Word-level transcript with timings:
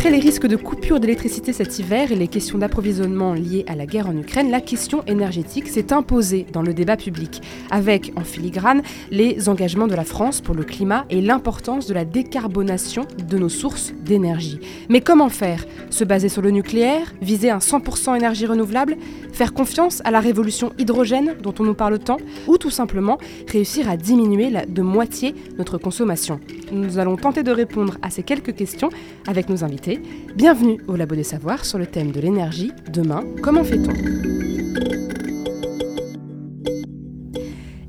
Après 0.00 0.10
les 0.10 0.18
risques 0.18 0.46
de 0.46 0.56
coupure 0.56 0.98
d'électricité 0.98 1.52
cet 1.52 1.78
hiver 1.78 2.10
et 2.10 2.16
les 2.16 2.26
questions 2.26 2.56
d'approvisionnement 2.56 3.34
liées 3.34 3.66
à 3.68 3.74
la 3.74 3.84
guerre 3.84 4.08
en 4.08 4.16
Ukraine, 4.16 4.50
la 4.50 4.62
question 4.62 5.04
énergétique 5.06 5.68
s'est 5.68 5.92
imposée 5.92 6.46
dans 6.54 6.62
le 6.62 6.72
débat 6.72 6.96
public, 6.96 7.42
avec 7.70 8.10
en 8.16 8.24
filigrane 8.24 8.80
les 9.10 9.50
engagements 9.50 9.88
de 9.88 9.94
la 9.94 10.04
France 10.04 10.40
pour 10.40 10.54
le 10.54 10.64
climat 10.64 11.04
et 11.10 11.20
l'importance 11.20 11.86
de 11.86 11.92
la 11.92 12.06
décarbonation 12.06 13.06
de 13.28 13.36
nos 13.36 13.50
sources 13.50 13.92
d'énergie. 14.02 14.58
Mais 14.88 15.02
comment 15.02 15.28
faire? 15.28 15.66
Se 15.90 16.04
baser 16.04 16.30
sur 16.30 16.40
le 16.40 16.50
nucléaire? 16.50 17.12
Viser 17.20 17.50
un 17.50 17.58
100% 17.58 18.16
énergie 18.16 18.46
renouvelable? 18.46 18.96
Faire 19.34 19.52
confiance 19.52 20.00
à 20.06 20.10
la 20.10 20.20
révolution 20.20 20.72
hydrogène 20.78 21.34
dont 21.42 21.52
on 21.58 21.64
nous 21.64 21.74
parle 21.74 21.98
tant? 21.98 22.16
Ou 22.48 22.56
tout 22.56 22.70
simplement 22.70 23.18
réussir 23.48 23.90
à 23.90 23.98
diminuer 23.98 24.50
de 24.66 24.80
moitié 24.82 25.34
notre 25.58 25.76
consommation? 25.76 26.40
Nous 26.72 26.98
allons 26.98 27.16
tenter 27.16 27.42
de 27.42 27.50
répondre 27.50 27.98
à 28.00 28.08
ces 28.08 28.22
quelques 28.22 28.54
questions 28.54 28.88
avec 29.26 29.50
nos 29.50 29.62
invités 29.62 29.89
Bienvenue 30.36 30.80
au 30.88 30.96
Labo 30.96 31.14
des 31.14 31.24
Savoirs 31.24 31.64
sur 31.64 31.78
le 31.78 31.86
thème 31.86 32.12
de 32.12 32.20
l'énergie. 32.20 32.72
Demain, 32.92 33.24
comment 33.42 33.64
fait-on? 33.64 33.92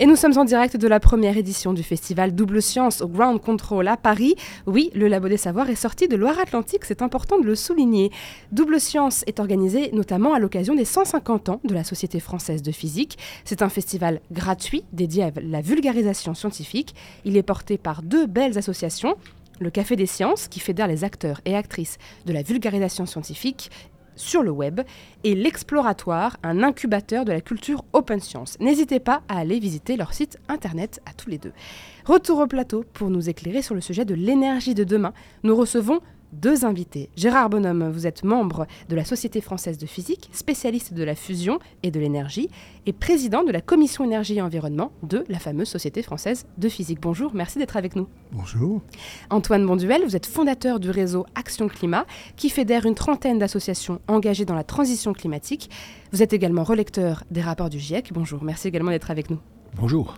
Et 0.01 0.07
nous 0.07 0.15
sommes 0.15 0.35
en 0.39 0.45
direct 0.45 0.77
de 0.77 0.87
la 0.87 0.99
première 0.99 1.37
édition 1.37 1.73
du 1.73 1.83
festival 1.83 2.33
Double 2.33 2.59
Science 2.59 3.01
au 3.01 3.07
Ground 3.07 3.39
Control 3.39 3.87
à 3.87 3.97
Paris. 3.97 4.33
Oui, 4.65 4.89
le 4.95 5.07
Labo 5.07 5.29
des 5.29 5.37
Savoirs 5.37 5.69
est 5.69 5.75
sorti 5.75 6.07
de 6.07 6.15
Loire-Atlantique, 6.15 6.85
c'est 6.85 7.03
important 7.03 7.39
de 7.39 7.45
le 7.45 7.53
souligner. 7.53 8.09
Double 8.51 8.79
Science 8.79 9.23
est 9.27 9.39
organisé 9.39 9.91
notamment 9.93 10.33
à 10.33 10.39
l'occasion 10.39 10.73
des 10.73 10.85
150 10.85 11.49
ans 11.49 11.61
de 11.63 11.75
la 11.75 11.83
Société 11.83 12.19
française 12.19 12.63
de 12.63 12.71
physique. 12.71 13.19
C'est 13.45 13.61
un 13.61 13.69
festival 13.69 14.21
gratuit 14.31 14.83
dédié 14.91 15.25
à 15.25 15.31
la 15.39 15.61
vulgarisation 15.61 16.33
scientifique. 16.33 16.95
Il 17.23 17.37
est 17.37 17.43
porté 17.43 17.77
par 17.77 18.01
deux 18.01 18.25
belles 18.25 18.57
associations, 18.57 19.17
le 19.61 19.69
Café 19.69 19.95
des 19.95 20.05
Sciences, 20.05 20.47
qui 20.47 20.59
fédère 20.59 20.87
les 20.87 21.03
acteurs 21.03 21.39
et 21.45 21.55
actrices 21.55 21.97
de 22.25 22.33
la 22.33 22.41
vulgarisation 22.41 23.05
scientifique 23.05 23.71
sur 24.15 24.43
le 24.43 24.51
web, 24.51 24.81
et 25.23 25.35
l'Exploratoire, 25.35 26.37
un 26.43 26.63
incubateur 26.63 27.23
de 27.23 27.31
la 27.31 27.41
culture 27.41 27.85
open 27.93 28.19
science. 28.19 28.57
N'hésitez 28.59 28.99
pas 28.99 29.21
à 29.29 29.39
aller 29.39 29.59
visiter 29.59 29.95
leur 29.95 30.13
site 30.13 30.37
internet 30.49 30.99
à 31.05 31.13
tous 31.13 31.29
les 31.29 31.37
deux. 31.37 31.53
Retour 32.05 32.39
au 32.39 32.47
plateau 32.47 32.83
pour 32.93 33.09
nous 33.09 33.29
éclairer 33.29 33.61
sur 33.61 33.73
le 33.73 33.81
sujet 33.81 34.03
de 34.03 34.13
l'énergie 34.13 34.75
de 34.75 34.83
demain. 34.83 35.13
Nous 35.43 35.55
recevons 35.55 36.01
deux 36.31 36.65
invités. 36.65 37.09
Gérard 37.15 37.49
Bonhomme, 37.49 37.89
vous 37.89 38.07
êtes 38.07 38.23
membre 38.23 38.67
de 38.89 38.95
la 38.95 39.05
Société 39.05 39.41
française 39.41 39.77
de 39.77 39.85
physique, 39.85 40.29
spécialiste 40.31 40.93
de 40.93 41.03
la 41.03 41.15
fusion 41.15 41.59
et 41.83 41.91
de 41.91 41.99
l'énergie, 41.99 42.49
et 42.85 42.93
président 42.93 43.43
de 43.43 43.51
la 43.51 43.61
Commission 43.61 44.03
énergie 44.03 44.37
et 44.37 44.41
environnement 44.41 44.91
de 45.03 45.23
la 45.29 45.39
fameuse 45.39 45.67
Société 45.67 46.01
française 46.01 46.45
de 46.57 46.69
physique. 46.69 46.99
Bonjour, 47.01 47.33
merci 47.33 47.59
d'être 47.59 47.77
avec 47.77 47.95
nous. 47.95 48.07
Bonjour. 48.31 48.81
Antoine 49.29 49.65
Bonduel, 49.65 50.03
vous 50.03 50.15
êtes 50.15 50.25
fondateur 50.25 50.79
du 50.79 50.89
réseau 50.89 51.25
Action 51.35 51.67
Climat, 51.67 52.05
qui 52.35 52.49
fédère 52.49 52.85
une 52.85 52.95
trentaine 52.95 53.39
d'associations 53.39 53.99
engagées 54.07 54.45
dans 54.45 54.55
la 54.55 54.63
transition 54.63 55.13
climatique. 55.13 55.69
Vous 56.11 56.23
êtes 56.23 56.33
également 56.33 56.63
relecteur 56.63 57.23
des 57.31 57.41
rapports 57.41 57.69
du 57.69 57.79
GIEC. 57.79 58.11
Bonjour, 58.13 58.43
merci 58.43 58.67
également 58.67 58.91
d'être 58.91 59.11
avec 59.11 59.29
nous. 59.29 59.39
Bonjour. 59.77 60.15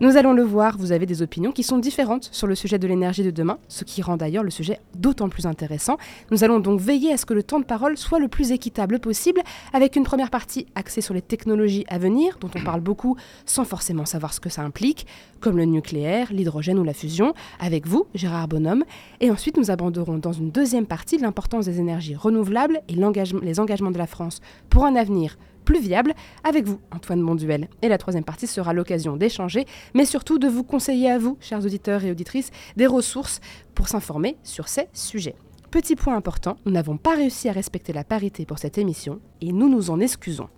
Nous 0.00 0.16
allons 0.16 0.32
le 0.32 0.42
voir, 0.42 0.78
vous 0.78 0.90
avez 0.90 1.04
des 1.04 1.20
opinions 1.20 1.52
qui 1.52 1.62
sont 1.62 1.76
différentes 1.78 2.30
sur 2.32 2.46
le 2.46 2.54
sujet 2.54 2.78
de 2.78 2.86
l'énergie 2.86 3.22
de 3.22 3.30
demain, 3.30 3.58
ce 3.68 3.84
qui 3.84 4.00
rend 4.00 4.16
d'ailleurs 4.16 4.42
le 4.42 4.50
sujet 4.50 4.80
d'autant 4.94 5.28
plus 5.28 5.44
intéressant. 5.44 5.98
Nous 6.30 6.42
allons 6.42 6.58
donc 6.58 6.80
veiller 6.80 7.12
à 7.12 7.18
ce 7.18 7.26
que 7.26 7.34
le 7.34 7.42
temps 7.42 7.60
de 7.60 7.66
parole 7.66 7.98
soit 7.98 8.18
le 8.18 8.28
plus 8.28 8.50
équitable 8.50 8.98
possible, 8.98 9.42
avec 9.74 9.96
une 9.96 10.04
première 10.04 10.30
partie 10.30 10.66
axée 10.74 11.02
sur 11.02 11.12
les 11.12 11.20
technologies 11.20 11.84
à 11.88 11.98
venir, 11.98 12.38
dont 12.40 12.50
on 12.56 12.64
parle 12.64 12.80
beaucoup 12.80 13.16
sans 13.44 13.64
forcément 13.64 14.06
savoir 14.06 14.32
ce 14.32 14.40
que 14.40 14.48
ça 14.48 14.62
implique, 14.62 15.06
comme 15.40 15.58
le 15.58 15.66
nucléaire, 15.66 16.32
l'hydrogène 16.32 16.78
ou 16.78 16.84
la 16.84 16.94
fusion, 16.94 17.34
avec 17.60 17.86
vous, 17.86 18.06
Gérard 18.14 18.48
Bonhomme. 18.48 18.84
Et 19.20 19.30
ensuite, 19.30 19.58
nous 19.58 19.70
aborderons 19.70 20.16
dans 20.16 20.32
une 20.32 20.50
deuxième 20.50 20.86
partie 20.86 21.18
l'importance 21.18 21.66
des 21.66 21.78
énergies 21.78 22.16
renouvelables 22.16 22.80
et 22.88 22.94
les 22.94 23.60
engagements 23.60 23.90
de 23.90 23.98
la 23.98 24.06
France 24.06 24.40
pour 24.70 24.86
un 24.86 24.96
avenir 24.96 25.36
plus 25.64 25.80
viable 25.80 26.14
avec 26.44 26.66
vous, 26.66 26.78
Antoine 26.94 27.20
Monduel. 27.20 27.68
Et 27.82 27.88
la 27.88 27.98
troisième 27.98 28.24
partie 28.24 28.46
sera 28.46 28.72
l'occasion 28.72 29.16
d'échanger, 29.16 29.66
mais 29.94 30.04
surtout 30.04 30.38
de 30.38 30.48
vous 30.48 30.64
conseiller 30.64 31.10
à 31.10 31.18
vous, 31.18 31.36
chers 31.40 31.64
auditeurs 31.64 32.04
et 32.04 32.10
auditrices, 32.10 32.50
des 32.76 32.86
ressources 32.86 33.40
pour 33.74 33.88
s'informer 33.88 34.36
sur 34.42 34.68
ces 34.68 34.88
sujets. 34.92 35.34
Petit 35.70 35.96
point 35.96 36.14
important, 36.14 36.56
nous 36.66 36.72
n'avons 36.72 36.96
pas 36.96 37.16
réussi 37.16 37.48
à 37.48 37.52
respecter 37.52 37.92
la 37.92 38.04
parité 38.04 38.46
pour 38.46 38.60
cette 38.60 38.78
émission 38.78 39.18
et 39.40 39.52
nous 39.52 39.68
nous 39.68 39.90
en 39.90 39.98
excusons. 39.98 40.48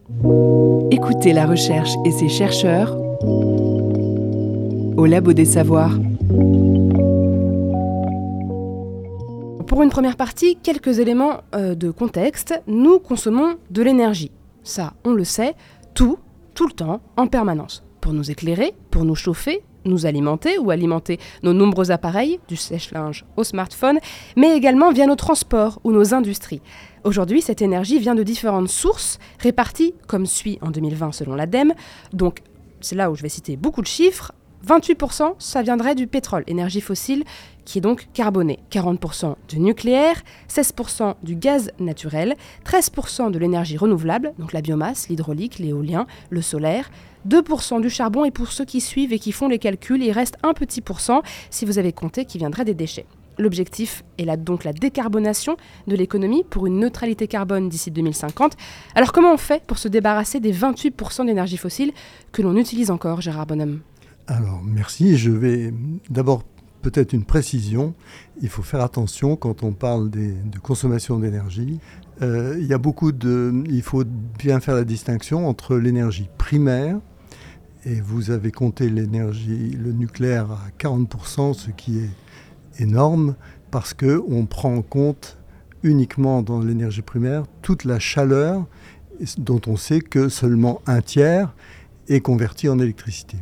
Écoutez 0.91 1.33
la 1.33 1.47
recherche 1.47 1.93
et 2.05 2.11
ses 2.11 2.29
chercheurs 2.29 2.95
au 4.97 5.07
Labo 5.07 5.33
des 5.33 5.47
Savoirs. 5.47 5.99
Pour 9.67 9.83
une 9.83 9.91
première 9.91 10.17
partie, 10.17 10.57
quelques 10.57 11.01
éléments 11.01 11.41
euh, 11.55 11.75
de 11.75 11.91
contexte. 11.91 12.55
Nous 12.67 12.99
consommons 12.99 13.57
de 13.71 13.83
l'énergie 13.83 14.31
ça 14.67 14.95
on 15.05 15.13
le 15.13 15.25
sait, 15.25 15.55
tout, 15.95 16.19
tout 16.55 16.67
le 16.67 16.73
temps, 16.73 17.01
en 17.17 17.27
permanence, 17.27 17.85
pour 18.01 18.13
nous 18.13 18.31
éclairer, 18.31 18.75
pour 18.91 19.05
nous 19.05 19.15
chauffer, 19.15 19.63
nous 19.87 20.07
alimenter 20.07 20.59
ou 20.59 20.71
alimenter 20.71 21.19
nos 21.43 21.53
nombreux 21.53 21.91
appareils, 21.91 22.41
du 22.49 22.57
sèche-linge 22.57 23.25
au 23.37 23.45
smartphone, 23.45 23.99
mais 24.37 24.57
également 24.57 24.93
via 24.93 25.07
nos 25.07 25.17
transports 25.17 25.81
ou 25.85 25.93
nos 25.93 26.15
industries. 26.15 26.61
Aujourd'hui, 27.05 27.41
cette 27.41 27.63
énergie 27.63 27.99
vient 27.99 28.15
de 28.15 28.23
différentes 28.23 28.69
sources, 28.69 29.19
réparties 29.39 29.95
comme 30.09 30.27
suit 30.27 30.59
en 30.61 30.71
2020 30.71 31.13
selon 31.13 31.35
l'ADEME. 31.35 31.73
Donc, 32.13 32.41
c'est 32.81 32.97
là 32.97 33.11
où 33.11 33.15
je 33.15 33.23
vais 33.23 33.29
citer 33.29 33.57
beaucoup 33.57 33.83
de 33.83 33.87
chiffres. 33.87 34.33
28%, 34.67 35.35
ça 35.39 35.63
viendrait 35.63 35.95
du 35.95 36.09
pétrole, 36.09 36.43
énergie 36.49 36.81
fossile, 36.81 37.23
qui 37.67 37.79
est 37.79 37.83
donc 37.83 38.09
carboné. 38.15 38.61
40% 38.71 39.35
du 39.49 39.59
nucléaire, 39.61 40.23
16% 40.49 41.17
du 41.23 41.37
gaz 41.37 41.71
naturel, 41.79 42.35
13% 42.65 43.31
de 43.31 43.39
l'énergie 43.39 43.77
renouvelable, 43.77 44.33
donc 44.39 44.55
la 44.55 44.63
biomasse, 44.63 45.11
l'hydraulique, 45.11 45.59
l'éolien, 45.59 46.07
le 46.31 46.41
solaire, 46.41 46.91
2% 47.29 47.83
du 47.83 47.91
charbon 47.91 48.25
et 48.25 48.31
pour 48.31 48.53
ceux 48.53 48.65
qui 48.65 48.81
suivent 48.81 49.13
et 49.13 49.19
qui 49.19 49.33
font 49.33 49.49
les 49.49 49.59
calculs, 49.59 50.03
il 50.03 50.13
reste 50.13 50.39
un 50.43 50.55
petit 50.55 50.81
pourcent 50.81 51.23
si 51.51 51.67
vous 51.67 51.79
avez 51.79 51.93
compté 51.93 52.25
qui 52.25 52.39
viendrait 52.39 52.65
des 52.65 52.75
déchets. 52.75 53.05
L'objectif 53.39 54.03
est 54.17 54.25
là, 54.25 54.39
donc 54.39 54.65
la 54.65 54.73
décarbonation 54.73 55.59
de 55.89 55.95
l'économie 55.95 56.43
pour 56.45 56.67
une 56.67 56.79
neutralité 56.79 57.27
carbone 57.27 57.69
d'ici 57.69 57.91
2050. 57.91 58.57
Alors 58.95 59.13
comment 59.13 59.35
on 59.35 59.37
fait 59.37 59.63
pour 59.67 59.77
se 59.77 59.89
débarrasser 59.89 60.41
des 60.41 60.55
28% 60.55 61.27
d'énergie 61.27 61.59
fossile 61.59 61.93
que 62.33 62.41
l'on 62.41 62.57
utilise 62.57 62.91
encore, 62.91 63.21
Gérard 63.21 63.47
Bonhomme? 63.47 63.81
Alors, 64.27 64.61
merci. 64.65 65.17
Je 65.17 65.31
vais 65.31 65.73
d'abord 66.11 66.43
peut-être 66.83 67.13
une 67.13 67.25
précision. 67.25 67.95
Il 68.43 68.49
faut 68.49 68.63
faire 68.63 68.83
attention 68.83 69.37
quand 69.37 69.63
on 69.63 69.73
parle 69.73 70.11
de 70.11 70.59
consommation 70.63 71.19
d'énergie. 71.19 71.81
Euh, 72.23 72.57
il 72.59 72.67
y 72.67 72.73
a 72.73 72.79
beaucoup 72.79 73.13
de. 73.13 73.53
Il 73.69 73.83
faut 73.83 74.05
bien 74.05 74.61
faire 74.61 74.75
la 74.75 74.85
distinction 74.85 75.49
entre 75.49 75.77
l'énergie 75.77 76.29
primaire, 76.39 76.99
et 77.85 78.01
vous 78.01 78.31
avez 78.31 78.51
compté 78.51 78.89
l'énergie, 78.89 79.71
le 79.71 79.93
nucléaire 79.93 80.51
à 80.51 80.69
40%, 80.79 81.55
ce 81.55 81.71
qui 81.71 81.99
est 81.99 82.83
énorme, 82.83 83.37
parce 83.71 83.93
qu'on 83.93 84.47
prend 84.47 84.75
en 84.75 84.83
compte 84.83 85.39
uniquement 85.83 86.43
dans 86.43 86.61
l'énergie 86.61 87.03
primaire 87.03 87.45
toute 87.63 87.85
la 87.85 87.99
chaleur 87.99 88.67
dont 89.39 89.61
on 89.67 89.77
sait 89.77 90.01
que 90.01 90.29
seulement 90.29 90.81
un 90.87 91.01
tiers 91.01 91.55
est 92.09 92.21
converti 92.21 92.69
en 92.69 92.79
électricité. 92.79 93.37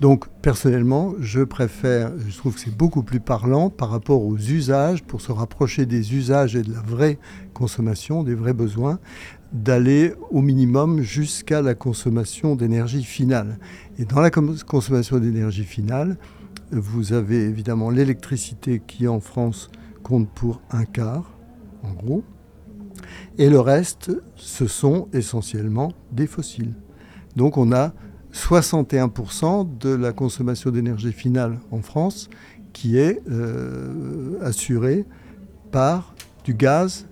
Donc 0.00 0.28
personnellement, 0.42 1.14
je 1.20 1.40
préfère, 1.40 2.12
je 2.28 2.36
trouve 2.36 2.54
que 2.54 2.60
c'est 2.60 2.76
beaucoup 2.76 3.02
plus 3.02 3.20
parlant 3.20 3.70
par 3.70 3.90
rapport 3.90 4.22
aux 4.22 4.36
usages, 4.36 5.02
pour 5.02 5.22
se 5.22 5.32
rapprocher 5.32 5.86
des 5.86 6.14
usages 6.14 6.54
et 6.54 6.62
de 6.62 6.72
la 6.72 6.82
vraie 6.82 7.18
consommation, 7.54 8.22
des 8.22 8.34
vrais 8.34 8.52
besoins, 8.52 8.98
d'aller 9.52 10.12
au 10.30 10.42
minimum 10.42 11.00
jusqu'à 11.00 11.62
la 11.62 11.74
consommation 11.74 12.56
d'énergie 12.56 13.04
finale. 13.04 13.58
Et 13.98 14.04
dans 14.04 14.20
la 14.20 14.30
consommation 14.30 15.18
d'énergie 15.18 15.64
finale, 15.64 16.18
vous 16.72 17.14
avez 17.14 17.44
évidemment 17.44 17.90
l'électricité 17.90 18.82
qui 18.86 19.08
en 19.08 19.20
France 19.20 19.70
compte 20.02 20.28
pour 20.28 20.60
un 20.70 20.84
quart, 20.84 21.38
en 21.82 21.92
gros, 21.92 22.22
et 23.38 23.48
le 23.48 23.60
reste, 23.60 24.10
ce 24.34 24.66
sont 24.66 25.08
essentiellement 25.12 25.92
des 26.12 26.26
fossiles. 26.26 26.74
Donc 27.36 27.56
on 27.56 27.72
a 27.72 27.92
61% 28.36 29.78
de 29.78 29.88
la 29.88 30.12
consommation 30.12 30.70
d'énergie 30.70 31.12
finale 31.12 31.58
en 31.70 31.80
France 31.80 32.28
qui 32.74 32.98
est 32.98 33.22
euh, 33.30 34.38
assurée 34.42 35.06
par 35.72 36.14
du 36.44 36.52
gaz 36.52 37.06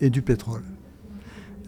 et 0.00 0.08
du 0.08 0.22
pétrole. 0.22 0.64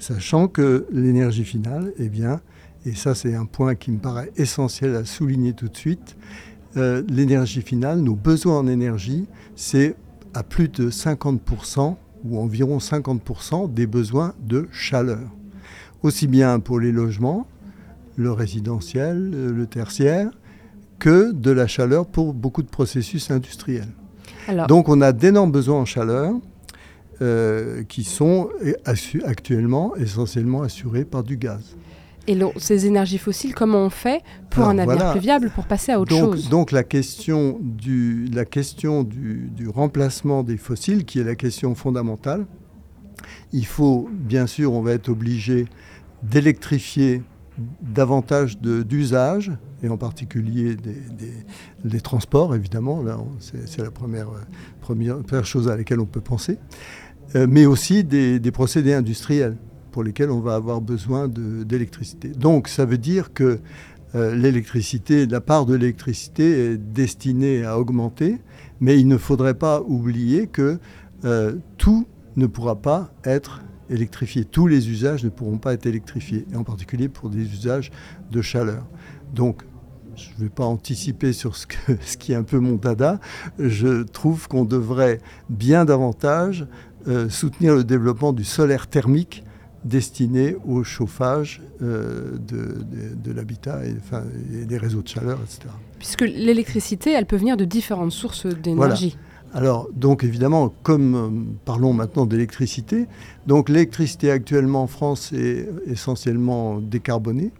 Sachant 0.00 0.48
que 0.48 0.86
l'énergie 0.90 1.44
finale, 1.44 1.92
eh 1.98 2.08
bien, 2.08 2.40
et 2.86 2.94
ça 2.94 3.14
c'est 3.14 3.34
un 3.34 3.44
point 3.44 3.74
qui 3.74 3.90
me 3.92 3.98
paraît 3.98 4.32
essentiel 4.36 4.96
à 4.96 5.04
souligner 5.04 5.52
tout 5.52 5.68
de 5.68 5.76
suite, 5.76 6.16
euh, 6.78 7.02
l'énergie 7.08 7.62
finale, 7.62 8.00
nos 8.00 8.16
besoins 8.16 8.58
en 8.58 8.66
énergie, 8.66 9.26
c'est 9.54 9.96
à 10.32 10.42
plus 10.42 10.68
de 10.68 10.90
50% 10.90 11.96
ou 12.24 12.38
environ 12.38 12.78
50% 12.78 13.72
des 13.72 13.86
besoins 13.86 14.34
de 14.40 14.66
chaleur. 14.72 15.30
Aussi 16.02 16.26
bien 16.26 16.58
pour 16.58 16.80
les 16.80 16.90
logements, 16.90 17.46
le 18.16 18.32
résidentiel, 18.32 19.30
le 19.30 19.66
tertiaire, 19.66 20.30
que 20.98 21.32
de 21.32 21.50
la 21.50 21.66
chaleur 21.66 22.06
pour 22.06 22.34
beaucoup 22.34 22.62
de 22.62 22.68
processus 22.68 23.30
industriels. 23.30 23.92
Donc 24.68 24.88
on 24.88 25.00
a 25.00 25.12
d'énormes 25.12 25.52
besoins 25.52 25.80
en 25.80 25.84
chaleur 25.84 26.34
euh, 27.22 27.82
qui 27.84 28.04
sont 28.04 28.48
actuellement 29.24 29.94
essentiellement 29.96 30.62
assurés 30.62 31.04
par 31.04 31.22
du 31.22 31.36
gaz. 31.36 31.76
Et 32.26 32.38
ces 32.56 32.86
énergies 32.86 33.18
fossiles, 33.18 33.54
comment 33.54 33.84
on 33.84 33.90
fait 33.90 34.22
pour 34.48 34.64
un 34.64 34.78
avenir 34.78 35.12
plus 35.12 35.20
viable, 35.20 35.50
pour 35.54 35.66
passer 35.66 35.92
à 35.92 36.00
autre 36.00 36.16
chose? 36.16 36.48
Donc 36.48 36.72
la 36.72 36.82
question, 36.82 37.58
du, 37.60 38.26
la 38.32 38.46
question 38.46 39.02
du, 39.02 39.68
remplacement 39.68 40.42
des 40.42 40.56
fossiles, 40.56 41.04
qui 41.04 41.20
est 41.20 41.24
la 41.24 41.34
question 41.34 41.74
fondamentale, 41.74 42.46
il 43.52 43.66
faut, 43.66 44.08
bien 44.10 44.46
sûr, 44.46 44.72
on 44.72 44.80
va 44.80 44.92
être 44.92 45.10
obligé 45.10 45.66
d'électrifier 46.22 47.22
davantage 47.80 48.58
d'usages, 48.58 49.52
et 49.82 49.88
en 49.88 49.96
particulier 49.96 50.74
des, 50.76 50.96
des, 51.84 52.00
transports, 52.00 52.54
évidemment, 52.54 53.04
c'est 53.38 53.82
la 53.82 53.90
première, 53.90 54.28
première, 54.80 55.18
première, 55.18 55.44
chose 55.44 55.68
à 55.68 55.76
laquelle 55.76 56.00
on 56.00 56.06
peut 56.06 56.20
penser, 56.20 56.58
euh, 57.36 57.46
mais 57.48 57.66
aussi 57.66 58.02
des, 58.04 58.40
des 58.40 58.50
procédés 58.50 58.94
industriels 58.94 59.56
pour 59.92 60.02
lesquels 60.02 60.30
on 60.30 60.40
va 60.40 60.56
avoir 60.56 60.80
besoin 60.80 61.28
d'électricité. 61.28 62.28
Donc 62.28 62.66
ça 62.66 62.84
veut 62.84 62.98
dire 62.98 63.32
que 63.32 63.60
euh, 64.14 64.34
l'électricité, 64.34 65.26
la 65.26 65.40
part 65.40 65.66
de 65.66 65.74
l'électricité 65.74 66.72
est 66.72 66.76
destinée 66.76 67.64
à 67.64 67.78
augmenter, 67.78 68.38
mais 68.80 68.98
il 68.98 69.08
ne 69.08 69.16
faudrait 69.16 69.54
pas 69.54 69.82
oublier 69.82 70.46
que 70.46 70.78
euh, 71.24 71.54
tout 71.78 72.06
ne 72.36 72.46
pourra 72.46 72.76
pas 72.76 73.12
être 73.24 73.62
électrifié. 73.90 74.44
Tous 74.44 74.66
les 74.66 74.90
usages 74.90 75.24
ne 75.24 75.28
pourront 75.28 75.58
pas 75.58 75.74
être 75.74 75.86
électrifiés, 75.86 76.46
et 76.52 76.56
en 76.56 76.64
particulier 76.64 77.08
pour 77.08 77.30
des 77.30 77.42
usages 77.42 77.90
de 78.30 78.42
chaleur. 78.42 78.84
Donc, 79.34 79.62
je 80.16 80.28
ne 80.38 80.44
vais 80.44 80.50
pas 80.50 80.64
anticiper 80.64 81.32
sur 81.32 81.56
ce, 81.56 81.66
que, 81.66 81.76
ce, 82.04 82.16
qui 82.16 82.32
est 82.32 82.36
un 82.36 82.42
peu 82.42 82.58
mon 82.58 82.76
dada. 82.76 83.20
Je 83.58 84.02
trouve 84.02 84.48
qu'on 84.48 84.64
devrait 84.64 85.20
bien 85.48 85.84
davantage 85.84 86.66
euh, 87.08 87.28
soutenir 87.28 87.74
le 87.74 87.84
développement 87.84 88.32
du 88.32 88.44
solaire 88.44 88.86
thermique 88.86 89.44
destiné 89.84 90.56
au 90.66 90.82
chauffage 90.82 91.60
euh, 91.82 92.38
de, 92.38 93.32
l'habitat 93.32 93.84
et, 93.84 93.94
enfin, 93.98 94.22
des 94.50 94.78
réseaux 94.78 95.02
de 95.02 95.08
chaleur, 95.08 95.38
etc. 95.42 95.68
Puisque 95.98 96.22
l'électricité, 96.22 97.12
elle 97.12 97.26
peut 97.26 97.36
venir 97.36 97.56
de 97.56 97.64
différentes 97.64 98.12
sources 98.12 98.46
d'énergie. 98.46 99.16
Alors, 99.54 99.88
donc 99.94 100.24
évidemment, 100.24 100.74
comme 100.82 101.14
euh, 101.14 101.54
parlons 101.64 101.92
maintenant 101.92 102.26
d'électricité, 102.26 103.06
donc 103.46 103.68
l'électricité 103.68 104.32
actuellement 104.32 104.82
en 104.82 104.86
France 104.88 105.32
est 105.32 105.68
essentiellement 105.86 106.80
décarbonée. 106.80 107.52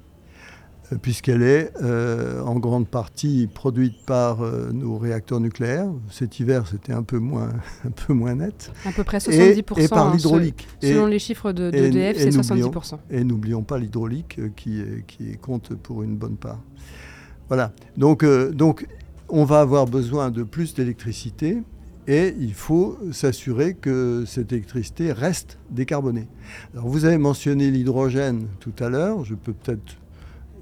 Euh, 0.93 0.97
puisqu'elle 1.01 1.43
est 1.43 1.73
euh, 1.83 2.43
en 2.43 2.57
grande 2.57 2.89
partie 2.89 3.47
produite 3.47 4.05
par 4.05 4.41
nos 4.73 4.99
réacteurs 4.99 5.41
nucléaires. 5.41 5.89
Cet 6.11 6.41
hiver, 6.41 6.67
c'était 6.69 6.93
un 6.93 7.05
peu 7.05 7.19
moins, 7.19 7.51
un 7.87 7.91
peu 7.91 8.13
moins 8.13 8.35
net. 8.35 8.73
À 8.85 8.91
peu 8.91 9.05
près 9.05 9.19
70%. 9.19 9.81
Et, 9.81 9.89
par 9.89 10.09
hein, 10.09 10.13
l'hydraulique. 10.15 10.67
selon 10.83 11.07
les 11.07 11.21
chiffres 11.21 11.53
d'EDF, 11.53 12.19
c'est 12.19 12.29
70%. 12.29 12.99
Et 13.11 13.23
n'oublions 13.23 13.63
pas 13.63 13.79
l'hydraulique 13.79 14.41
qui, 14.57 14.83
qui 15.07 15.39
compte 15.39 15.75
pour 15.77 16.03
une 16.03 16.17
bonne 16.17 16.37
part. 16.37 16.61
Voilà. 17.49 17.73
Donc, 17.97 18.25
donc, 18.25 18.87
on 19.29 19.45
va 19.45 19.61
avoir 19.61 19.87
besoin 19.87 20.31
de 20.31 20.43
plus 20.43 20.75
d'électricité 20.75 21.63
et 22.07 22.35
il 22.39 22.55
faut 22.55 22.99
s'assurer 23.13 23.75
que 23.75 24.25
cette 24.27 24.53
électricité 24.53 25.13
reste 25.13 25.59
décarbonée. 25.71 26.29
Alors, 26.75 26.87
vous 26.87 27.05
avez 27.05 27.19
mentionné 27.19 27.71
l'hydrogène 27.71 28.47
tout 28.61 28.75
à 28.79 28.89
l'heure. 28.89 29.25
Je 29.25 29.35
peux 29.35 29.53
peut-être 29.53 29.97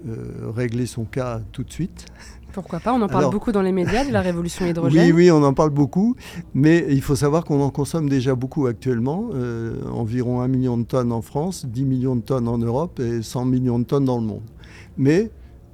euh, 0.08 0.50
régler 0.54 0.86
son 0.86 1.04
cas 1.04 1.40
tout 1.52 1.64
de 1.64 1.72
suite. 1.72 2.06
Pourquoi 2.52 2.80
pas? 2.80 2.92
On 2.92 3.00
en 3.00 3.08
parle 3.08 3.30
beaucoup 3.30 3.50
dans 3.50 3.62
les 3.62 3.72
médias 3.72 4.04
de 4.04 4.12
la 4.12 4.20
révolution 4.20 4.66
hydrogène. 4.68 5.06
Oui, 5.06 5.12
oui, 5.12 5.30
on 5.30 5.42
en 5.42 5.54
parle 5.54 5.70
beaucoup, 5.70 6.16
mais 6.54 6.84
il 6.90 7.00
faut 7.00 7.16
savoir 7.16 7.44
qu'on 7.44 7.60
en 7.62 7.70
consomme 7.70 8.08
déjà 8.08 8.34
beaucoup 8.34 8.66
actuellement, 8.66 9.30
euh, 9.34 9.82
environ 9.90 10.42
1 10.42 10.48
million 10.48 10.76
de 10.76 10.84
tonnes 10.84 11.12
en 11.12 11.22
France, 11.22 11.66
10 11.66 11.84
millions 11.84 12.16
de 12.16 12.20
tonnes 12.20 12.48
en 12.48 12.58
Europe 12.58 13.00
et 13.00 13.22
100 13.22 13.46
millions 13.46 13.78
de 13.78 13.84
tonnes 13.84 14.04
dans 14.04 14.18
le 14.18 14.26
monde. 14.26 14.42
Mais 14.96 15.30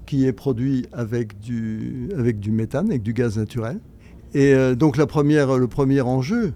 qui 0.07 0.27
est 0.27 0.33
produit 0.33 0.87
avec 0.93 1.39
du, 1.39 2.09
avec 2.17 2.39
du 2.41 2.51
méthane, 2.51 2.89
avec 2.89 3.03
du 3.03 3.13
gaz 3.13 3.37
naturel. 3.37 3.81
Et 4.35 4.55
euh, 4.55 4.75
donc 4.75 4.97
la 4.97 5.07
première, 5.07 5.57
le 5.57 5.69
premier 5.69 6.01
enjeu 6.01 6.53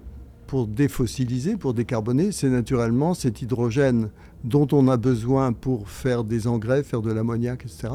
pour 0.47 0.67
défossiliser, 0.67 1.57
pour 1.57 1.73
décarboner, 1.73 2.31
c'est 2.31 2.49
naturellement 2.49 3.13
cet 3.13 3.41
hydrogène 3.41 4.09
dont 4.43 4.67
on 4.71 4.87
a 4.87 4.97
besoin 4.97 5.53
pour 5.53 5.89
faire 5.89 6.23
des 6.23 6.47
engrais, 6.47 6.83
faire 6.83 7.01
de 7.01 7.11
l'ammoniac, 7.11 7.65
etc., 7.65 7.93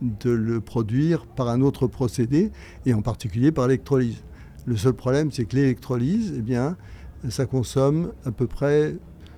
de 0.00 0.30
le 0.30 0.60
produire 0.60 1.26
par 1.26 1.48
un 1.48 1.60
autre 1.60 1.88
procédé, 1.88 2.52
et 2.86 2.94
en 2.94 3.02
particulier 3.02 3.50
par 3.50 3.66
l'électrolyse. 3.66 4.22
Le 4.64 4.76
seul 4.76 4.92
problème, 4.92 5.32
c'est 5.32 5.44
que 5.44 5.56
l'électrolyse, 5.56 6.34
eh 6.36 6.42
bien, 6.42 6.76
ça 7.30 7.46
consomme 7.46 8.12
à 8.24 8.30
peu 8.30 8.46
près 8.46 8.96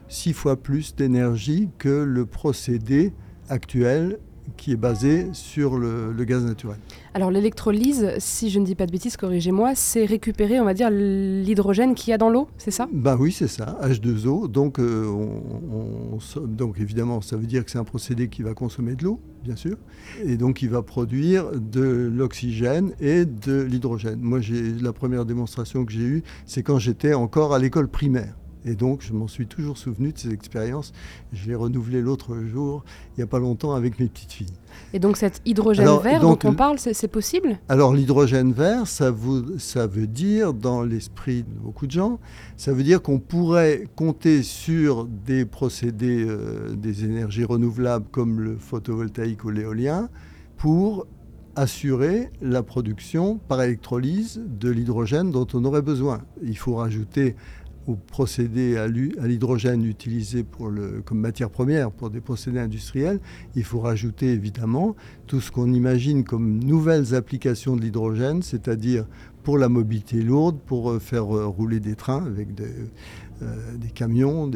six 0.08 0.34
fois 0.34 0.56
plus 0.56 0.94
d'énergie 0.94 1.70
que 1.78 1.88
le 1.88 2.26
procédé 2.26 3.12
actuel 3.48 4.18
qui 4.56 4.72
est 4.72 4.76
basé 4.76 5.28
sur 5.32 5.78
le, 5.78 6.12
gaz 6.24 6.44
naturel. 6.44 6.78
Alors 7.12 7.32
l'électrolyse, 7.32 8.12
si 8.18 8.50
je 8.50 8.60
ne 8.60 8.64
dis 8.64 8.76
pas 8.76 8.86
de 8.86 8.92
bêtises, 8.92 9.16
corrigez-moi, 9.16 9.74
c'est 9.74 10.04
récupérer, 10.04 10.60
on 10.60 10.64
va 10.64 10.74
dire, 10.74 10.90
l'hydrogène 10.90 11.96
qu'il 11.96 12.10
y 12.10 12.12
a 12.12 12.18
dans 12.18 12.30
l'eau, 12.30 12.48
c'est 12.56 12.70
ça? 12.70 12.88
Ben 12.92 13.16
oui, 13.18 13.32
c'est 13.32 13.48
ça, 13.48 13.76
H2O. 13.82 14.46
Donc, 14.46 14.78
euh, 14.78 15.06
on, 15.08 16.72
évidemment, 16.80 17.20
ça 17.20 17.36
veut 17.36 17.46
dire 17.46 17.64
que 17.64 17.70
c'est 17.72 17.78
un 17.78 17.84
procédé 17.84 18.28
qui 18.28 18.42
va 18.42 18.54
consommer 18.54 18.94
de 18.94 19.02
l'eau, 19.02 19.18
bien 19.42 19.56
sûr, 19.56 19.76
et 20.24 20.36
donc 20.36 20.62
il 20.62 20.70
va 20.70 20.82
produire 20.82 21.50
de 21.52 22.08
l'oxygène 22.14 22.92
et 23.00 23.24
de 23.24 23.60
l'hydrogène. 23.60 24.20
Moi, 24.20 24.38
la 24.80 24.92
première 24.92 25.24
démonstration 25.24 25.84
que 25.84 25.92
j'ai 25.92 26.04
eue, 26.04 26.22
c'est 26.46 26.62
quand 26.62 26.78
j'étais 26.78 27.14
encore 27.14 27.54
à 27.54 27.58
l'école 27.58 27.88
primaire. 27.88 28.36
Et 28.64 28.74
donc, 28.74 29.00
je 29.02 29.12
m'en 29.12 29.28
suis 29.28 29.46
toujours 29.46 29.78
souvenu 29.78 30.12
de 30.12 30.18
ces 30.18 30.32
expériences. 30.32 30.92
Je 31.32 31.48
l'ai 31.48 31.54
renouvelé 31.54 32.00
l'autre 32.00 32.36
jour, 32.44 32.84
il 33.10 33.20
n'y 33.20 33.24
a 33.24 33.26
pas 33.26 33.38
longtemps, 33.38 33.72
avec 33.74 33.98
mes 33.98 34.06
petites 34.06 34.32
filles. 34.32 34.52
Et 34.92 34.98
donc, 34.98 35.16
cet 35.16 35.40
hydrogène 35.44 35.88
vert 36.02 36.20
dont 36.20 36.38
on 36.44 36.54
parle, 36.54 36.78
c'est 36.78 37.08
possible? 37.08 37.58
Alors, 37.68 37.94
l'hydrogène 37.94 38.52
vert, 38.52 38.86
ça, 38.86 39.14
ça 39.58 39.86
veut 39.86 40.06
dire, 40.06 40.52
dans 40.52 40.82
l'esprit 40.82 41.42
de 41.42 41.58
beaucoup 41.62 41.86
de 41.86 41.92
gens, 41.92 42.18
ça 42.56 42.72
veut 42.72 42.82
dire 42.82 43.02
qu'on 43.02 43.18
pourrait 43.18 43.88
compter 43.96 44.42
sur 44.42 45.06
des 45.06 45.44
procédés 45.44 46.24
euh, 46.28 46.74
des 46.74 47.04
énergies 47.04 47.44
renouvelables 47.44 48.06
comme 48.10 48.40
le 48.40 48.56
photovoltaïque 48.56 49.44
ou 49.44 49.50
l'éolien 49.50 50.08
pour 50.56 51.06
assurer 51.56 52.30
la 52.40 52.62
production 52.62 53.38
par 53.48 53.62
électrolyse 53.62 54.40
de 54.46 54.70
l'hydrogène 54.70 55.30
dont 55.30 55.46
on 55.52 55.64
aurait 55.64 55.82
besoin. 55.82 56.22
Il 56.42 56.56
faut 56.56 56.76
rajouter 56.76 57.34
au 57.90 57.96
procédé 57.96 58.76
à 58.76 58.86
l'hydrogène 58.86 59.84
utilisé 59.84 60.44
pour 60.44 60.68
le, 60.68 61.02
comme 61.04 61.18
matière 61.18 61.50
première 61.50 61.90
pour 61.90 62.10
des 62.10 62.20
procédés 62.20 62.60
industriels, 62.60 63.20
il 63.56 63.64
faut 63.64 63.80
rajouter 63.80 64.32
évidemment 64.32 64.94
tout 65.26 65.40
ce 65.40 65.50
qu'on 65.50 65.72
imagine 65.72 66.24
comme 66.24 66.62
nouvelles 66.62 67.14
applications 67.14 67.76
de 67.76 67.82
l'hydrogène, 67.82 68.42
c'est-à-dire 68.42 69.06
pour 69.42 69.58
la 69.58 69.68
mobilité 69.68 70.22
lourde, 70.22 70.58
pour 70.66 70.90
euh, 70.90 70.98
faire 70.98 71.34
euh, 71.34 71.46
rouler 71.46 71.80
des 71.80 71.96
trains 71.96 72.24
avec 72.24 72.54
des, 72.54 72.72
euh, 73.42 73.76
camions, 73.94 74.50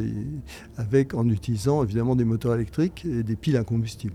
avec, 0.76 1.14
en 1.14 1.28
utilisant 1.28 1.82
évidemment 1.82 2.16
des 2.16 2.24
moteurs 2.24 2.54
électriques 2.54 3.04
et 3.04 3.22
des 3.22 3.36
piles 3.36 3.56
à 3.56 3.64
combustible. 3.64 4.14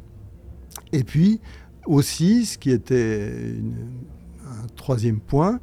Et 0.94 1.04
puis 1.04 1.42
aussi, 1.86 2.46
ce 2.46 2.58
qui 2.58 2.72
était 2.72 3.56
un 4.46 4.68
troisième 4.76 5.20
point, 5.20 5.60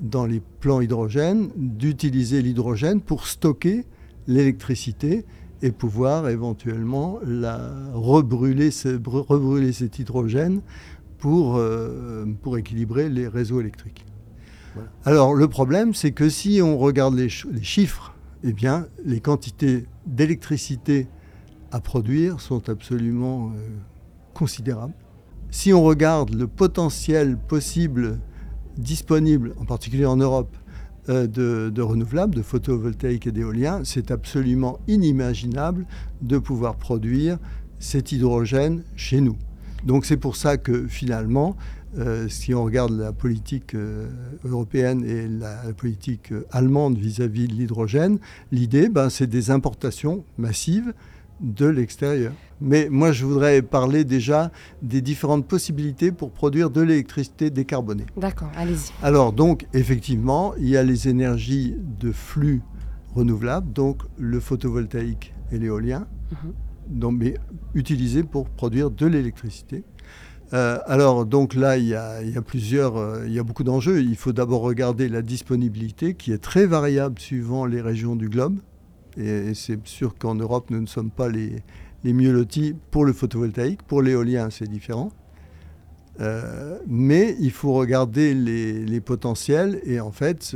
dans 0.00 0.26
les 0.26 0.40
plans 0.60 0.80
hydrogène 0.80 1.50
d'utiliser 1.56 2.42
l'hydrogène 2.42 3.00
pour 3.00 3.26
stocker 3.26 3.84
l'électricité 4.26 5.24
et 5.62 5.72
pouvoir 5.72 6.28
éventuellement 6.28 7.18
la 7.24 7.70
rebrûler, 7.92 8.70
rebrûler 9.04 9.72
cet 9.72 9.98
hydrogène 9.98 10.62
pour, 11.18 11.56
euh, 11.56 12.24
pour 12.42 12.56
équilibrer 12.56 13.08
les 13.08 13.28
réseaux 13.28 13.60
électriques. 13.60 14.06
Alors 15.04 15.34
le 15.34 15.48
problème, 15.48 15.94
c'est 15.94 16.12
que 16.12 16.28
si 16.28 16.60
on 16.62 16.78
regarde 16.78 17.14
les, 17.14 17.28
les, 17.50 17.62
chiffres, 17.62 18.14
eh 18.42 18.52
bien, 18.52 18.86
les 19.04 19.20
quantités 19.20 19.86
d'électricité 20.06 21.08
à 21.72 21.80
produire 21.80 22.40
sont 22.40 22.68
absolument 22.68 23.48
euh, 23.48 23.68
considérables. 24.32 24.94
Si 25.50 25.72
on 25.72 25.82
regarde 25.82 26.32
le 26.34 26.46
potentiel 26.46 27.36
possible 27.36 28.20
disponible, 28.80 29.54
en 29.58 29.64
particulier 29.64 30.06
en 30.06 30.16
Europe, 30.16 30.56
euh, 31.08 31.26
de, 31.26 31.80
renouvelables, 31.80 32.34
de 32.34 32.42
photovoltaïque 32.42 33.26
et 33.26 33.32
d'éolien, 33.32 33.80
c'est 33.84 34.10
absolument 34.10 34.78
inimaginable 34.86 35.86
de 36.20 36.36
pouvoir 36.38 36.76
produire 36.76 37.38
cet 37.78 38.12
hydrogène 38.12 38.82
chez 38.96 39.20
nous. 39.20 39.36
Donc 39.84 40.04
c'est 40.04 40.18
pour 40.18 40.36
ça 40.36 40.58
que 40.58 40.86
finalement, 40.88 41.56
euh, 41.98 42.28
si 42.28 42.54
on 42.54 42.62
regarde 42.64 42.92
la 42.92 43.12
politique 43.12 43.74
euh, 43.74 44.08
européenne 44.44 45.02
et 45.04 45.26
la, 45.26 45.72
politique 45.72 46.34
allemande 46.52 46.98
vis-à-vis 46.98 47.48
de 47.48 47.54
l'hydrogène, 47.54 48.18
l'idée, 48.52 48.90
ben, 48.90 49.08
c'est 49.08 49.26
des 49.26 49.50
importations 49.50 50.24
massives 50.36 50.92
de 51.40 51.66
l'extérieur. 51.66 52.32
Mais 52.60 52.88
moi, 52.90 53.12
je 53.12 53.24
voudrais 53.24 53.62
parler 53.62 54.04
déjà 54.04 54.50
des 54.82 55.00
différentes 55.00 55.46
possibilités 55.46 56.12
pour 56.12 56.30
produire 56.30 56.70
de 56.70 56.82
l'électricité 56.82 57.50
décarbonée. 57.50 58.06
D'accord, 58.16 58.50
allez-y. 58.56 58.92
Alors, 59.02 59.32
donc, 59.32 59.66
effectivement, 59.72 60.54
il 60.58 60.68
y 60.68 60.76
a 60.76 60.82
les 60.82 61.08
énergies 61.08 61.74
de 61.98 62.12
flux 62.12 62.62
renouvelables, 63.14 63.72
donc 63.72 64.02
le 64.18 64.40
photovoltaïque 64.40 65.34
et 65.52 65.58
l'éolien, 65.58 66.06
mhm. 66.30 67.18
mais 67.18 67.34
utilisées 67.74 68.22
pour 68.22 68.48
produire 68.50 68.90
de 68.90 69.06
l'électricité. 69.06 69.84
Euh, 70.52 70.78
alors, 70.86 71.26
donc 71.26 71.54
là, 71.54 71.76
il 71.76 71.86
y 71.86 71.94
a, 71.94 72.42
plusieurs, 72.44 72.96
euh, 72.96 73.24
il 73.26 73.32
y 73.32 73.38
a 73.38 73.42
beaucoup 73.42 73.64
d'enjeux. 73.64 74.02
Il 74.02 74.16
faut 74.16 74.32
d'abord 74.32 74.62
regarder 74.62 75.08
la 75.08 75.22
disponibilité 75.22 76.14
qui 76.14 76.32
est 76.32 76.38
très 76.38 76.66
variable 76.66 77.18
suivant 77.18 77.66
les 77.66 77.80
régions 77.80 78.16
du 78.16 78.28
globe. 78.28 78.58
Et, 79.16 79.54
c'est 79.54 79.86
sûr 79.86 80.16
qu'en 80.16 80.34
Europe, 80.34 80.70
nous 80.70 80.80
ne 80.80 80.86
sommes 80.86 81.10
pas 81.10 81.28
les, 81.28 81.62
mieux 82.04 82.32
lotis 82.32 82.74
pour 82.90 83.04
le 83.04 83.12
photovoltaïque. 83.12 83.82
Pour 83.82 84.02
l'éolien, 84.02 84.50
c'est 84.50 84.68
différent. 84.68 85.10
Euh, 86.20 86.78
mais 86.86 87.36
il 87.40 87.50
faut 87.50 87.72
regarder 87.72 88.34
les, 88.34 89.00
potentiels 89.00 89.80
et 89.84 90.00
en 90.00 90.12
fait, 90.12 90.54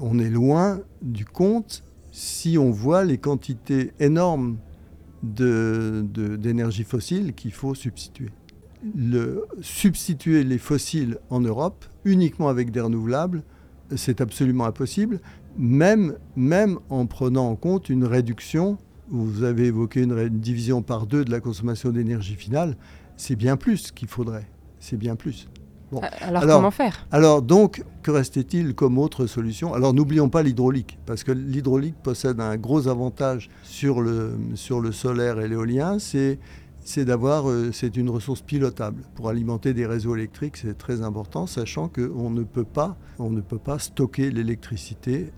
on 0.00 0.18
est 0.18 0.30
loin 0.30 0.80
du 1.02 1.24
compte 1.24 1.82
si 2.12 2.56
on 2.58 2.70
voit 2.70 3.04
les 3.04 3.18
quantités 3.18 3.92
énormes 4.00 4.56
d'énergie 5.22 6.84
fossile 6.84 7.34
qu'il 7.34 7.52
faut 7.52 7.74
substituer 7.74 8.30
substituer 9.60 10.44
les 10.44 10.58
fossiles 10.58 11.18
en 11.30 11.40
Europe 11.40 11.84
uniquement 12.04 12.48
avec 12.48 12.70
des 12.70 12.80
renouvelables, 12.80 13.42
c'est 13.96 14.20
absolument 14.20 14.64
impossible, 14.64 15.20
même, 15.56 16.16
même 16.36 16.78
en 16.90 17.06
prenant 17.06 17.48
en 17.48 17.56
compte 17.56 17.88
une 17.88 18.04
réduction. 18.04 18.78
Vous 19.08 19.42
avez 19.42 19.66
évoqué 19.66 20.02
une, 20.02 20.28
division 20.28 20.82
par 20.82 21.06
deux 21.06 21.24
de 21.24 21.30
la 21.30 21.40
consommation 21.40 21.90
d'énergie 21.90 22.34
finale. 22.34 22.76
C'est 23.16 23.36
bien 23.36 23.56
plus 23.56 23.92
qu'il 23.92 24.08
faudrait. 24.08 24.48
C'est 24.80 24.96
bien 24.96 25.16
plus. 25.16 25.48
Euh, 25.92 25.98
alors, 26.20 26.42
comment 26.46 26.70
faire? 26.70 27.06
Alors 27.10 27.42
donc, 27.42 27.84
que 28.02 28.10
restait-il 28.10 28.74
comme 28.74 28.98
autre 28.98 29.26
solution? 29.26 29.74
Alors 29.74 29.92
n'oublions 29.92 30.28
pas 30.28 30.42
l'hydraulique, 30.42 30.98
parce 31.06 31.22
que 31.24 31.32
l'hydraulique 31.32 31.96
possède 32.02 32.40
un 32.40 32.56
gros 32.56 32.88
avantage 32.88 33.50
sur 33.62 34.00
le, 34.00 34.38
sur 34.54 34.80
le 34.80 34.92
solaire 34.92 35.40
et 35.40 35.48
l'éolien, 35.48 35.98
c'est 35.98 36.38
c'est 36.84 37.04
d'avoir, 37.04 37.48
euh, 37.48 37.70
c'est 37.72 37.96
une 37.96 38.10
ressource 38.10 38.42
pilotable. 38.42 39.02
Pour 39.14 39.28
alimenter 39.28 39.74
des 39.74 39.86
réseaux 39.86 40.16
électriques, 40.16 40.56
c'est 40.56 40.76
très 40.76 41.02
important, 41.02 41.46
sachant 41.46 41.88
qu'on 41.88 42.30
ne 42.30 42.42
peut 42.42 42.64
pas, 42.64 42.96
on 43.18 43.30
ne 43.30 43.40
peut 43.40 43.58
pas 43.58 43.78
stocker 43.78 44.30
l'électricité 44.30 45.32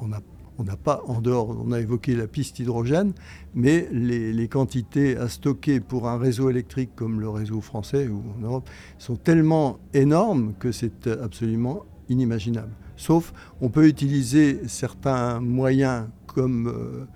on 0.00 0.08
n'a 0.08 0.20
on 0.56 0.62
n'a 0.62 0.76
pas 0.76 1.02
en 1.06 1.20
dehors, 1.20 1.50
on 1.66 1.72
a 1.72 1.80
évoqué 1.80 2.14
la 2.14 2.28
piste 2.28 2.60
hydrogène, 2.60 3.12
mais 3.54 3.88
les, 3.90 4.32
les, 4.32 4.48
quantités 4.48 5.16
à 5.16 5.28
stocker 5.28 5.80
pour 5.80 6.08
un 6.08 6.16
réseau 6.16 6.48
électrique 6.48 6.90
comme 6.94 7.20
le 7.20 7.28
réseau 7.28 7.60
français 7.60 8.06
ou 8.06 8.22
en 8.38 8.40
Europe 8.40 8.70
sont 8.98 9.16
tellement 9.16 9.80
énormes 9.94 10.54
que 10.60 10.70
c'est 10.70 11.08
absolument 11.08 11.84
inimaginable. 12.08 12.70
Sauf, 12.96 13.32
on 13.60 13.68
peut 13.68 13.88
utiliser 13.88 14.60
certains 14.68 15.40
moyens 15.40 16.06
comme, 16.26 16.68
euh, 16.68 17.06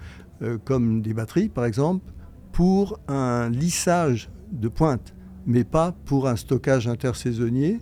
euh, 0.43 0.59
comme 0.65 1.01
des 1.01 1.15
batteries, 1.15 1.49
par 1.49 1.65
exemple, 1.65 2.05
pour 2.59 2.99
un 3.07 3.51
lissage 3.51 4.31
de 4.51 4.67
pointe, 4.67 5.15
mais 5.47 5.63
pas 5.63 5.93
pour 6.07 6.27
un 6.27 6.35
stockage 6.35 6.89
intersaisonnier. 6.89 7.79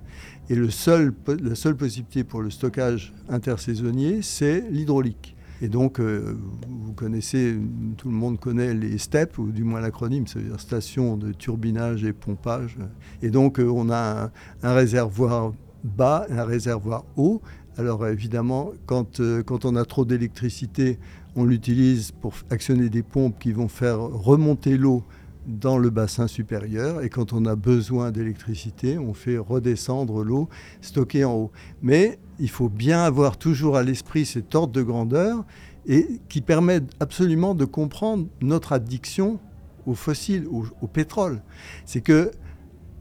Et 0.51 0.55
le 0.55 0.69
seul, 0.69 1.15
la 1.43 1.55
seule 1.55 1.79
possibilité 1.79 2.25
pour 2.25 2.43
le 2.43 2.51
stockage 2.51 3.15
intersaisonnier, 3.31 4.21
c'est 4.21 4.69
l'hydraulique. 4.71 5.35
Et 5.63 5.69
donc, 5.69 5.99
euh, 5.99 6.37
vous 6.69 6.93
connaissez, 6.93 7.57
tout 7.97 8.11
le 8.11 8.15
monde 8.17 8.39
connaît 8.39 8.75
les 8.75 8.99
STEP, 8.99 9.39
ou 9.39 9.51
du 9.51 9.65
moins 9.65 9.81
l'acronyme, 9.81 10.27
c'est-à-dire 10.27 10.61
station 10.61 11.17
de 11.17 11.33
turbinage 11.33 12.05
et 12.05 12.13
pompage. 12.13 12.77
Et 13.23 13.31
donc, 13.31 13.59
euh, 13.59 13.71
on 13.75 13.89
a 13.89 14.31
un, 14.63 14.75
réservoir 14.75 15.55
bas 15.85 16.27
un 16.29 16.45
réservoir 16.45 17.07
haut. 17.17 17.41
Alors 17.79 18.07
évidemment, 18.07 18.73
quand, 18.85 19.21
euh, 19.21 19.43
quand 19.43 19.65
on 19.65 19.75
a 19.75 19.87
trop 19.87 20.05
d'électricité, 20.05 20.99
on 21.37 21.45
l'utilise 21.45 22.13
pour 22.13 22.35
actionner 22.51 22.89
des 22.89 23.03
pompes 23.03 23.39
qui 23.39 23.53
vont 23.53 23.69
faire 23.69 24.01
remonter 24.01 24.77
l'eau 24.77 25.05
dans 25.47 25.79
le 25.79 25.91
bassin 25.91 26.27
supérieur 26.27 27.03
et 27.03 27.09
quand 27.09 27.33
on 27.33 27.45
a 27.45 27.55
besoin 27.55 28.11
d'électricité, 28.11 28.99
on 28.99 29.15
fait 29.15 29.39
redescendre 29.39 30.25
l'eau 30.25 30.49
stockée 30.81 31.25
en 31.25 31.35
haut. 31.35 31.53
Mais 31.83 32.19
il 32.41 32.51
faut 32.51 32.69
bien 32.69 33.03
avoir 33.03 33.37
toujours 33.37 33.77
à 33.77 33.83
l'esprit 33.83 34.27
cet 34.27 34.55
ordre 34.55 34.73
de 34.73 34.83
grandeur 34.83 35.45
et 35.87 36.21
qui 36.29 36.41
permet 36.41 36.81
absolument 36.99 37.55
de 37.55 37.65
comprendre 37.65 38.27
notre 38.41 38.73
addiction 38.73 39.39
aux 39.87 39.95
fossiles, 39.95 40.47
au, 40.49 40.87
pétrole. 40.89 41.43
C'est 41.85 42.01
que 42.01 42.33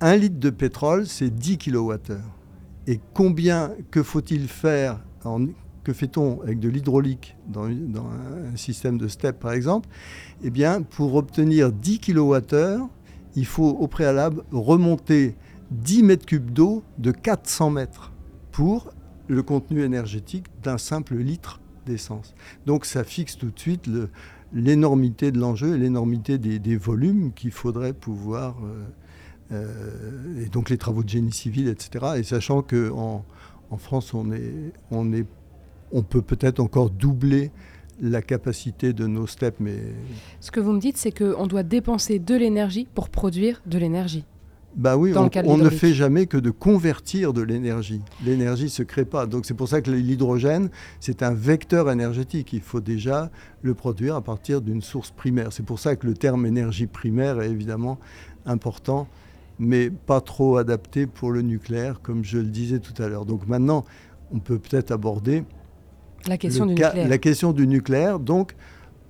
un 0.01 0.15
litre 0.15 0.39
de 0.39 0.51
pétrole, 0.51 1.07
c'est 1.07 1.31
10 1.31 1.57
kWh. 1.57 1.95
Et 2.85 2.99
combien, 3.13 3.71
que 3.89 4.03
faut-il 4.03 4.47
faire 4.47 4.99
en 5.23 5.47
que 5.85 5.93
fait-on 5.93 6.41
avec 6.41 6.59
de 6.59 6.67
l'hydraulique 6.67 7.37
dans, 7.47 7.65
un 7.67 8.57
système 8.57 8.97
de 8.97 9.07
STEP 9.07 9.39
par 9.39 9.53
exemple? 9.53 9.87
Eh 10.43 10.49
bien, 10.49 10.81
pour 10.81 11.15
obtenir 11.15 11.71
10 11.71 11.99
kWh, 11.99 12.81
il 13.35 13.45
faut 13.45 13.69
au 13.69 13.87
préalable 13.87 14.43
remonter 14.51 15.35
10 15.71 16.03
mètres 16.03 16.25
cubes 16.25 16.51
d'eau 16.51 16.83
de 16.97 17.11
400 17.11 17.69
mètres 17.69 18.11
pour 18.51 18.89
le 19.27 19.43
contenu 19.43 19.83
énergétique 19.83 20.47
d'un 20.63 20.79
simple 20.79 21.15
litre 21.15 21.61
d'essence. 21.85 22.33
Donc 22.65 22.85
ça 22.85 23.03
fixe 23.03 23.37
tout 23.37 23.51
de 23.51 23.59
suite 23.59 23.87
l'énormité 24.53 25.31
de 25.31 25.39
l'enjeu 25.39 25.75
et 25.75 25.77
l'énormité 25.77 26.39
des, 26.39 26.77
volumes 26.77 27.31
qu'il 27.33 27.51
faudrait 27.51 27.93
pouvoir... 27.93 28.57
Euh, 28.63 28.83
euh, 29.51 30.43
et 30.43 30.49
donc 30.49 30.71
les 30.71 30.77
travaux 30.79 31.03
de 31.03 31.09
génie 31.09 31.31
civil, 31.31 31.67
etc. 31.67 32.15
Et 32.17 32.23
sachant 32.23 32.63
qu'en 32.63 33.23
en 33.69 33.77
France, 33.77 34.15
on 34.15 34.31
est, 34.31 34.73
on 34.89 35.13
est 35.13 35.27
on 35.91 36.01
peut 36.01 36.21
peut-être 36.21 36.59
encore 36.59 36.89
doubler 36.89 37.51
la 38.01 38.21
capacité 38.21 38.93
de 38.93 39.07
nos 39.07 39.27
steppes. 39.27 39.59
Mais... 39.59 39.77
Ce 40.39 40.51
que 40.51 40.59
vous 40.59 40.73
me 40.73 40.79
dites, 40.79 40.97
c'est 40.97 41.11
qu'on 41.11 41.47
doit 41.47 41.63
dépenser 41.63 42.19
de 42.19 42.35
l'énergie 42.35 42.87
pour 42.93 43.09
produire 43.09 43.61
de 43.65 43.77
l'énergie. 43.77 44.25
Bah 44.75 44.97
oui, 44.97 45.13
on, 45.45 45.57
ne 45.57 45.69
fait 45.69 45.93
jamais 45.93 46.25
que 46.25 46.35
de 46.35 46.49
convertir 46.49 47.31
de 47.31 47.41
l'énergie. 47.41 48.01
L'énergie 48.25 48.65
ne 48.65 48.69
se 48.69 48.83
crée 48.83 49.05
pas. 49.05 49.25
Donc 49.25 49.45
c'est 49.45 49.53
pour 49.53 49.69
ça 49.69 49.81
que 49.81 49.89
l'hydrogène, 49.89 50.69
c'est 50.99 51.23
un 51.23 51.33
vecteur 51.33 51.89
énergétique. 51.89 52.51
Il 52.51 52.59
faut 52.59 52.81
déjà 52.81 53.31
le 53.61 53.73
produire 53.73 54.15
à 54.15 54.21
partir 54.21 54.61
d'une 54.61 54.81
source 54.81 55.11
primaire. 55.11 55.53
C'est 55.53 55.65
pour 55.65 55.79
ça 55.79 55.95
que 55.95 56.05
le 56.05 56.13
terme 56.13 56.45
énergie 56.45 56.87
primaire 56.87 57.41
est 57.41 57.49
évidemment 57.49 57.99
important, 58.45 59.07
mais 59.59 59.89
pas 59.89 60.19
trop 60.19 60.57
adapté 60.57 61.07
pour 61.07 61.31
le 61.31 61.41
nucléaire, 61.41 62.01
comme 62.01 62.25
je 62.25 62.39
le 62.39 62.47
disais 62.47 62.79
tout 62.79 63.01
à 63.01 63.07
l'heure. 63.07 63.25
Donc 63.25 63.47
maintenant, 63.47 63.85
on 64.33 64.39
peut 64.39 64.59
peut-être 64.59 64.91
aborder 64.91 65.45
la 66.27 66.37
question, 66.37 66.65
du 66.65 66.73
nucléaire. 66.73 67.07
la 67.07 67.17
question 67.17 67.51
du 67.53 67.67
nucléaire. 67.67 68.19
Donc, 68.19 68.55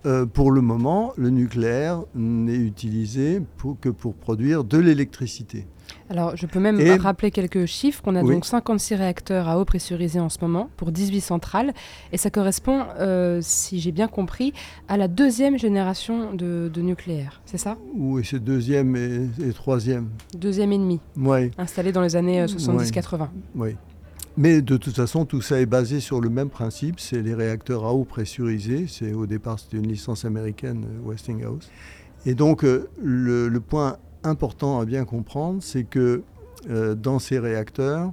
euh, 0.06 0.26
pour 0.26 0.52
le 0.52 0.62
moment, 0.62 1.14
le 1.18 1.30
nucléaire 1.30 2.04
n'est 2.14 2.56
utilisé 2.56 3.42
pour, 3.58 3.80
que 3.80 3.90
pour 3.90 4.14
produire 4.14 4.64
de 4.64 4.78
l'électricité. 4.78 5.66
Alors, 6.10 6.36
je 6.36 6.46
peux 6.46 6.60
même 6.60 6.80
rappeler 7.00 7.32
quelques 7.32 7.66
chiffres. 7.66 8.04
On 8.06 8.16
a 8.16 8.22
donc 8.22 8.46
56 8.46 8.96
réacteurs 8.96 9.48
à 9.48 9.60
eau 9.60 9.66
pressurisée 9.66 10.20
en 10.20 10.30
ce 10.30 10.38
moment 10.42 10.70
pour 10.78 10.92
18 10.92 11.22
centrales. 11.22 11.74
Et 12.12 12.18
ça 12.18 12.30
correspond, 12.30 12.84
euh, 13.00 13.40
si 13.42 13.80
j'ai 13.80 13.92
bien 13.92 14.08
compris, 14.08 14.54
à 14.88 14.98
la 14.98 15.08
deuxième 15.08 15.58
génération 15.58 16.34
de, 16.34 16.70
nucléaire. 16.78 17.42
C'est 17.46 17.58
ça? 17.58 17.78
Oui, 17.96 18.24
c'est 18.24 18.44
deuxième 18.44 18.96
et, 18.96 19.54
troisième. 19.54 20.10
Deuxième 20.38 20.72
et 20.74 20.78
demi. 20.78 21.00
Oui. 21.18 21.52
Installé 21.58 21.92
dans 21.92 22.02
les 22.02 22.16
années 22.16 22.46
70-80. 22.46 23.22
Euh, 23.22 23.26
oui. 23.56 23.76
Mais 24.38 24.62
de 24.62 24.76
toute 24.76 24.96
façon, 24.96 25.24
tout 25.24 25.40
ça 25.40 25.62
est 25.62 25.66
basé 25.66 26.02
sur 26.02 26.20
le 26.20 26.30
même 26.30 26.50
principe, 26.50 27.00
c'est 27.00 27.22
les 27.22 27.34
réacteurs 27.34 27.86
à 27.86 27.94
eau 27.94 28.04
pressurisés. 28.04 28.86
C'est 28.90 29.14
au 29.14 29.26
départ 29.26 29.60
c'était 29.60 29.78
une 29.78 29.88
licence 29.88 30.26
américaine 30.26 30.86
euh, 30.86 31.10
Westinghouse. 31.10 31.72
Et 32.26 32.36
donc 32.36 32.66
euh, 32.66 32.90
le, 33.02 33.58
point 33.60 33.98
important 34.24 34.82
à 34.82 34.86
bien 34.86 35.06
comprendre, 35.06 35.64
c'est 35.64 35.86
que 35.86 36.24
euh, 36.70 36.96
dans 36.96 37.20
ces 37.20 37.40
réacteurs, 37.40 38.12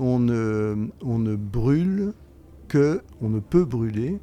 on 0.00 0.18
ne, 0.18 1.36
brûle 1.36 2.12
que, 2.66 3.00
on 3.20 3.28
ne 3.28 3.38
peut 3.38 3.64
brûler 3.64 4.18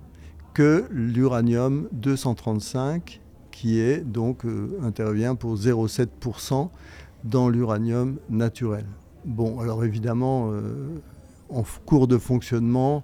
que 0.54 0.84
l'uranium 0.92 1.88
235 1.94 3.22
qui 3.52 3.80
est 3.80 4.00
donc 4.00 4.44
intervient 4.82 5.36
pour 5.36 5.56
0,7% 5.56 6.70
dans 7.24 7.48
l'uranium 7.48 8.18
naturel. 8.30 8.86
Bon, 9.26 9.60
alors 9.60 9.86
évidemment, 9.86 10.52
en 11.50 11.64
cours 11.86 12.08
de 12.08 12.18
fonctionnement, 12.18 13.04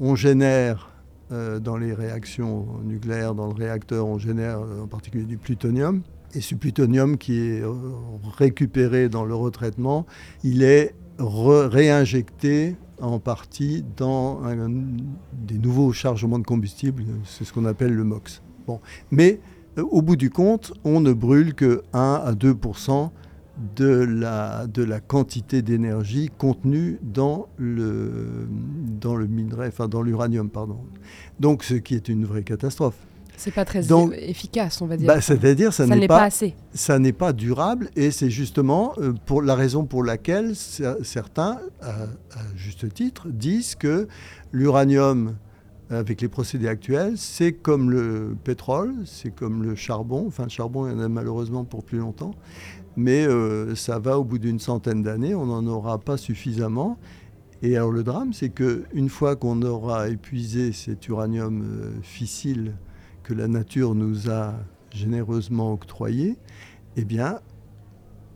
on 0.00 0.14
génère 0.14 0.90
euh, 1.30 1.58
dans 1.58 1.76
les 1.76 1.92
réactions 1.92 2.66
nucléaires, 2.84 3.34
dans 3.34 3.46
le 3.46 3.54
réacteur, 3.54 4.06
on 4.06 4.18
génère 4.18 4.60
euh, 4.60 4.82
en 4.82 4.86
particulier 4.86 5.24
du 5.24 5.38
plutonium. 5.38 6.02
Et 6.34 6.40
ce 6.40 6.54
plutonium 6.54 7.18
qui 7.18 7.38
est 7.38 7.62
récupéré 8.38 9.10
dans 9.10 9.24
le 9.24 9.34
retraitement, 9.34 10.06
il 10.42 10.62
est 10.62 10.94
réinjecté 11.18 12.76
en 13.02 13.18
partie 13.18 13.84
dans 13.98 14.40
des 15.32 15.58
nouveaux 15.58 15.92
chargements 15.92 16.38
de 16.38 16.46
combustible, 16.46 17.04
c'est 17.24 17.44
ce 17.44 17.52
qu'on 17.52 17.66
appelle 17.66 17.92
le 17.92 18.04
MOX. 18.04 18.42
Bon. 18.66 18.80
Mais 19.10 19.40
euh, 19.78 19.82
au 19.90 20.02
bout 20.02 20.16
du 20.16 20.30
compte, 20.30 20.72
on 20.84 21.00
ne 21.00 21.12
brûle 21.12 21.54
que 21.54 21.82
1 21.92 22.22
à 22.24 22.34
2 22.34 22.56
de 23.76 23.86
la, 23.86 24.66
de 24.66 24.82
la 24.82 25.00
quantité 25.00 25.62
d'énergie 25.62 26.30
contenue 26.36 26.98
dans 27.02 27.48
le, 27.56 28.48
dans 29.00 29.16
le 29.16 29.26
minerai, 29.26 29.68
enfin 29.68 29.88
dans 29.88 30.02
l'uranium, 30.02 30.50
pardon. 30.50 30.78
Donc, 31.40 31.64
ce 31.64 31.74
qui 31.74 31.94
est 31.94 32.08
une 32.08 32.24
vraie 32.24 32.42
catastrophe. 32.42 32.96
C'est 33.36 33.50
pas 33.50 33.64
très 33.64 33.84
efficace, 34.18 34.82
on 34.82 34.86
va 34.86 34.96
dire. 34.96 35.08
Bah, 35.08 35.20
C'est-à-dire, 35.20 35.72
ça, 35.72 35.86
n'est 35.86 36.06
pas, 36.06 36.24
assez. 36.24 36.54
Ça 36.74 36.98
n'est 36.98 37.12
pas 37.12 37.32
durable, 37.32 37.90
et 37.96 38.10
c'est 38.10 38.30
justement 38.30 38.92
euh, 38.98 39.14
pour 39.26 39.42
la 39.42 39.54
raison 39.54 39.84
pour 39.84 40.04
laquelle 40.04 40.54
certains, 40.54 41.58
à, 41.80 42.06
juste 42.54 42.92
titre, 42.92 43.28
disent 43.28 43.74
que 43.74 44.06
l'uranium 44.52 45.34
avec 45.90 46.22
les 46.22 46.28
procédés 46.28 46.68
actuels, 46.68 47.18
c'est 47.18 47.52
comme 47.52 47.90
le 47.90 48.34
pétrole, 48.44 48.94
c'est 49.04 49.30
comme 49.30 49.62
le 49.62 49.74
charbon. 49.74 50.24
Enfin, 50.26 50.44
le 50.44 50.48
charbon, 50.48 50.86
il 50.86 50.92
y 50.92 50.96
en 50.96 51.00
a 51.00 51.08
malheureusement 51.08 51.64
pour 51.64 51.84
plus 51.84 51.98
longtemps 51.98 52.34
mais 52.96 53.26
euh, 53.26 53.74
ça 53.74 53.98
va 53.98 54.18
au 54.18 54.24
bout 54.24 54.38
d'une 54.38 54.58
centaine 54.58 55.02
d'années, 55.02 55.34
on 55.34 55.46
n'en 55.46 55.66
aura 55.66 55.98
pas 55.98 56.16
suffisamment. 56.16 56.98
Et 57.62 57.76
alors 57.76 57.92
le 57.92 58.02
drame, 58.02 58.32
c'est 58.32 58.50
qu'une 58.50 59.08
fois 59.08 59.36
qu'on 59.36 59.62
aura 59.62 60.08
épuisé 60.08 60.72
cet 60.72 61.06
uranium 61.08 61.62
euh, 61.62 61.92
fissile 62.02 62.74
que 63.22 63.34
la 63.34 63.48
nature 63.48 63.94
nous 63.94 64.30
a 64.30 64.54
généreusement 64.90 65.72
octroyé, 65.72 66.36
eh 66.96 67.04
bien, 67.04 67.40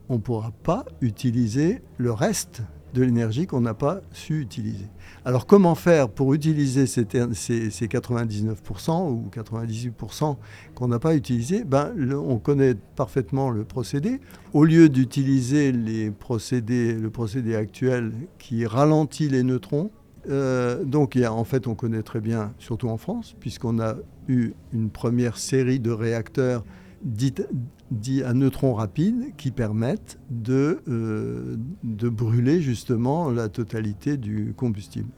on 0.09 0.15
ne 0.15 0.21
pourra 0.21 0.53
pas 0.63 0.85
utiliser 1.01 1.83
le 1.99 2.13
reste 2.13 2.63
de 2.97 3.03
l'énergie 3.03 3.47
qu'on 3.47 3.61
n'a 3.61 3.75
pas 3.75 4.01
su 4.13 4.41
utiliser. 4.41 4.87
Alors 5.25 5.47
comment 5.47 5.75
faire 5.75 6.09
pour 6.09 6.33
utiliser 6.33 6.87
ces, 6.87 7.07
ces, 7.35 7.87
99% 7.87 9.11
ou 9.11 9.29
98% 9.31 10.37
qu'on 10.75 10.89
n'a 10.89 10.99
pas 10.99 11.15
utilisé? 11.15 11.65
Ben, 11.65 11.93
On 12.15 12.39
connaît 12.39 12.75
parfaitement 12.97 13.51
le 13.51 13.65
procédé. 13.65 14.21
Au 14.55 14.65
lieu 14.65 14.89
d'utiliser 14.89 15.73
le 15.73 16.11
procédé 16.11 17.55
actuel 17.55 18.13
qui 18.39 18.65
ralentit 18.67 19.29
les 19.29 19.43
neutrons, 19.43 19.91
euh, 20.31 20.83
donc 20.83 21.17
en 21.17 21.45
fait 21.45 21.67
on 21.67 21.75
connaît 21.75 22.03
très 22.03 22.21
bien, 22.21 22.55
surtout 22.59 22.89
en 22.89 22.97
France, 22.97 23.37
puisqu'on 23.39 23.79
a 23.79 23.97
eu 24.29 24.53
une 24.73 24.89
première 24.89 25.37
série 25.37 25.81
de 25.81 25.91
réacteurs 25.91 26.65
dits 27.07 28.23
à 28.25 28.35
neutrons 28.35 28.75
rapides 28.75 29.33
qui 29.37 29.53
permettent 29.53 30.19
de, 30.29 30.81
euh, 30.89 31.57
de 31.85 32.09
brûler 32.09 32.61
justement 32.61 33.31
la 33.31 33.49
totalité 33.49 34.17
du 34.17 34.53
combustible. 34.57 35.09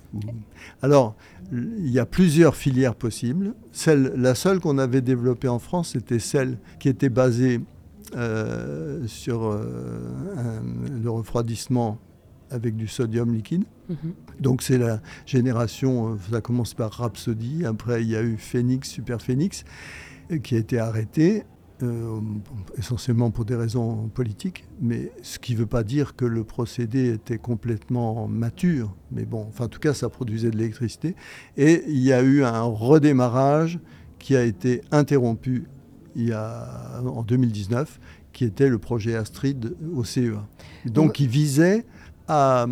Alors, 0.82 1.16
il 1.50 1.88
y 1.88 1.98
a 1.98 2.04
plusieurs 2.04 2.56
filières 2.56 2.94
possibles. 2.94 3.54
Celle, 3.72 4.12
la 4.16 4.34
seule 4.34 4.60
qu'on 4.60 4.76
avait 4.76 5.00
développée 5.00 5.48
en 5.48 5.58
France, 5.58 5.90
c'était 5.92 6.18
celle 6.18 6.58
qui 6.78 6.90
était 6.90 7.08
basée 7.08 7.60
euh, 8.16 9.06
sur 9.06 9.44
euh, 9.44 10.00
le 11.02 11.10
refroidissement 11.10 11.98
avec 12.50 12.76
du 12.76 12.86
sodium 12.86 13.32
liquide. 13.32 13.64
Mhm. 13.88 13.96
Donc 14.40 14.62
c'est 14.62 14.78
la 14.78 15.00
génération, 15.24 16.18
ça 16.30 16.40
commence 16.42 16.74
par 16.74 16.92
Rhapsody, 16.92 17.64
après 17.64 18.02
il 18.02 18.10
y 18.10 18.16
a 18.16 18.22
eu 18.22 18.36
Phoenix, 18.36 18.90
Super 18.90 19.20
Phoenix, 19.20 19.64
qui 20.42 20.54
a 20.54 20.58
été 20.58 20.78
arrêté 20.78 21.44
euh, 21.82 22.20
essentiellement 22.76 23.30
pour 23.30 23.44
des 23.44 23.54
raisons 23.54 24.08
politiques, 24.08 24.64
mais 24.80 25.12
ce 25.22 25.38
qui 25.38 25.54
ne 25.54 25.58
veut 25.58 25.66
pas 25.66 25.84
dire 25.84 26.16
que 26.16 26.24
le 26.24 26.44
procédé 26.44 27.12
était 27.12 27.38
complètement 27.38 28.26
mature, 28.28 28.94
mais 29.12 29.24
bon, 29.24 29.46
enfin 29.48 29.64
en 29.64 29.68
tout 29.68 29.80
cas 29.80 29.94
ça 29.94 30.08
produisait 30.08 30.50
de 30.50 30.56
l'électricité, 30.56 31.14
et 31.56 31.84
il 31.86 32.00
y 32.00 32.12
a 32.12 32.22
eu 32.22 32.42
un 32.42 32.62
redémarrage 32.62 33.78
qui 34.18 34.36
a 34.36 34.42
été 34.42 34.82
interrompu 34.90 35.68
en 36.16 37.22
2019, 37.22 38.00
qui 38.32 38.44
était 38.44 38.68
le 38.68 38.78
projet 38.78 39.14
Astrid 39.14 39.76
au 39.94 40.04
CEA. 40.04 40.46
Donc 40.84 41.14
qui 41.14 41.26
visait 41.26 41.84
à 42.26 42.66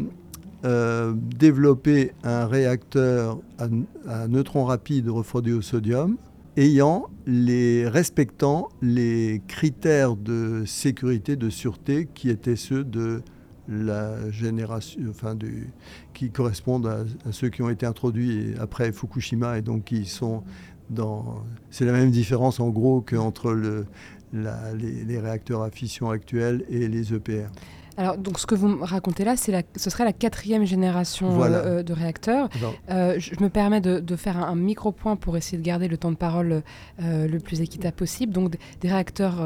euh, 0.64 1.14
développer 1.14 2.12
un 2.24 2.46
réacteur 2.46 3.38
à, 3.58 3.66
à 4.08 4.26
neutrons 4.26 4.64
rapides 4.64 5.08
refroidi 5.08 5.52
au 5.52 5.62
sodium 5.62 6.16
ayant 6.56 7.06
les 7.26 7.88
respectant 7.88 8.68
les 8.82 9.42
critères 9.46 10.16
de 10.16 10.64
sécurité, 10.66 11.36
de 11.36 11.50
sûreté 11.50 12.08
qui 12.14 12.30
étaient 12.30 12.56
ceux 12.56 12.84
de 12.84 13.22
la 13.68 14.30
génération, 14.30 15.00
enfin 15.10 15.34
du, 15.34 15.70
qui 16.14 16.30
correspondent 16.30 16.86
à, 16.86 17.32
ceux 17.32 17.48
qui 17.48 17.62
ont 17.62 17.70
été 17.70 17.84
introduits 17.84 18.54
après 18.58 18.92
Fukushima 18.92 19.58
et 19.58 19.62
donc 19.62 19.84
qui 19.84 20.04
sont 20.06 20.44
dans. 20.88 21.44
C'est 21.70 21.84
la 21.84 21.92
même 21.92 22.10
différence 22.10 22.60
en 22.60 22.68
gros 22.68 23.00
qu'entre 23.00 23.52
le, 23.52 23.86
les, 24.32 25.04
les, 25.04 25.18
réacteurs 25.18 25.62
à 25.62 25.70
fission 25.70 26.10
actuels 26.10 26.64
et 26.68 26.88
les 26.88 27.12
EPR. 27.12 27.48
Alors, 27.96 28.18
donc, 28.18 28.38
ce 28.38 28.46
que 28.46 28.54
vous 28.54 28.68
me 28.68 28.84
racontez 28.84 29.24
là, 29.24 29.36
c'est 29.36 29.66
ce 29.76 29.90
serait 29.90 30.04
la 30.04 30.12
quatrième 30.12 30.64
génération 30.64 31.42
euh, 31.42 31.46
euh, 31.48 31.82
de 31.82 31.92
réacteurs. 31.92 32.48
Euh, 32.90 33.14
je, 33.18 33.32
me 33.40 33.48
permets 33.48 33.80
de, 33.80 34.16
faire 34.16 34.36
un, 34.36 34.54
micro-point 34.54 35.16
pour 35.16 35.36
essayer 35.36 35.58
de 35.58 35.62
garder 35.62 35.88
le 35.88 35.96
temps 35.96 36.10
de 36.10 36.16
parole 36.16 36.62
le 36.98 37.38
plus 37.38 37.60
équitable 37.60 37.96
possible. 37.96 38.32
Donc, 38.32 38.56
des 38.80 38.88
réacteurs 38.88 39.36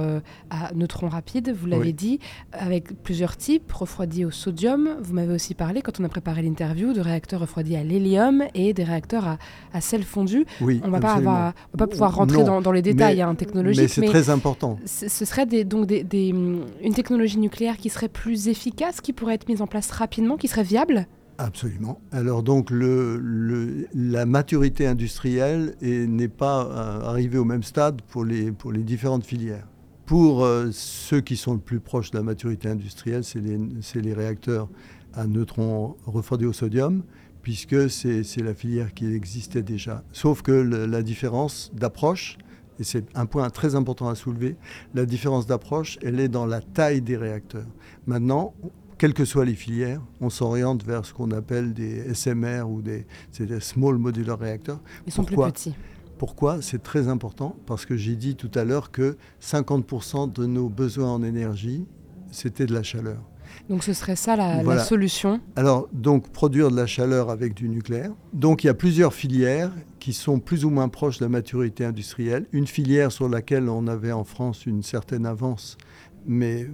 à 0.50 0.72
neutrons 0.74 1.08
rapides, 1.08 1.52
vous 1.54 1.66
l'avez 1.66 1.92
dit, 1.92 2.18
avec 2.52 3.02
plusieurs 3.02 3.36
types, 3.36 3.70
refroidis 3.72 4.24
au 4.24 4.30
sodium. 4.30 4.96
Vous 5.00 5.14
m'avez 5.14 5.34
aussi 5.34 5.54
parlé, 5.54 5.82
quand 5.82 6.00
on 6.00 6.04
a 6.04 6.08
préparé 6.08 6.42
l'interview, 6.42 6.92
de 6.92 7.00
réacteurs 7.00 7.40
refroidis 7.40 7.76
à 7.76 7.84
l'hélium 7.84 8.44
et 8.54 8.72
des 8.72 8.84
réacteurs 8.84 9.26
à, 9.26 9.38
à 9.72 9.80
sel 9.80 10.02
fondu. 10.02 10.46
Oui, 10.60 10.80
on 10.84 10.88
ne 10.88 10.92
va, 10.98 11.54
pas 11.76 11.86
pouvoir 11.86 12.14
rentrer 12.14 12.42
dans, 12.44 12.72
les 12.72 12.82
détails 12.82 13.22
hein, 13.22 13.34
technologiques. 13.34 13.82
Mais 13.82 13.88
c'est 13.88 14.02
très 14.02 14.30
important. 14.30 14.78
Ce 14.84 15.24
serait 15.24 15.46
des, 15.46 15.64
donc 15.64 15.86
des, 15.86 16.28
une 16.28 16.94
technologie 16.94 17.38
nucléaire 17.38 17.76
qui 17.76 17.90
serait 17.90 18.08
plus 18.08 18.39
efficace 18.48 19.00
qui 19.00 19.12
pourrait 19.12 19.34
être 19.34 19.48
mise 19.48 19.62
en 19.62 19.66
place 19.66 19.90
rapidement, 19.90 20.36
qui 20.36 20.48
serait 20.48 20.62
viable? 20.62 21.06
Absolument. 21.38 21.98
Alors 22.12 22.42
donc 22.42 22.68
la 22.70 24.26
maturité 24.26 24.86
industrielle 24.86 25.74
n'est 25.80 26.28
pas 26.28 26.66
euh, 26.66 27.08
arrivée 27.08 27.38
au 27.38 27.46
même 27.46 27.62
stade 27.62 28.02
pour 28.02 28.24
les, 28.24 28.52
différentes 28.76 29.24
filières. 29.24 29.66
Pour 30.04 30.44
euh, 30.44 30.68
ceux 30.70 31.22
qui 31.22 31.36
sont 31.36 31.54
le 31.54 31.60
plus 31.60 31.80
proches 31.80 32.10
de 32.10 32.18
la 32.18 32.22
maturité 32.22 32.68
industrielle, 32.68 33.24
c'est 33.24 33.40
les, 33.40 34.12
réacteurs 34.12 34.68
à 35.14 35.26
neutrons 35.26 35.96
refroidis 36.04 36.44
au 36.44 36.52
sodium, 36.52 37.04
puisque 37.40 37.88
c'est 37.88 38.42
la 38.42 38.52
filière 38.52 38.92
qui 38.92 39.06
existait 39.06 39.62
déjà. 39.62 40.04
Sauf 40.12 40.42
que 40.42 40.52
la 40.52 41.02
différence 41.02 41.70
d'approche, 41.72 42.36
et 42.80 42.84
c'est 42.84 43.04
un 43.14 43.26
point 43.26 43.48
très 43.50 43.74
important 43.74 44.08
à 44.08 44.14
soulever, 44.14 44.56
la 44.94 45.04
différence 45.04 45.46
d'approche, 45.46 45.98
elle 46.02 46.18
est 46.18 46.28
dans 46.28 46.46
la 46.46 46.62
taille 46.62 47.02
des 47.02 47.16
réacteurs. 47.16 47.66
Maintenant, 48.06 48.54
quelles 48.96 49.14
que 49.14 49.26
soient 49.26 49.44
les 49.44 49.54
filières, 49.54 50.00
on 50.20 50.30
s'oriente 50.30 50.82
vers 50.84 51.04
ce 51.04 51.12
qu'on 51.12 51.30
appelle 51.30 51.74
des 51.74 52.12
SMR 52.14 52.62
ou 52.62 52.82
des, 52.82 53.06
des 53.38 53.60
Small 53.60 53.98
Modular 53.98 54.38
Reactors. 54.38 54.80
Ils 55.06 55.12
sont 55.12 55.24
plus 55.24 55.36
petits. 55.36 55.74
Pourquoi 56.18 56.60
C'est 56.60 56.82
très 56.82 57.08
important 57.08 57.56
parce 57.66 57.86
que 57.86 57.96
j'ai 57.96 58.16
dit 58.16 58.34
tout 58.34 58.50
à 58.54 58.64
l'heure 58.64 58.90
que 58.90 59.16
50% 59.42 60.32
de 60.32 60.44
nos 60.44 60.68
besoins 60.68 61.10
en 61.10 61.22
énergie, 61.22 61.86
c'était 62.30 62.66
de 62.66 62.74
la 62.74 62.82
chaleur. 62.82 63.22
Donc 63.70 63.84
ce 63.84 63.92
serait 63.92 64.16
ça 64.16 64.34
la, 64.34 64.78
solution 64.80 65.40
Alors, 65.54 65.88
donc 65.92 66.28
produire 66.30 66.72
de 66.72 66.76
la 66.76 66.86
chaleur 66.86 67.30
avec 67.30 67.54
du 67.54 67.68
nucléaire. 67.68 68.10
Donc 68.32 68.64
il 68.64 68.66
y 68.66 68.70
a 68.70 68.74
plusieurs 68.74 69.14
filières 69.14 69.70
qui 70.00 70.12
sont 70.12 70.40
plus 70.40 70.64
ou 70.64 70.70
moins 70.70 70.88
proches 70.88 71.18
de 71.20 71.24
la 71.24 71.28
maturité 71.28 71.84
industrielle. 71.84 72.46
Une 72.50 72.66
filière 72.66 73.12
sur 73.12 73.28
laquelle 73.28 73.68
on 73.68 73.86
avait 73.86 74.10
en 74.10 74.24
France 74.24 74.66
une 74.66 74.82
certaine 74.82 75.24
avance, 75.24 75.78
mais 76.26 76.66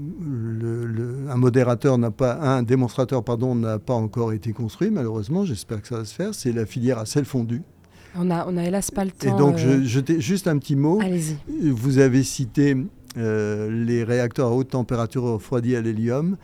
un 1.28 1.36
modérateur 1.36 1.98
n'a 1.98 2.10
pas, 2.10 2.38
un 2.40 2.62
démonstrateur 2.62 3.22
pardon 3.22 3.54
n'a 3.54 3.78
pas 3.78 3.92
encore 3.92 4.32
été 4.32 4.54
construit 4.54 4.90
malheureusement. 4.90 5.44
J'espère 5.44 5.82
que 5.82 5.88
ça 5.88 5.98
va 5.98 6.04
se 6.06 6.14
faire. 6.14 6.34
C'est 6.34 6.52
la 6.52 6.64
filière 6.64 6.98
à 6.98 7.04
sel 7.04 7.26
fondu. 7.26 7.60
On 8.18 8.30
a, 8.30 8.46
on 8.48 8.56
a 8.56 8.64
hélas 8.64 8.90
pas 8.90 9.04
le 9.04 9.10
temps. 9.10 9.36
Et 9.36 9.38
donc, 9.38 9.58
je, 9.58 9.84
je 9.84 10.00
juste 10.18 10.48
un 10.48 10.56
petit 10.56 10.76
mot. 10.76 10.98
Allez-y. 11.02 11.36
Vous 11.68 11.98
avez 11.98 12.22
cité 12.22 12.74
euh, 13.18 13.70
les 13.70 14.04
réacteurs 14.04 14.48
à 14.48 14.50
haute 14.52 14.70
température 14.70 15.22
refroidis 15.22 15.74
à 15.74 15.80
l'hélium. 15.80 16.36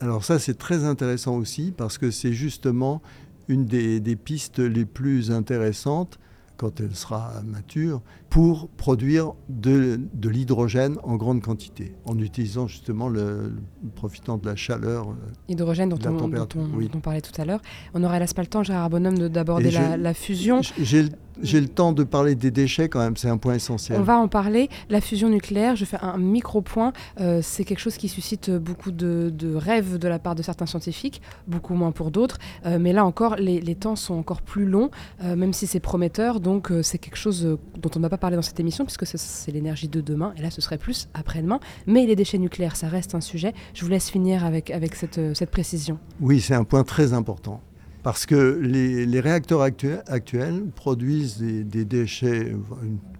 Alors 0.00 0.24
ça, 0.24 0.38
c'est 0.38 0.58
très 0.58 0.84
intéressant 0.84 1.36
aussi 1.36 1.72
parce 1.76 1.98
que 1.98 2.10
c'est 2.10 2.32
justement 2.32 3.02
une 3.48 3.64
des, 3.64 4.16
pistes 4.16 4.58
les 4.58 4.84
plus 4.84 5.30
intéressantes 5.30 6.18
quand 6.56 6.80
elle 6.80 6.94
sera 6.94 7.42
mature, 7.44 8.00
pour 8.30 8.68
produire 8.68 9.34
de, 9.50 10.00
l'hydrogène 10.22 10.96
en 11.02 11.16
grande 11.16 11.42
quantité, 11.42 11.92
en 12.06 12.18
utilisant 12.18 12.66
justement 12.66 13.08
le, 13.08 13.52
profitant 13.94 14.38
de 14.38 14.46
la 14.46 14.56
chaleur. 14.56 15.10
Euh, 15.10 15.14
hydrogène 15.48 15.90
dont, 15.90 15.98
on, 16.06 16.28
dont, 16.28 16.48
on, 16.94 17.00
parlait 17.00 17.20
tout 17.20 17.38
à 17.40 17.44
l'heure. 17.44 17.60
On 17.92 17.98
n'aurait 17.98 18.24
pas 18.34 18.42
le 18.42 18.48
temps, 18.48 18.62
Gérard 18.62 18.88
Bonhomme, 18.88 19.28
d'aborder 19.28 19.70
la, 19.70 20.14
fusion. 20.14 20.62
J'ai 20.78 21.02
le 21.02 21.10
j'ai 21.42 21.60
le 21.60 21.68
temps 21.68 21.92
de 21.92 22.04
parler 22.04 22.34
des 22.34 22.50
déchets 22.50 22.88
quand 22.88 23.00
même, 23.00 23.16
c'est 23.16 23.28
un 23.28 23.38
point 23.38 23.54
essentiel. 23.54 23.98
On 23.98 24.02
va 24.02 24.18
en 24.18 24.28
parler. 24.28 24.68
La 24.88 25.00
fusion 25.00 25.28
nucléaire, 25.28 25.76
je 25.76 25.84
fais 25.84 25.98
un 26.00 26.18
micro-point, 26.18 26.92
euh, 27.20 27.40
c'est 27.42 27.64
quelque 27.64 27.78
chose 27.78 27.96
qui 27.96 28.08
suscite 28.08 28.50
beaucoup 28.50 28.90
de, 28.90 29.32
rêves 29.54 29.98
de 29.98 30.08
la 30.08 30.18
part 30.18 30.34
de 30.34 30.42
certains 30.42 30.66
scientifiques, 30.66 31.20
beaucoup 31.46 31.74
moins 31.74 31.92
pour 31.92 32.10
d'autres. 32.10 32.38
Euh, 32.64 32.78
mais 32.80 32.92
là 32.92 33.04
encore, 33.04 33.36
les, 33.36 33.74
temps 33.76 33.96
sont 33.96 34.14
encore 34.14 34.40
plus 34.40 34.64
longs, 34.64 34.90
euh, 35.22 35.36
même 35.36 35.52
si 35.52 35.66
c'est 35.66 35.80
prometteur. 35.80 36.40
Donc 36.40 36.72
c'est 36.82 36.98
quelque 36.98 37.16
chose 37.16 37.58
dont 37.76 37.90
on 37.94 38.00
n'a 38.00 38.08
pas 38.08 38.16
parlé 38.16 38.36
dans 38.36 38.42
cette 38.42 38.60
émission, 38.60 38.84
puisque 38.84 39.06
c'est 39.06 39.52
l'énergie 39.52 39.88
de 39.88 40.00
demain. 40.00 40.32
Et 40.36 40.42
là, 40.42 40.50
ce 40.50 40.60
serait 40.60 40.78
plus 40.78 41.08
après-demain. 41.14 41.60
Mais 41.86 42.06
les 42.06 42.16
déchets 42.16 42.38
nucléaires, 42.38 42.76
ça 42.76 42.88
reste 42.88 43.14
un 43.14 43.20
sujet. 43.20 43.52
Je 43.74 43.84
vous 43.84 43.90
laisse 43.90 44.10
finir 44.10 44.44
avec, 44.44 44.70
avec 44.70 44.94
cette, 44.94 45.20
cette 45.34 45.50
précision. 45.50 45.98
Oui, 46.20 46.40
c'est 46.40 46.54
un 46.54 46.64
point 46.64 46.84
très 46.84 47.12
important 47.12 47.60
parce 48.06 48.24
que 48.24 48.60
les, 48.62 49.18
réacteurs 49.18 49.62
actuels, 49.62 50.62
produisent 50.76 51.38
des, 51.38 51.84
déchets, 51.84 52.54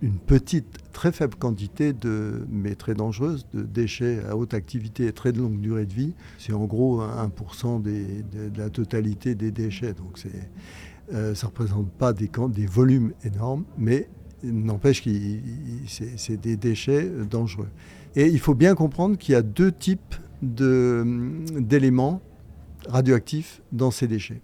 une, 0.01 0.19
petite, 0.19 0.79
très 0.93 1.11
faible 1.11 1.35
quantité, 1.35 1.93
de, 1.93 2.47
mais 2.49 2.77
très 2.77 2.95
dangereuse, 2.95 3.49
de 3.53 3.65
déchets 3.65 4.21
à 4.31 4.37
haute 4.37 4.55
activité 4.55 5.09
et 5.09 5.13
très 5.13 5.33
longue 5.33 5.59
durée 5.59 5.87
de 5.87 5.93
vie. 5.93 6.15
C'est 6.39 6.53
en 6.53 6.67
gros 6.67 7.03
1% 7.03 7.83
de, 7.83 8.23
la 8.57 8.71
totalité 8.71 9.35
des 9.35 9.51
déchets. 9.51 9.93
Donc 9.93 10.23
euh, 11.13 11.35
ça 11.35 11.47
ne 11.47 11.51
représente 11.51 11.91
pas 11.91 12.13
des, 12.13 12.31
des 12.51 12.67
volumes 12.67 13.13
énormes, 13.25 13.65
mais 13.77 14.09
n'empêche 14.45 15.03
que 15.03 15.11
c'est 16.17 16.41
des 16.41 16.57
déchets 16.57 17.11
dangereux. 17.29 17.71
Et 18.15 18.29
il 18.29 18.39
faut 18.39 18.55
bien 18.55 18.77
comprendre 18.77 19.19
qu'il 19.19 19.33
y 19.33 19.37
a 19.37 19.43
deux 19.43 19.73
types 19.73 20.15
d'éléments 20.43 22.23
radioactifs 22.89 23.63
dans 23.73 23.91
ces 23.91 24.07
déchets. 24.07 24.43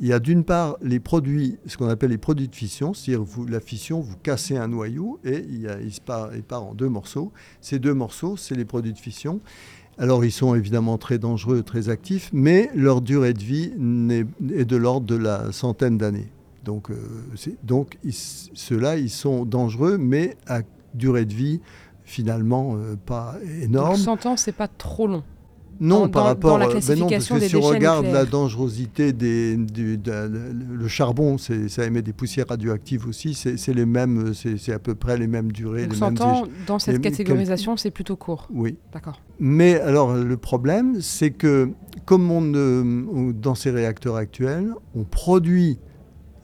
Il 0.00 0.08
y 0.08 0.12
a 0.12 0.18
d'une 0.18 0.44
part 0.44 0.76
les 0.82 0.98
produits, 0.98 1.58
ce 1.66 1.76
qu'on 1.76 1.88
appelle 1.88 2.10
les 2.10 2.18
produits 2.18 2.48
de 2.48 2.54
fission, 2.54 2.94
c'est-à-dire 2.94 3.24
la 3.48 3.60
fission, 3.60 4.00
vous 4.00 4.16
cassez 4.16 4.56
un 4.56 4.68
noyau 4.68 5.20
et 5.24 5.44
il, 5.48 5.92
se 5.92 6.00
part, 6.00 6.30
part, 6.48 6.64
en 6.64 6.74
deux 6.74 6.88
morceaux. 6.88 7.32
Ces 7.60 7.78
deux 7.78 7.94
morceaux, 7.94 8.36
c'est 8.36 8.56
les 8.56 8.64
produits 8.64 8.92
de 8.92 8.98
fission. 8.98 9.40
Alors 9.96 10.24
ils 10.24 10.32
sont 10.32 10.56
évidemment 10.56 10.98
très 10.98 11.18
dangereux, 11.18 11.62
très 11.62 11.88
actifs, 11.88 12.30
mais 12.32 12.70
leur 12.74 13.00
durée 13.00 13.32
de 13.32 13.42
vie 13.42 13.72
est 14.52 14.64
de 14.64 14.76
l'ordre 14.76 15.06
de 15.06 15.14
la 15.14 15.52
centaine 15.52 15.96
d'années. 15.96 16.32
Donc, 16.64 16.90
euh, 16.90 16.96
donc 17.62 17.98
ceux-là, 18.10 18.96
ils 18.96 19.10
sont 19.10 19.44
dangereux, 19.44 19.98
mais 19.98 20.36
à 20.46 20.62
durée 20.94 21.24
de 21.24 21.34
vie 21.34 21.60
finalement 22.04 22.76
euh, 22.76 22.96
pas 22.96 23.36
énorme. 23.62 23.96
Donc 23.96 24.22
100 24.22 24.26
ans, 24.26 24.36
c'est 24.36 24.52
pas 24.52 24.68
trop 24.68 25.06
long. 25.06 25.22
Non, 25.80 26.08
par 26.08 26.24
rapport 26.24 26.58
la 26.58 26.66
classification 26.66 27.36
ben 27.36 27.40
non, 27.40 27.40
parce 27.40 27.42
que 27.42 27.48
si 27.48 27.56
on 27.56 27.68
regarde 27.68 28.06
la 28.06 28.24
dangerosité 28.24 29.12
des, 29.12 29.56
du, 29.56 29.98
le 30.04 30.88
charbon, 30.88 31.36
ça 31.38 31.84
émet 31.84 32.02
des 32.02 32.12
poussières 32.12 32.46
radioactives 32.48 33.06
aussi. 33.06 33.34
C'est 33.34 33.74
les 33.74 33.86
mêmes, 33.86 34.32
c'est 34.34 34.72
à 34.72 34.78
peu 34.78 34.94
près 34.94 35.18
les 35.18 35.26
mêmes 35.26 35.52
durées. 35.52 35.86
Donc 35.86 35.94
les 35.94 36.00
mêmes, 36.00 36.48
dans 36.66 36.78
cette 36.78 37.00
catégorisation, 37.00 37.76
c'est 37.76 37.90
plutôt 37.90 38.16
court. 38.16 38.48
Oui. 38.52 38.76
D'accord. 38.92 39.20
Mais 39.40 39.80
alors 39.80 40.14
le 40.14 40.36
problème, 40.36 41.00
c'est 41.00 41.30
que 41.30 41.70
comme 42.04 42.30
on, 42.30 43.32
dans 43.32 43.54
ces 43.54 43.70
réacteurs 43.70 44.16
actuels, 44.16 44.72
on 44.94 45.04
produit 45.04 45.78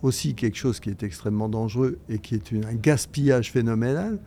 aussi 0.02 0.34
quelque 0.34 0.56
chose 0.56 0.80
qui 0.80 0.90
est 0.90 1.02
extrêmement 1.02 1.48
dangereux 1.48 1.98
et 2.08 2.18
qui 2.18 2.34
est 2.34 2.52
un 2.52 2.74
gaspillage 2.74 3.52
phénoménal 3.52 4.18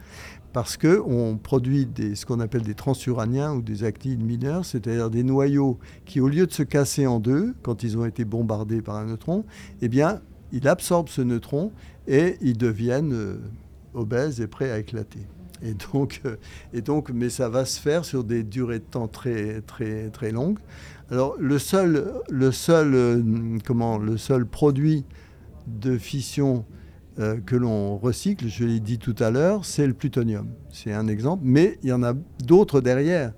parce 0.53 0.77
qu'on 0.77 1.39
produit 1.41 1.89
ce 2.15 2.25
qu'on 2.25 2.39
appelle 2.39 2.61
des 2.61 2.75
transuraniens 2.75 3.53
ou 3.53 3.61
des 3.63 3.83
actides 3.83 4.23
mineurs, 4.23 4.65
c'est-à-dire 4.65 5.09
des 5.09 5.23
noyaux 5.23 5.79
qui, 6.05 6.21
au 6.21 6.29
lieu 6.29 6.45
de 6.45 6.53
se 6.53 6.61
casser 6.61 7.07
en 7.07 7.19
deux 7.19 7.55
quand 7.63 7.81
ils 7.83 7.97
ont 7.97 8.05
été 8.05 8.23
bombardés 8.23 8.81
par 8.81 8.95
un 8.95 9.05
neutron, 9.05 9.45
eh 9.81 9.89
bien, 9.89 10.21
ils 10.51 10.67
absorbent 10.67 11.09
ce 11.09 11.21
neutron 11.21 11.71
et 12.07 12.37
ils 12.41 12.57
deviennent 12.57 13.13
euh, 13.13 13.37
obèses 13.95 14.39
et 14.41 14.47
prêts 14.47 14.69
à 14.69 14.77
éclater. 14.77 15.25
Et 15.63 15.73
donc, 15.91 16.21
euh, 16.25 16.35
et 16.71 16.81
donc, 16.81 17.09
mais 17.09 17.29
ça 17.29 17.49
va 17.49 17.65
se 17.65 17.79
faire 17.79 18.05
sur 18.05 18.23
des 18.23 18.43
durées 18.43 18.79
de 18.79 18.83
temps 18.83 19.07
très, 19.07 19.61
très, 19.61 20.09
très 20.09 20.31
longues. 20.31 20.59
Alors, 21.09 21.35
le 21.39 21.57
seul, 21.57 22.13
le 22.29 22.51
seul, 22.51 22.93
euh, 22.93 23.57
comment, 23.65 23.97
le 23.97 24.17
seul 24.17 24.45
produit 24.45 25.03
de 25.65 25.97
fission 25.97 26.65
euh, 27.19 27.39
que 27.45 27.55
l'on 27.55 27.97
recycle, 27.97 28.47
je 28.47 28.65
l'ai 28.65 28.79
dit 28.79 28.97
tout 28.97 29.15
à 29.19 29.29
l'heure, 29.29 29.65
c'est 29.65 29.85
le 29.85 29.93
plutonium. 29.93 30.47
C'est 30.71 30.93
un 30.93 31.07
exemple, 31.07 31.43
mais 31.45 31.77
il 31.83 31.89
y 31.89 31.93
en 31.93 32.01
a 32.01 32.13
d'autres 32.43 32.81
derrière. 32.81 33.33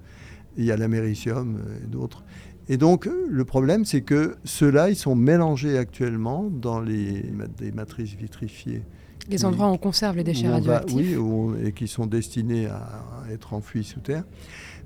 Il 0.57 0.63
y 0.63 0.71
a 0.71 0.77
l'américium 0.77 1.59
et 1.83 1.87
d'autres. 1.87 2.23
Et 2.69 2.77
donc, 2.77 3.09
le 3.29 3.45
problème, 3.45 3.85
c'est 3.85 4.01
que 4.01 4.37
ceux-là, 4.43 4.89
ils 4.89 4.95
sont 4.95 5.15
mélangés 5.15 5.77
actuellement 5.77 6.49
dans 6.49 6.79
les, 6.79 7.31
matrices 7.73 8.15
vitrifiées. 8.15 8.83
Les 9.29 9.43
endroits 9.43 9.67
où 9.67 9.73
on 9.73 9.77
conserve 9.77 10.15
les 10.15 10.23
déchets 10.23 10.47
radioactifs. 10.47 11.17
oui, 11.19 11.57
et 11.63 11.73
qui 11.73 11.87
sont 11.87 12.05
destinés 12.05 12.67
à 12.67 13.03
être 13.31 13.53
enfouis 13.53 13.83
sous 13.83 13.99
terre. 13.99 14.23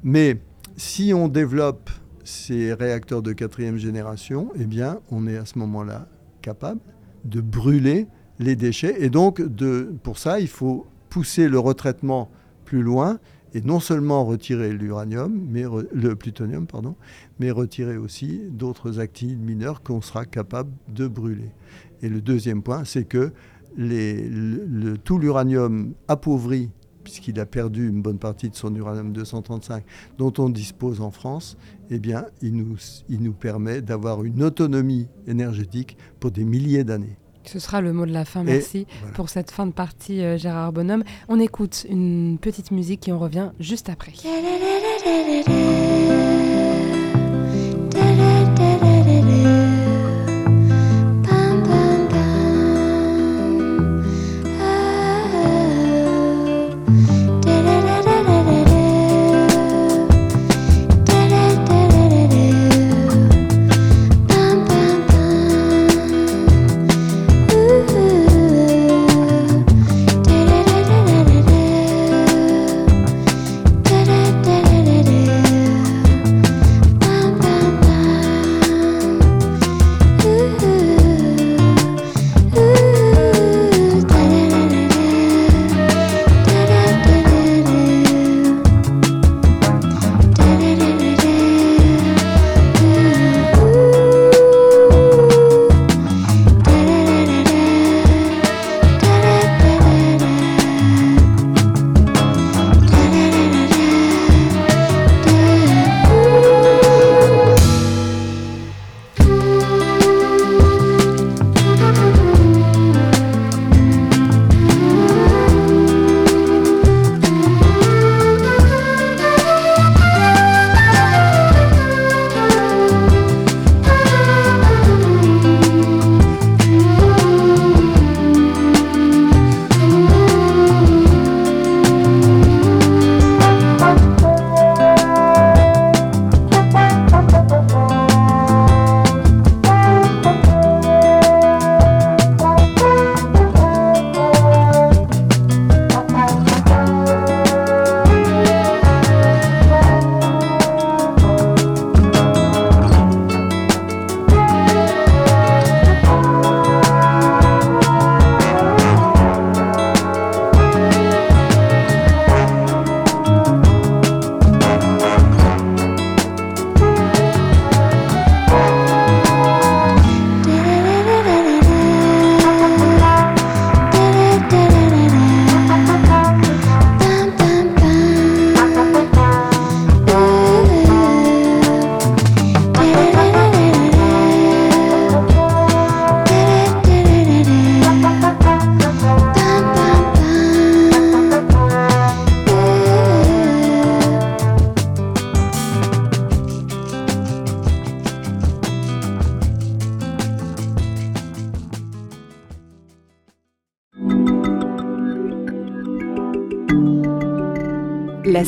Mais 0.04 0.42
si 0.78 1.14
on 1.14 1.28
développe 1.28 1.90
ces 2.24 2.74
réacteurs 2.74 3.22
de 3.22 3.34
quatrième 3.34 3.78
génération, 3.78 4.52
eh 4.60 4.66
bien, 4.66 5.00
on 5.12 5.28
est 5.28 5.38
à 5.38 5.46
ce 5.46 5.60
moment-là 5.60 6.08
capable 6.42 6.80
de 7.26 7.42
brûler 7.42 8.08
les 8.40 8.56
déchets. 8.56 8.96
Et 9.04 9.10
donc, 9.10 9.42
pour 10.04 10.18
ça, 10.18 10.40
il 10.40 10.48
faut 10.48 10.88
pousser 11.10 11.48
le 11.48 11.60
retraitement 11.60 12.32
plus 12.66 12.82
loin 12.82 13.20
et 13.54 13.62
non 13.62 13.80
seulement 13.80 14.26
retirer 14.26 14.72
l'uranium, 14.72 15.48
mais 15.50 15.64
le 15.92 16.16
plutonium, 16.16 16.68
pardon, 16.68 16.96
mais 17.40 17.50
retirer 17.52 17.98
aussi 17.98 18.42
d'autres 18.52 19.00
activités 19.00 19.40
mineures 19.40 19.82
qu'on 19.82 20.02
sera 20.02 20.26
capable 20.26 20.72
de 20.88 21.08
brûler. 21.08 21.52
Et 22.02 22.10
le 22.10 22.22
deuxième 22.22 22.62
point, 22.62 22.86
c'est 22.86 23.06
que 23.06 23.32
tout 25.04 25.18
l'uranium 25.18 25.94
appauvri, 26.08 26.70
puisqu'il 27.04 27.40
a 27.40 27.48
perdu 27.48 27.90
une 27.90 28.04
bonne 28.04 28.20
partie 28.20 28.52
de 28.52 28.56
son 28.56 28.76
uranium 28.76 29.14
235 29.14 29.84
dont 30.20 30.34
on 30.38 30.50
dispose 30.50 31.02
en 31.02 31.10
France, 31.10 31.58
eh 31.90 31.98
bien, 31.98 32.26
il 32.44 32.56
nous, 32.56 32.78
il 33.10 33.24
nous 33.24 33.34
permet 33.34 33.82
d'avoir 33.82 34.24
une 34.24 34.44
autonomie 34.44 35.08
énergétique 35.26 35.98
pour 36.20 36.30
des 36.30 36.46
milliers 36.46 36.84
d'années. 36.84 37.18
Ce 37.52 37.58
sera 37.58 37.82
le 37.82 37.94
mot 37.94 38.06
de 38.06 38.12
la 38.12 38.26
fin. 38.26 38.44
Merci 38.44 38.86
pour 39.16 39.30
cette 39.30 39.50
fin 39.50 39.66
de 39.66 39.72
partie, 39.72 40.22
euh, 40.22 40.38
Gérard 40.38 40.72
Bonhomme. 40.72 41.04
On 41.30 41.40
écoute 41.40 41.88
une 41.90 42.38
petite 42.40 42.70
musique 42.70 43.08
et 43.08 43.12
on 43.12 43.18
revient 43.18 43.50
juste 43.60 43.90
après. 43.90 44.14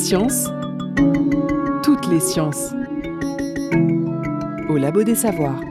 Science, 0.02 0.48
toutes 1.84 2.08
les 2.08 2.20
sciences. 2.20 2.74
Au 4.68 4.78
Labo 4.78 5.04
des 5.04 5.14
Savoirs. 5.14 5.62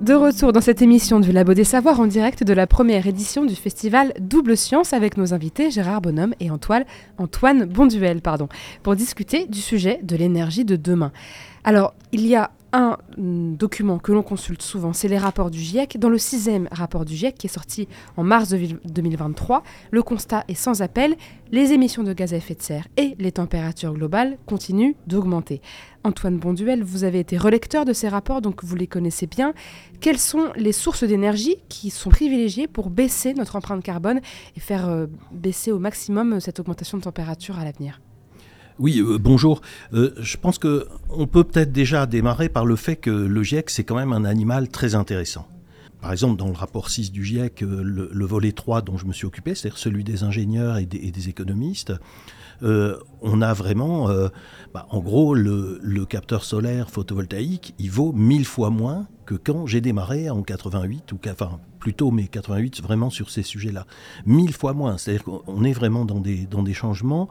De 0.00 0.12
retour 0.12 0.52
dans 0.52 0.60
cette 0.60 0.82
émission 0.82 1.20
du 1.20 1.30
Labo 1.30 1.54
des 1.54 1.62
Savoirs 1.62 2.00
en 2.00 2.08
direct 2.08 2.42
de 2.42 2.52
la 2.52 2.66
première 2.66 3.06
édition 3.06 3.44
du 3.44 3.54
festival 3.54 4.12
Double 4.18 4.56
Science 4.56 4.92
avec 4.92 5.16
nos 5.16 5.32
invités 5.34 5.70
Gérard 5.70 6.00
Bonhomme 6.00 6.34
et 6.40 6.50
Antoine, 6.50 6.84
Antoine 7.16 7.64
Bonduel 7.64 8.20
pardon, 8.22 8.48
pour 8.82 8.96
discuter 8.96 9.46
du 9.46 9.60
sujet 9.60 10.00
de 10.02 10.16
l'énergie 10.16 10.64
de 10.64 10.74
demain. 10.74 11.12
Alors, 11.62 11.94
il 12.10 12.26
y 12.26 12.34
a 12.34 12.50
un 12.74 12.98
mm, 13.16 13.54
document 13.54 13.98
que 13.98 14.12
l'on 14.12 14.22
consulte 14.22 14.60
souvent, 14.60 14.92
c'est 14.92 15.06
les 15.08 15.16
rapports 15.16 15.50
du 15.50 15.60
GIEC. 15.60 15.98
Dans 15.98 16.08
le 16.08 16.18
sixième 16.18 16.68
rapport 16.72 17.04
du 17.04 17.14
GIEC, 17.14 17.36
qui 17.36 17.46
est 17.46 17.50
sorti 17.50 17.88
en 18.16 18.24
mars 18.24 18.50
2023, 18.50 19.62
le 19.92 20.02
constat 20.02 20.44
est 20.48 20.54
sans 20.54 20.82
appel, 20.82 21.16
les 21.52 21.72
émissions 21.72 22.02
de 22.02 22.12
gaz 22.12 22.34
à 22.34 22.36
effet 22.36 22.56
de 22.56 22.62
serre 22.62 22.88
et 22.96 23.14
les 23.18 23.30
températures 23.30 23.94
globales 23.94 24.38
continuent 24.46 24.94
d'augmenter. 25.06 25.62
Antoine 26.02 26.36
Bonduel, 26.36 26.82
vous 26.82 27.04
avez 27.04 27.20
été 27.20 27.38
relecteur 27.38 27.84
de 27.84 27.92
ces 27.92 28.08
rapports, 28.08 28.42
donc 28.42 28.64
vous 28.64 28.74
les 28.74 28.88
connaissez 28.88 29.28
bien. 29.28 29.54
Quelles 30.00 30.18
sont 30.18 30.52
les 30.56 30.72
sources 30.72 31.04
d'énergie 31.04 31.56
qui 31.68 31.90
sont 31.90 32.10
privilégiées 32.10 32.66
pour 32.66 32.90
baisser 32.90 33.34
notre 33.34 33.54
empreinte 33.54 33.84
carbone 33.84 34.20
et 34.56 34.60
faire 34.60 34.88
euh, 34.88 35.06
baisser 35.32 35.70
au 35.70 35.78
maximum 35.78 36.40
cette 36.40 36.58
augmentation 36.58 36.98
de 36.98 37.04
température 37.04 37.58
à 37.58 37.64
l'avenir? 37.64 38.00
Oui, 38.78 39.00
euh, 39.00 39.18
bonjour. 39.18 39.60
Euh, 39.92 40.10
je 40.18 40.36
pense 40.36 40.58
qu'on 40.58 41.26
peut 41.26 41.44
peut-être 41.44 41.70
déjà 41.70 42.06
démarrer 42.06 42.48
par 42.48 42.66
le 42.66 42.74
fait 42.74 42.96
que 42.96 43.10
le 43.10 43.42
GIEC, 43.42 43.70
c'est 43.70 43.84
quand 43.84 43.94
même 43.94 44.12
un 44.12 44.24
animal 44.24 44.68
très 44.68 44.96
intéressant. 44.96 45.46
Par 46.00 46.10
exemple, 46.10 46.36
dans 46.36 46.48
le 46.48 46.54
rapport 46.54 46.90
6 46.90 47.12
du 47.12 47.24
GIEC, 47.24 47.62
euh, 47.62 47.82
le, 47.82 48.26
volet 48.26 48.52
3 48.52 48.82
dont 48.82 48.98
je 48.98 49.06
me 49.06 49.12
suis 49.12 49.26
occupé, 49.26 49.54
c'est-à-dire 49.54 49.78
celui 49.78 50.02
des 50.02 50.24
ingénieurs 50.24 50.78
et 50.78 50.86
des, 50.86 51.28
économistes, 51.28 51.92
on 52.62 53.42
a 53.42 53.52
vraiment, 53.52 54.08
bah, 54.72 54.86
en 54.90 55.00
gros, 55.00 55.34
le, 55.34 55.78
le, 55.82 56.06
capteur 56.06 56.44
solaire 56.44 56.88
photovoltaïque, 56.88 57.74
il 57.78 57.90
vaut 57.90 58.12
mille 58.12 58.46
fois 58.46 58.70
moins 58.70 59.06
que 59.26 59.34
quand 59.34 59.66
j'ai 59.66 59.82
démarré 59.82 60.30
en 60.30 60.42
88 60.42 61.12
ou 61.12 61.18
enfin 61.30 61.60
plutôt 61.84 62.10
mais 62.10 62.28
88 62.28 62.80
vraiment 62.80 63.10
sur 63.10 63.28
ces 63.28 63.42
sujets-là. 63.42 63.86
Mille 64.24 64.54
fois 64.54 64.72
moins, 64.72 64.96
c'est-à-dire 64.96 65.22
qu'on 65.22 65.64
est 65.64 65.74
vraiment 65.74 66.06
dans 66.06 66.18
des, 66.18 66.72
changements 66.72 67.28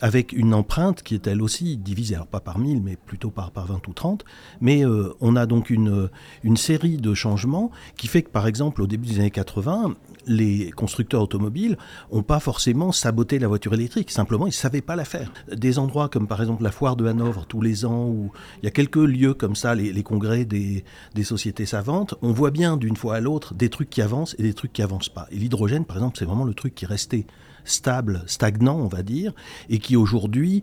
avec 0.00 0.32
une 0.32 0.54
empreinte 0.54 1.02
qui 1.02 1.16
est 1.16 1.26
elle 1.26 1.42
aussi 1.42 1.76
divisée, 1.76 2.14
alors 2.14 2.28
pas 2.28 2.38
par 2.38 2.60
1000 2.60 2.82
mais 2.82 2.94
plutôt 2.94 3.30
par, 3.30 3.50
par 3.50 3.66
20 3.66 3.88
ou 3.88 3.92
30, 3.92 4.24
mais 4.60 4.86
euh, 4.86 5.12
on 5.20 5.34
a 5.34 5.46
donc 5.46 5.70
une, 5.70 6.08
une 6.44 6.56
série 6.56 6.98
de 6.98 7.14
changements 7.14 7.72
qui 7.96 8.06
fait 8.06 8.22
que 8.22 8.30
par 8.30 8.46
exemple 8.46 8.80
au 8.80 8.86
début 8.86 9.08
des 9.08 9.18
années 9.18 9.32
80, 9.32 9.96
les 10.26 10.70
constructeurs 10.70 11.22
automobiles 11.22 11.76
n'ont 12.12 12.22
pas 12.22 12.40
forcément 12.40 12.92
saboté 12.92 13.38
la 13.38 13.48
voiture 13.48 13.74
électrique, 13.74 14.10
simplement 14.10 14.46
ils 14.46 14.50
ne 14.50 14.54
savaient 14.54 14.80
pas 14.80 14.96
la 14.96 15.04
faire. 15.04 15.32
Des 15.52 15.78
endroits 15.78 16.08
comme 16.08 16.26
par 16.26 16.40
exemple 16.40 16.62
la 16.62 16.72
foire 16.72 16.96
de 16.96 17.06
Hanovre 17.06 17.46
tous 17.46 17.60
les 17.60 17.84
ans, 17.84 18.06
où 18.06 18.32
il 18.62 18.64
y 18.64 18.68
a 18.68 18.72
quelques 18.72 18.96
lieux 18.96 19.34
comme 19.34 19.56
ça, 19.56 19.74
les, 19.74 20.02
congrès 20.02 20.44
des, 20.44 20.84
des 21.14 21.24
sociétés 21.24 21.66
savantes, 21.66 22.14
on 22.22 22.32
voit 22.32 22.50
bien 22.50 22.76
d'une 22.76 22.96
fois 22.96 23.16
à 23.16 23.20
l'autre 23.20 23.54
des 23.54 23.68
trucs 23.68 23.90
qui 23.90 24.02
avancent 24.02 24.36
et 24.38 24.42
des 24.42 24.54
trucs 24.54 24.72
qui 24.72 24.82
avancent 24.82 25.08
pas. 25.08 25.26
Et 25.30 25.36
l'hydrogène, 25.36 25.84
par 25.84 25.96
exemple, 25.96 26.16
c'est 26.18 26.24
vraiment 26.24 26.44
le 26.44 26.54
truc 26.54 26.74
qui 26.74 26.84
est 26.84 26.88
resté 26.88 27.26
stable, 27.64 28.22
stagnant, 28.26 28.78
on 28.78 28.88
va 28.88 29.02
dire, 29.02 29.32
et 29.68 29.78
qui 29.78 29.96
aujourd'hui 29.96 30.62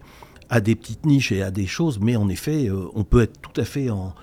a 0.49 0.61
des 0.61 0.75
petites 0.75 1.05
niches 1.05 1.31
et 1.31 1.41
a 1.41 1.51
des 1.51 1.67
choses, 1.67 1.99
mais 1.99 2.15
en 2.15 2.29
effet, 2.29 2.69
euh, 2.69 2.85
on 2.95 3.03
peut 3.03 3.21
être 3.21 3.39
tout 3.41 3.59
à 3.59 3.65
fait 3.65 3.89
en, 3.89 4.13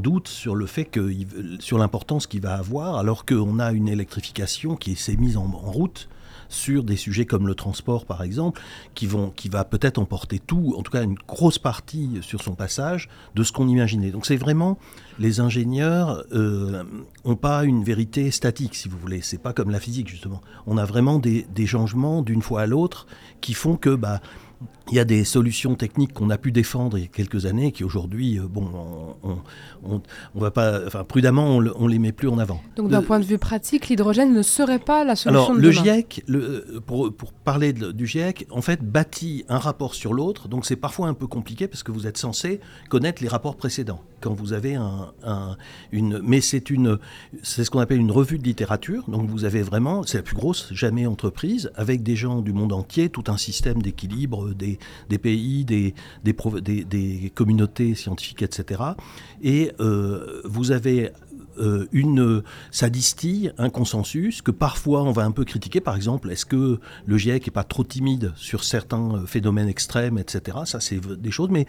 doute 0.00 0.28
sur 0.28 0.54
le 0.54 0.66
fait 0.66 0.84
que, 0.84 1.12
sur 1.60 1.78
l'importance 1.78 2.26
qu'il 2.26 2.40
va 2.40 2.54
avoir, 2.54 2.96
alors 2.96 3.24
qu'on 3.24 3.58
a 3.58 3.72
une 3.72 3.88
électrification 3.88 4.76
qui 4.76 4.96
s'est 4.96 5.16
mise 5.16 5.36
en 5.36 5.46
route 5.46 6.08
sur 6.48 6.84
des 6.84 6.96
sujets 6.96 7.26
comme 7.26 7.46
le 7.46 7.54
transport, 7.54 8.04
par 8.04 8.22
exemple, 8.22 8.60
qui, 8.94 9.06
vont, 9.06 9.30
qui 9.30 9.48
va 9.48 9.64
peut-être 9.64 9.98
emporter 9.98 10.38
tout, 10.38 10.74
en 10.76 10.82
tout 10.82 10.92
cas 10.92 11.02
une 11.02 11.16
grosse 11.26 11.58
partie 11.58 12.18
sur 12.20 12.42
son 12.42 12.54
passage, 12.54 13.08
de 13.34 13.42
ce 13.42 13.52
qu'on 13.52 13.68
imaginait. 13.68 14.10
Donc 14.10 14.26
c'est 14.26 14.36
vraiment, 14.36 14.78
les 15.18 15.40
ingénieurs 15.40 16.24
n'ont 16.32 16.84
euh, 17.26 17.34
pas 17.40 17.64
une 17.64 17.84
vérité 17.84 18.30
statique, 18.30 18.74
si 18.74 18.88
vous 18.88 18.98
voulez. 18.98 19.20
C'est 19.22 19.38
pas 19.38 19.52
comme 19.52 19.70
la 19.70 19.80
physique, 19.80 20.08
justement. 20.08 20.40
On 20.66 20.78
a 20.78 20.84
vraiment 20.84 21.18
des, 21.18 21.46
des 21.54 21.66
changements 21.66 22.22
d'une 22.22 22.42
fois 22.42 22.62
à 22.62 22.66
l'autre 22.66 23.06
qui 23.40 23.54
font 23.54 23.76
que... 23.76 23.94
Bah, 23.94 24.20
il 24.90 24.96
y 24.96 25.00
a 25.00 25.04
des 25.04 25.24
solutions 25.24 25.74
techniques 25.74 26.12
qu'on 26.12 26.30
a 26.30 26.38
pu 26.38 26.52
défendre 26.52 26.96
il 26.96 27.02
y 27.02 27.04
a 27.04 27.08
quelques 27.08 27.46
années 27.46 27.72
qui 27.72 27.82
aujourd'hui, 27.82 28.38
euh, 28.38 28.46
bon, 28.48 28.68
on, 29.22 29.38
on, 30.34 30.40
va 30.40 30.50
pas, 30.50 30.80
enfin 30.86 31.04
prudemment, 31.04 31.56
on, 31.56 31.86
les 31.86 31.98
met 31.98 32.12
plus 32.12 32.28
en 32.28 32.38
avant. 32.38 32.60
Donc 32.76 32.90
d'un 32.90 33.02
point 33.02 33.18
de 33.18 33.24
vue 33.24 33.38
pratique, 33.38 33.88
l'hydrogène 33.88 34.32
ne 34.32 34.42
serait 34.42 34.78
pas 34.78 35.04
la 35.04 35.16
solution 35.16 35.52
alors, 35.52 35.56
de 35.56 35.60
le 35.60 35.70
demain. 35.70 35.82
GIEC, 35.82 36.24
le, 36.28 36.80
pour, 36.86 37.12
pour, 37.12 37.32
parler 37.32 37.72
du 37.72 38.06
GIEC, 38.06 38.46
en 38.50 38.62
fait, 38.62 38.82
bâtit 38.82 39.44
un 39.48 39.58
rapport 39.58 39.94
sur 39.94 40.14
l'autre, 40.14 40.48
donc 40.48 40.66
c'est 40.66 40.76
parfois 40.76 41.08
un 41.08 41.14
peu 41.14 41.26
compliqué 41.26 41.68
parce 41.68 41.82
que 41.82 41.92
vous 41.92 42.06
êtes 42.06 42.16
censé 42.16 42.60
connaître 42.88 43.22
les 43.22 43.28
rapports 43.28 43.56
précédents. 43.56 44.00
Quand 44.20 44.32
vous 44.32 44.52
avez 44.52 44.74
un, 44.74 45.56
une, 45.92 46.20
mais 46.22 46.40
c'est 46.40 46.70
une, 46.70 46.98
c'est 47.42 47.64
ce 47.64 47.70
qu'on 47.70 47.80
appelle 47.80 48.00
une 48.00 48.10
revue 48.10 48.38
de 48.38 48.44
littérature. 48.44 49.04
Donc 49.08 49.28
vous 49.28 49.44
avez 49.44 49.62
vraiment, 49.62 50.04
c'est 50.04 50.18
la 50.18 50.22
plus 50.22 50.34
grosse 50.34 50.72
jamais 50.72 51.06
entreprise 51.06 51.70
avec 51.74 52.02
des 52.02 52.16
gens 52.16 52.40
du 52.40 52.52
monde 52.52 52.72
entier, 52.72 53.10
tout 53.10 53.24
un 53.28 53.36
système 53.36 53.82
d'équilibre 53.82 54.54
des 54.54 54.75
des, 55.08 55.18
pays, 55.18 55.64
des, 55.64 55.94
communautés 57.34 57.94
scientifiques, 57.94 58.42
etc. 58.42 58.82
Et 59.42 59.72
euh, 59.80 60.40
vous 60.44 60.70
avez 60.70 61.12
euh, 61.58 61.86
une, 61.92 62.42
ça 62.70 62.90
distille 62.90 63.52
un 63.56 63.70
consensus 63.70 64.42
que 64.42 64.50
parfois 64.50 65.02
on 65.02 65.12
va 65.12 65.24
un 65.24 65.30
peu 65.30 65.44
critiquer. 65.44 65.80
Par 65.80 65.96
exemple, 65.96 66.30
est-ce 66.30 66.44
que 66.44 66.78
le 67.06 67.18
GIEC 67.18 67.48
est 67.48 67.50
pas 67.50 67.64
trop 67.64 67.84
timide 67.84 68.32
sur 68.36 68.64
certains 68.64 69.14
euh, 69.14 69.26
phénomènes 69.26 69.68
extrêmes, 69.68 70.18
etc. 70.18 70.58
Ça, 70.64 70.80
c'est 70.80 71.00
des 71.00 71.30
choses, 71.30 71.50
mais 71.50 71.66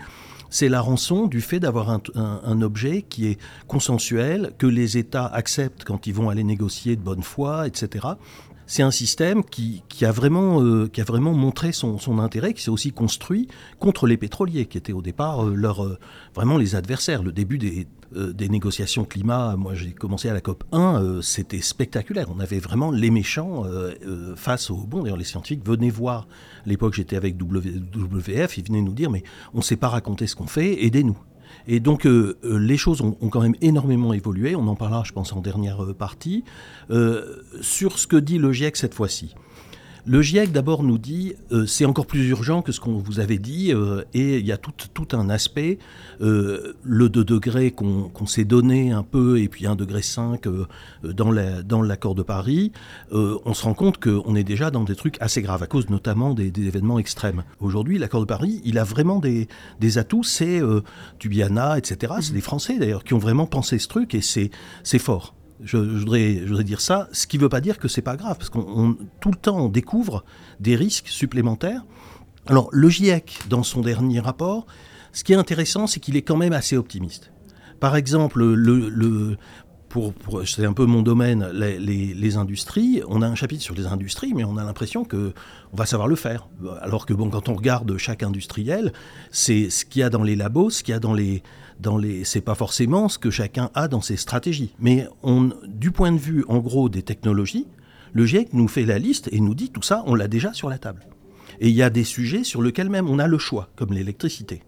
c'est 0.49 0.69
la 0.69 0.81
rançon 0.81 1.27
du 1.27 1.41
fait 1.41 1.59
d'avoir 1.59 1.89
un, 1.89 2.01
un, 2.15 2.61
objet 2.61 3.01
qui 3.01 3.27
est 3.27 3.39
consensuel, 3.67 4.51
que 4.57 4.67
les 4.67 4.97
États 4.97 5.25
acceptent 5.25 5.83
quand 5.83 6.07
ils 6.07 6.13
vont 6.13 6.29
aller 6.29 6.43
négocier 6.43 6.95
de 6.95 7.01
bonne 7.01 7.23
foi, 7.23 7.67
etc 7.67 8.07
c'est 8.67 8.83
un 8.83 8.91
système 8.91 9.43
qui, 9.45 9.81
a 10.01 10.11
vraiment, 10.11 10.61
euh, 10.61 10.89
qui 10.89 10.99
a 10.99 11.05
vraiment 11.05 11.33
montré 11.33 11.71
son, 11.71 11.97
intérêt, 12.19 12.53
qui 12.53 12.61
s'est 12.61 12.69
aussi 12.69 12.91
construit 12.91 13.47
contre 13.79 14.07
les 14.07 14.17
pétroliers, 14.17 14.65
qui 14.65 14.77
étaient 14.77 14.93
au 14.93 15.01
départ 15.01 15.45
euh, 15.45 15.55
euh, 15.55 15.97
vraiment 16.35 16.57
les 16.57 16.75
adversaires. 16.75 17.23
Le 17.23 17.31
début 17.31 17.57
des, 17.57 17.87
des 18.13 18.49
négociations 18.49 19.05
climat, 19.05 19.55
moi 19.57 19.73
j'ai 19.73 19.91
commencé 19.91 20.29
à 20.29 20.33
la 20.33 20.41
COP 20.41 20.65
1, 20.73 21.21
c'était 21.21 21.61
spectaculaire. 21.61 22.27
On 22.33 22.39
avait 22.41 22.59
vraiment 22.59 22.91
les 22.91 23.09
méchants 23.09 23.63
face 24.35 24.69
aux 24.69 24.77
bons. 24.77 25.03
D'ailleurs, 25.03 25.17
les 25.17 25.25
scientifiques 25.25 25.65
venaient 25.65 25.89
voir. 25.89 26.27
À 26.65 26.69
l'époque, 26.69 26.93
j'étais 26.93 27.15
avec 27.15 27.35
WWF, 27.41 28.57
ils 28.57 28.65
venaient 28.65 28.81
nous 28.81 28.93
dire, 28.93 29.09
mais 29.09 29.23
on 29.53 29.57
ne 29.57 29.63
sait 29.63 29.75
pas 29.75 29.89
raconter 29.89 30.27
ce 30.27 30.35
qu'on 30.35 30.47
fait, 30.47 30.85
aidez-nous. 30.85 31.17
Et 31.67 31.79
donc 31.79 32.05
euh, 32.05 32.37
euh, 32.43 32.57
les 32.57 32.77
choses 32.77 33.01
ont, 33.01 33.13
quand 33.29 33.41
même 33.41 33.55
énormément 33.61 34.13
évolué, 34.13 34.55
on 34.55 34.67
en 34.67 34.75
parlera 34.75 35.03
je 35.03 35.11
pense 35.11 35.33
en 35.33 35.41
dernière 35.41 35.83
euh, 35.83 35.93
partie, 35.93 36.43
sur 37.61 37.99
ce 37.99 38.07
que 38.07 38.17
dit 38.17 38.37
le 38.37 38.51
GIEC 38.51 38.77
cette 38.77 38.93
fois-ci. 38.93 39.35
Le 40.09 40.21
GIEC 40.21 40.53
d'abord 40.53 40.83
nous 40.83 40.97
dit 40.97 41.33
euh, 41.51 41.65
c'est 41.65 41.83
encore 41.83 42.05
plus 42.05 42.29
urgent 42.29 42.61
que 42.61 42.71
ce 42.71 42.79
qu'on 42.79 42.97
vous 42.97 43.19
avait 43.19 43.39
dit 43.39 43.73
euh, 43.73 44.05
et 44.13 44.37
il 44.37 44.45
y 44.45 44.53
a 44.53 44.57
tout, 44.57 44.71
tout 44.93 45.07
un 45.11 45.29
aspect, 45.29 45.79
euh, 46.21 46.77
le 46.81 47.09
2 47.09 47.25
degrés 47.25 47.71
qu'on 47.71 48.25
s'est 48.25 48.45
donné 48.45 48.93
un 48.93 49.03
peu 49.03 49.37
et 49.37 49.49
puis 49.49 49.67
1 49.67 49.75
degré 49.75 50.01
5 50.01 50.47
dans 51.03 51.81
l'accord 51.81 52.15
de 52.15 52.23
Paris, 52.23 52.71
on 53.11 53.53
se 53.53 53.63
rend 53.63 53.73
compte 53.73 54.01
qu'on 54.01 54.33
est 54.35 54.45
déjà 54.45 54.71
dans 54.71 54.85
des 54.85 54.95
trucs 54.95 55.21
assez 55.21 55.41
graves 55.41 55.63
à 55.63 55.67
cause 55.67 55.89
notamment 55.89 56.33
des, 56.33 56.53
événements 56.55 56.99
extrêmes. 56.99 57.43
Aujourd'hui, 57.59 57.97
l'accord 57.97 58.21
de 58.21 58.25
Paris, 58.25 58.61
il 58.63 58.79
a 58.79 58.85
vraiment 58.85 59.19
des, 59.19 59.49
des 59.81 59.97
atouts, 59.97 60.23
c'est 60.23 60.61
Tubiana, 61.19 61.77
etc. 61.77 62.13
C'est 62.21 62.33
des 62.33 62.41
Français 62.41 62.79
d'ailleurs 62.79 63.03
qui 63.03 63.13
ont 63.13 63.19
vraiment 63.19 63.45
pensé 63.45 63.77
ce 63.77 63.89
truc 63.89 64.15
et 64.15 64.21
c'est 64.21 64.99
fort. 64.99 65.36
Je, 65.63 65.77
voudrais, 65.77 66.63
dire 66.63 66.81
ça, 66.81 67.09
ce 67.11 67.25
qui 67.25 67.37
ne 67.37 67.43
veut 67.43 67.49
pas 67.49 67.61
dire 67.61 67.79
que 67.79 67.87
c'est 67.87 68.01
pas 68.01 68.15
grave, 68.15 68.37
parce 68.37 68.49
qu'on 68.49 68.95
tout 69.19 69.31
le 69.31 69.37
temps 69.37 69.57
on 69.57 69.69
découvre 69.69 70.23
des 70.59 70.75
risques 70.75 71.07
supplémentaires. 71.07 71.83
Alors 72.45 72.69
le 72.71 72.89
GIEC, 72.89 73.39
dans 73.49 73.63
son 73.63 73.81
dernier 73.81 74.19
rapport, 74.19 74.67
ce 75.13 75.23
qui 75.23 75.33
est 75.33 75.37
intéressant, 75.37 75.87
c'est 75.87 75.99
qu'il 75.99 76.15
est 76.15 76.21
quand 76.21 76.37
même 76.37 76.53
assez 76.53 76.77
optimiste. 76.77 77.31
Par 77.79 77.95
exemple, 77.95 78.43
le, 78.43 78.89
le 78.89 79.37
pour, 79.89 80.13
c'est 80.45 80.65
un 80.65 80.73
peu 80.73 80.85
mon 80.85 81.01
domaine, 81.01 81.49
les, 81.53 81.79
les, 81.79 82.37
industries. 82.37 83.01
On 83.07 83.21
a 83.21 83.27
un 83.27 83.35
chapitre 83.35 83.63
sur 83.63 83.73
les 83.73 83.85
industries, 83.85 84.33
mais 84.33 84.43
on 84.43 84.57
a 84.57 84.63
l'impression 84.63 85.05
que 85.05 85.33
on 85.73 85.77
va 85.77 85.85
savoir 85.85 86.07
le 86.07 86.15
faire. 86.15 86.47
Alors 86.81 87.05
que 87.05 87.13
bon, 87.13 87.29
quand 87.29 87.49
on 87.49 87.55
regarde 87.55 87.97
chaque 87.97 88.21
industriel, 88.21 88.91
c'est 89.31 89.69
ce 89.69 89.85
qu'il 89.85 90.01
y 90.01 90.03
a 90.03 90.09
dans 90.09 90.23
les 90.23 90.35
labos, 90.35 90.69
ce 90.69 90.83
qu'il 90.83 90.93
y 90.93 90.95
a 90.95 90.99
dans 90.99 91.13
les 91.13 91.41
dans 91.79 91.97
les, 91.97 92.23
c'est 92.23 92.41
pas 92.41 92.55
forcément 92.55 93.09
ce 93.09 93.17
que 93.17 93.29
chacun 93.29 93.69
a 93.73 93.87
dans 93.87 94.01
ses 94.01 94.17
stratégies. 94.17 94.73
Mais 94.79 95.07
on, 95.23 95.51
du 95.67 95.91
point 95.91 96.11
de 96.11 96.17
vue, 96.17 96.43
en 96.47 96.59
gros, 96.59 96.89
des 96.89 97.03
technologies, 97.03 97.67
le 98.13 98.25
GIEC 98.25 98.53
nous 98.53 98.67
fait 98.67 98.85
la 98.85 98.99
liste 98.99 99.29
et 99.31 99.39
nous 99.39 99.55
dit 99.55 99.69
tout 99.69 99.81
ça, 99.81 100.03
on 100.05 100.15
l'a 100.15 100.27
déjà 100.27 100.53
sur 100.53 100.69
la 100.69 100.77
table. 100.77 101.05
Et 101.59 101.69
il 101.69 101.75
y 101.75 101.83
a 101.83 101.89
des 101.89 102.03
sujets 102.03 102.43
sur 102.43 102.61
lesquels 102.61 102.89
même 102.89 103.09
on 103.09 103.19
a 103.19 103.27
le 103.27 103.37
choix, 103.37 103.69
comme 103.75 103.93
l'électricité. 103.93 104.63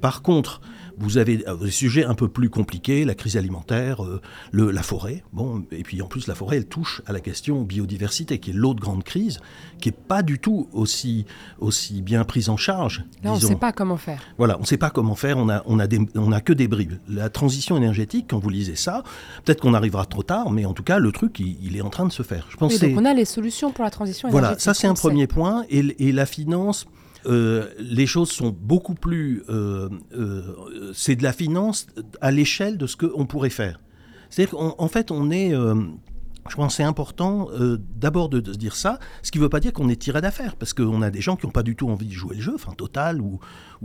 Par 0.00 0.22
contre, 0.22 0.60
Vous 1.00 1.18
avez 1.18 1.42
euh, 1.48 1.56
des 1.56 1.70
sujets 1.70 2.04
un 2.04 2.14
peu 2.14 2.28
plus 2.28 2.50
compliqués, 2.50 3.04
la 3.04 3.14
crise 3.14 3.36
alimentaire, 3.36 4.04
euh, 4.04 4.20
le, 4.52 4.70
la 4.70 4.82
forêt. 4.82 5.24
Bon, 5.32 5.64
et 5.72 5.82
puis 5.82 6.02
en 6.02 6.06
plus, 6.06 6.26
la 6.26 6.34
forêt, 6.34 6.58
elle 6.58 6.66
touche 6.66 7.02
à 7.06 7.12
la 7.12 7.20
question 7.20 7.62
biodiversité, 7.62 8.38
qui 8.38 8.50
est 8.50 8.54
l'autre 8.54 8.80
grande 8.80 9.02
crise, 9.02 9.40
qui 9.80 9.88
n'est 9.88 9.96
pas 9.96 10.22
du 10.22 10.38
tout 10.38 10.68
aussi, 10.72 11.24
aussi 11.58 12.02
bien 12.02 12.24
prise 12.24 12.50
en 12.50 12.56
charge. 12.56 13.04
Là, 13.24 13.32
on 13.32 13.36
ne 13.36 13.40
sait 13.40 13.56
pas 13.56 13.72
comment 13.72 13.96
faire. 13.96 14.20
Voilà, 14.38 14.58
on 14.58 14.62
ne 14.62 14.66
sait 14.66 14.76
pas 14.76 14.90
comment 14.90 15.14
faire, 15.14 15.38
on 15.38 15.46
n'a 15.46 15.62
on 15.66 15.80
a 15.80 15.86
on 16.14 16.32
a 16.32 16.40
que 16.40 16.52
des 16.52 16.68
bribes. 16.68 16.94
La 17.08 17.30
transition 17.30 17.76
énergétique, 17.76 18.26
quand 18.28 18.38
vous 18.38 18.50
lisez 18.50 18.76
ça, 18.76 19.02
peut-être 19.44 19.60
qu'on 19.60 19.74
arrivera 19.74 20.04
trop 20.04 20.22
tard, 20.22 20.50
mais 20.50 20.66
en 20.66 20.74
tout 20.74 20.82
cas, 20.82 20.98
le 20.98 21.12
truc, 21.12 21.40
il, 21.40 21.76
est 21.76 21.80
en 21.80 21.90
train 21.90 22.06
de 22.06 22.12
se 22.12 22.22
faire. 22.22 22.46
Je 22.50 22.56
pense 22.56 22.78
donc 22.78 22.92
on 22.96 23.04
a 23.04 23.14
les 23.14 23.24
solutions 23.24 23.72
pour 23.72 23.84
la 23.84 23.90
transition 23.90 24.28
énergétique. 24.28 24.48
Voilà, 24.48 24.58
ça 24.58 24.74
c'est 24.74 24.86
un 24.86 24.94
premier 24.94 25.26
point. 25.26 25.64
Et, 25.70 26.08
et 26.08 26.12
la 26.12 26.26
finance, 26.26 26.86
euh, 27.26 27.68
les 27.78 28.06
choses 28.06 28.30
sont 28.30 28.54
beaucoup 28.58 28.94
plus... 28.94 29.42
Euh, 29.48 29.88
euh, 30.16 30.92
c'est 30.94 31.16
de 31.16 31.22
la 31.22 31.32
finance 31.32 31.86
à 32.20 32.30
l'échelle 32.30 32.78
de 32.78 32.86
ce 32.86 32.96
qu'on 32.96 33.26
pourrait 33.26 33.50
faire. 33.50 33.80
C'est-à-dire 34.30 34.56
qu'en 34.56 34.88
fait, 34.88 35.10
on 35.10 35.30
est... 35.30 35.50
je 35.50 36.54
pense 36.54 36.72
que 36.72 36.76
c'est 36.76 36.84
important 36.84 37.48
d'abord 37.96 38.28
de, 38.28 38.52
se 38.52 38.56
dire 38.56 38.76
ça, 38.76 39.00
ce 39.22 39.32
qui 39.32 39.38
ne 39.38 39.42
veut 39.42 39.48
pas 39.48 39.58
dire 39.58 39.72
qu'on 39.72 39.88
est 39.88 40.00
tiré 40.00 40.20
d'affaire, 40.20 40.54
parce 40.54 40.72
qu'on 40.72 41.02
a 41.02 41.10
des 41.10 41.20
gens 41.20 41.34
qui 41.34 41.46
n'ont 41.46 41.52
pas 41.52 41.64
du 41.64 41.74
tout 41.74 41.88
envie 41.88 42.06
de 42.06 42.12
jouer 42.12 42.36
le 42.36 42.40
jeu, 42.40 42.54
enfin 42.54 42.72
Total 42.76 43.20
ou, 43.20 43.40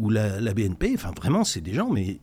la, 0.10 0.54
BNP, 0.54 0.92
enfin 0.94 1.12
vraiment 1.18 1.44
c'est 1.44 1.62
des 1.62 1.74
gens, 1.74 1.90
mais, 1.90 2.20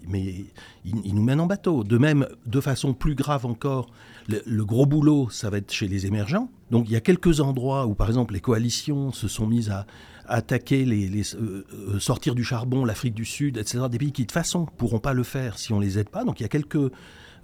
ils, 0.85 1.15
nous 1.15 1.23
mènent 1.23 1.41
en 1.41 1.47
bateau. 1.47 1.83
De 1.83 1.99
même, 1.99 2.29
de 2.47 2.61
façon 2.61 2.95
plus 2.95 3.17
grave 3.17 3.45
encore, 3.45 3.91
le, 4.29 4.65
gros 4.65 4.87
boulot, 4.87 5.29
ça 5.31 5.51
va 5.51 5.59
être 5.59 5.73
chez 5.73 5.89
les 5.89 6.07
émergents. 6.07 6.49
Donc 6.71 6.89
il 6.89 6.93
y 6.93 6.97
a 6.97 7.01
quelques 7.01 7.41
endroits 7.41 7.87
où 7.87 7.95
par 7.95 8.07
exemple 8.07 8.35
les 8.35 8.41
coalitions 8.41 9.11
se 9.11 9.27
sont 9.27 9.49
mises 9.49 9.71
à, 9.71 9.85
attaquer, 10.33 10.85
les, 10.85 11.35
euh, 11.35 11.65
euh, 11.73 12.01
sortir 12.01 12.35
du 12.35 12.43
charbon, 12.43 12.85
l'Afrique 12.85 13.15
du 13.15 13.27
Sud, 13.27 13.59
etc., 13.59 13.85
des 13.91 13.99
pays 13.99 14.13
qui 14.13 14.25
de 14.25 14.33
façon 14.33 14.67
pourront 14.79 14.99
pas 14.99 15.13
le 15.13 15.23
faire 15.23 15.59
si 15.59 15.73
on 15.73 15.81
les 15.81 15.99
aide 15.99 16.09
pas. 16.09 16.25
Donc 16.25 16.41
il 16.41 16.43
y 16.43 16.47
a 16.47 16.49
quelques 16.49 16.91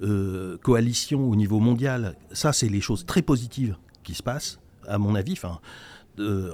euh, 0.02 0.56
coalitions 0.62 1.28
au 1.28 1.36
niveau 1.36 1.60
mondial. 1.60 2.16
Ça, 2.32 2.52
c'est 2.52 2.68
les 2.68 2.80
choses 2.80 3.04
très 3.04 3.22
positives 3.22 3.76
qui 4.04 4.14
se 4.14 4.22
passent, 4.22 4.58
à 4.86 4.96
mon 4.96 5.14
avis. 5.14 5.32
Enfin, 5.32 5.60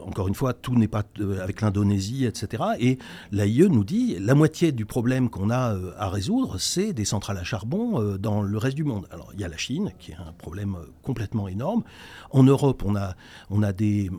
encore 0.04 0.28
une 0.28 0.34
fois, 0.34 0.52
tout 0.52 0.74
n'est 0.74 0.88
pas 0.88 1.04
avec 1.40 1.62
l'Indonésie, 1.62 2.26
etc. 2.26 2.62
Et 2.80 2.98
l'AIE 3.32 3.68
nous 3.70 3.84
dit 3.84 4.18
la 4.18 4.34
moitié 4.34 4.72
du 4.72 4.84
problème 4.84 5.30
qu'on 5.30 5.48
a 5.48 5.74
à 5.96 6.10
résoudre, 6.10 6.58
c'est 6.58 6.92
des 6.92 7.06
centrales 7.06 7.38
à 7.38 7.44
charbon 7.44 8.18
dans 8.18 8.42
le 8.42 8.58
reste 8.58 8.76
du 8.76 8.84
monde. 8.84 9.06
Alors, 9.10 9.30
il 9.32 9.40
y 9.40 9.44
a 9.44 9.48
la 9.48 9.56
Chine, 9.56 9.92
qui 9.98 10.10
est 10.12 10.16
un 10.16 10.32
problème 10.32 10.76
complètement 11.02 11.48
énorme. 11.48 11.82
En 12.30 12.42
Europe, 12.42 12.82
on 12.84 12.94
a, 12.94 13.14
on 13.48 13.62
a 13.62 13.72
des, 13.72 14.10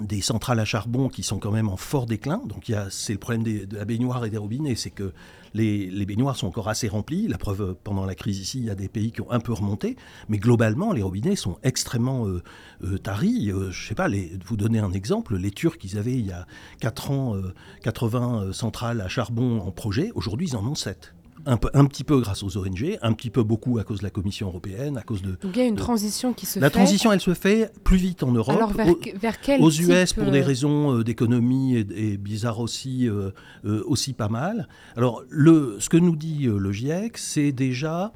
des 0.00 0.20
centrales 0.20 0.60
à 0.60 0.64
charbon 0.64 1.08
qui 1.08 1.22
sont 1.22 1.38
quand 1.38 1.50
même 1.50 1.68
en 1.68 1.76
fort 1.76 2.06
déclin. 2.06 2.42
Donc 2.46 2.72
c'est 2.90 3.12
le 3.12 3.18
problème 3.18 3.42
de 3.42 3.76
la 3.76 3.84
baignoire 3.84 4.24
et 4.24 4.30
des 4.30 4.38
robinets, 4.38 4.74
c'est 4.74 4.90
que 4.90 5.12
les, 5.54 6.06
baignoires 6.06 6.36
sont 6.36 6.46
encore 6.46 6.68
assez 6.68 6.88
remplies. 6.88 7.28
La 7.28 7.38
preuve, 7.38 7.74
pendant 7.82 8.04
la 8.04 8.14
crise 8.14 8.38
ici, 8.38 8.58
il 8.58 8.64
y 8.64 8.70
a 8.70 8.74
des 8.74 8.88
pays 8.88 9.12
qui 9.12 9.20
ont 9.20 9.30
un 9.30 9.40
peu 9.40 9.52
remonté, 9.52 9.96
mais 10.28 10.38
globalement, 10.38 10.92
les 10.92 11.02
robinets 11.02 11.36
sont 11.36 11.58
extrêmement 11.62 12.26
euh, 12.26 12.42
euh, 12.84 12.98
taris. 12.98 13.50
Euh, 13.50 13.70
je 13.70 13.88
sais 13.88 13.94
pas, 13.94 14.08
les, 14.08 14.32
vous 14.46 14.56
donner 14.56 14.78
un 14.78 14.92
exemple, 14.92 15.36
les 15.36 15.50
Turcs, 15.50 15.78
ils 15.82 15.98
avaient 15.98 16.18
il 16.18 16.26
y 16.26 16.32
a 16.32 16.46
4 16.80 17.10
ans 17.10 17.36
80 17.82 18.52
centrales 18.52 19.00
à 19.00 19.08
charbon 19.08 19.60
en 19.60 19.70
projet, 19.70 20.12
aujourd'hui 20.14 20.48
ils 20.48 20.56
en 20.56 20.66
ont 20.66 20.74
7 20.74 21.14
un, 21.46 21.58
un, 21.74 21.84
petit 21.86 22.04
peu 22.04 22.20
grâce 22.20 22.42
aux 22.42 22.56
ONG, 22.56 22.98
un 23.02 23.12
petit 23.12 23.30
peu 23.30 23.42
beaucoup 23.42 23.78
à 23.78 23.84
cause 23.84 23.98
de 23.98 24.04
la 24.04 24.10
Commission 24.10 24.48
européenne, 24.48 24.96
à 24.96 25.02
cause 25.02 25.22
de... 25.22 25.30
Donc 25.42 25.56
il 25.56 25.58
y 25.58 25.62
a 25.62 25.66
une 25.66 25.76
transition 25.76 26.32
qui 26.32 26.46
se 26.46 26.58
la 26.58 26.68
fait. 26.68 26.78
La 26.78 26.82
transition, 26.82 27.12
elle 27.12 27.20
se 27.20 27.34
fait 27.34 27.72
plus 27.84 27.96
vite 27.96 28.22
en 28.22 28.32
Europe. 28.32 28.54
Alors 28.54 28.72
vers, 28.72 28.94
vers 29.20 29.40
quel 29.40 29.62
Aux 29.62 29.70
US, 29.70 30.12
pour 30.12 30.30
des 30.30 30.40
euh, 30.40 30.44
raisons 30.44 30.96
euh, 30.96 31.04
d'économie 31.04 31.76
et, 31.76 32.16
bizarre 32.16 32.60
aussi, 32.60 33.08
euh, 33.08 33.30
aussi 33.64 34.12
pas 34.12 34.28
mal. 34.28 34.68
Alors 34.96 35.22
le, 35.28 35.76
ce 35.80 35.88
que 35.88 35.96
nous 35.96 36.16
dit 36.16 36.44
le 36.44 36.72
GIEC, 36.72 37.18
c'est 37.18 37.52
déjà 37.52 38.12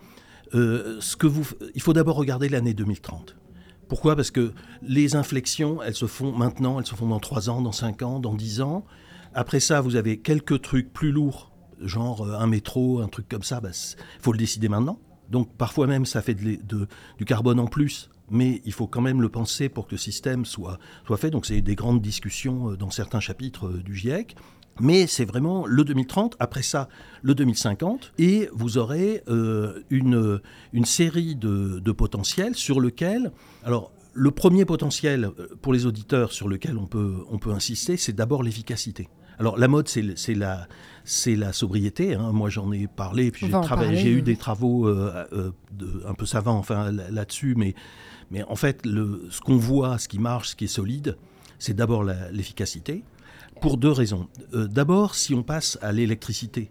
ce 0.53 1.17
que 1.17 1.27
vous... 1.27 1.45
Il 1.75 1.83
faut 1.83 1.93
d'abord 1.93 2.17
regarder 2.17 2.49
l'année 2.49 2.75
2030. 2.75 3.37
Pourquoi? 3.89 4.17
Parce 4.17 4.31
que 4.31 4.53
les 4.83 5.17
inflexions, 5.17 5.83
elles 5.83 5.95
se 5.95 6.07
font 6.07 6.33
maintenant, 6.33 6.79
elles 6.79 6.87
se 6.87 6.95
font 6.95 7.09
dans 7.09 7.21
3 7.21 7.51
ans, 7.51 7.61
dans 7.61 7.73
5 7.73 8.03
ans, 8.03 8.21
dans 8.21 8.35
10 8.35 8.61
ans. 8.61 8.85
Après 9.35 9.61
ça, 9.61 9.81
vous 9.81 9.97
avez 9.97 10.19
quelques 10.19 10.63
trucs 10.63 10.93
plus 10.93 11.11
lourds 11.11 11.51
genre 11.81 12.23
euh, 12.23 12.39
un 12.39 12.47
métro, 12.47 13.01
un 13.01 13.09
truc 13.09 13.29
comme 13.29 13.43
ça, 13.43 13.61
il 13.63 13.69
bah, 13.69 13.71
faut 14.21 14.33
le 14.33 14.39
décider 14.39 14.69
maintenant. 14.69 14.99
Donc 15.31 15.55
parfois 15.57 15.87
même 15.87 16.05
ça 16.05 16.23
fait 16.23 16.35
de, 16.35 16.87
du 17.19 17.25
carbone 17.25 17.59
en 17.59 17.67
plus, 17.67 18.11
mais 18.31 18.61
il 18.65 18.73
faut 18.73 18.87
quand 18.87 19.01
même 19.01 19.23
le 19.23 19.29
penser 19.29 19.69
pour 19.69 19.87
que 19.87 19.93
le 19.93 19.99
système 19.99 20.45
soit, 20.45 20.79
soit 21.07 21.17
fait. 21.17 21.31
Donc 21.31 21.47
c'est 21.47 21.61
des 21.61 21.75
grandes 21.75 22.03
discussions 22.03 22.71
euh, 22.71 22.77
dans 22.77 22.91
certains 22.91 23.21
chapitres 23.21 23.69
euh, 23.69 23.83
du 23.83 23.95
GIEC. 23.95 24.37
Mais 24.81 25.07
c'est 25.07 25.25
vraiment 25.25 25.67
le 25.67 25.85
2030, 25.85 26.35
après 26.41 26.63
ça 26.63 26.89
le 27.23 27.37
2050, 27.37 28.13
et 28.19 28.49
vous 28.53 28.77
aurez 28.77 29.23
une, 29.29 30.41
une 30.73 30.85
série 30.85 31.37
de, 31.37 31.79
de 31.79 31.93
potentiels 31.93 32.57
sur 32.57 32.81
lesquels... 32.81 33.31
Alors 33.63 33.93
le 34.15 34.33
premier 34.33 34.65
potentiel 34.65 35.31
pour 35.63 35.73
les 35.73 35.87
auditeurs 35.87 36.33
sur 36.33 36.49
lequel 36.49 36.77
on 36.77 36.87
peut, 36.87 37.19
on 37.31 37.39
peut 37.39 37.53
insister, 37.53 37.97
c'est 37.97 38.15
d'abord 38.15 38.43
l'efficacité. 38.43 39.09
Alors 39.39 39.59
la 39.59 39.69
mode, 39.69 39.89
c'est 39.89 40.35
la, 40.35 40.69
la 41.27 41.53
sobriété. 41.53 42.15
Hein. 42.15 42.33
Moi, 42.33 42.51
j'en 42.51 42.73
ai 42.73 42.87
parlé, 42.87 43.31
puis 43.31 43.51
j'ai 43.93 44.11
eu 44.11 44.23
des 44.23 44.37
travaux 44.37 44.89
euh, 44.89 45.27
euh, 45.33 45.51
un 46.07 46.15
peu 46.15 46.27
savants 46.27 46.59
enfin, 46.59 46.91
là-dessus, 46.91 47.55
mais, 47.57 47.75
mais 48.31 48.43
en 48.45 48.57
fait, 48.57 48.85
le, 48.87 49.27
ce 49.31 49.41
qu'on 49.41 49.57
voit, 49.57 49.99
ce 49.99 50.09
qui 50.09 50.19
marche, 50.19 50.51
ce 50.51 50.57
qui 50.57 50.65
est 50.65 50.69
solide, 50.69 51.17
c'est 51.59 51.75
d'abord 51.75 52.05
l'efficacité, 52.05 53.05
pour 53.61 53.77
deux 53.77 53.93
raisons. 53.93 54.29
Euh, 54.55 54.67
d'abord, 54.67 55.15
si 55.15 55.35
on 55.35 55.43
passe 55.43 55.79
à 55.83 55.93
l'électricité, 55.93 56.71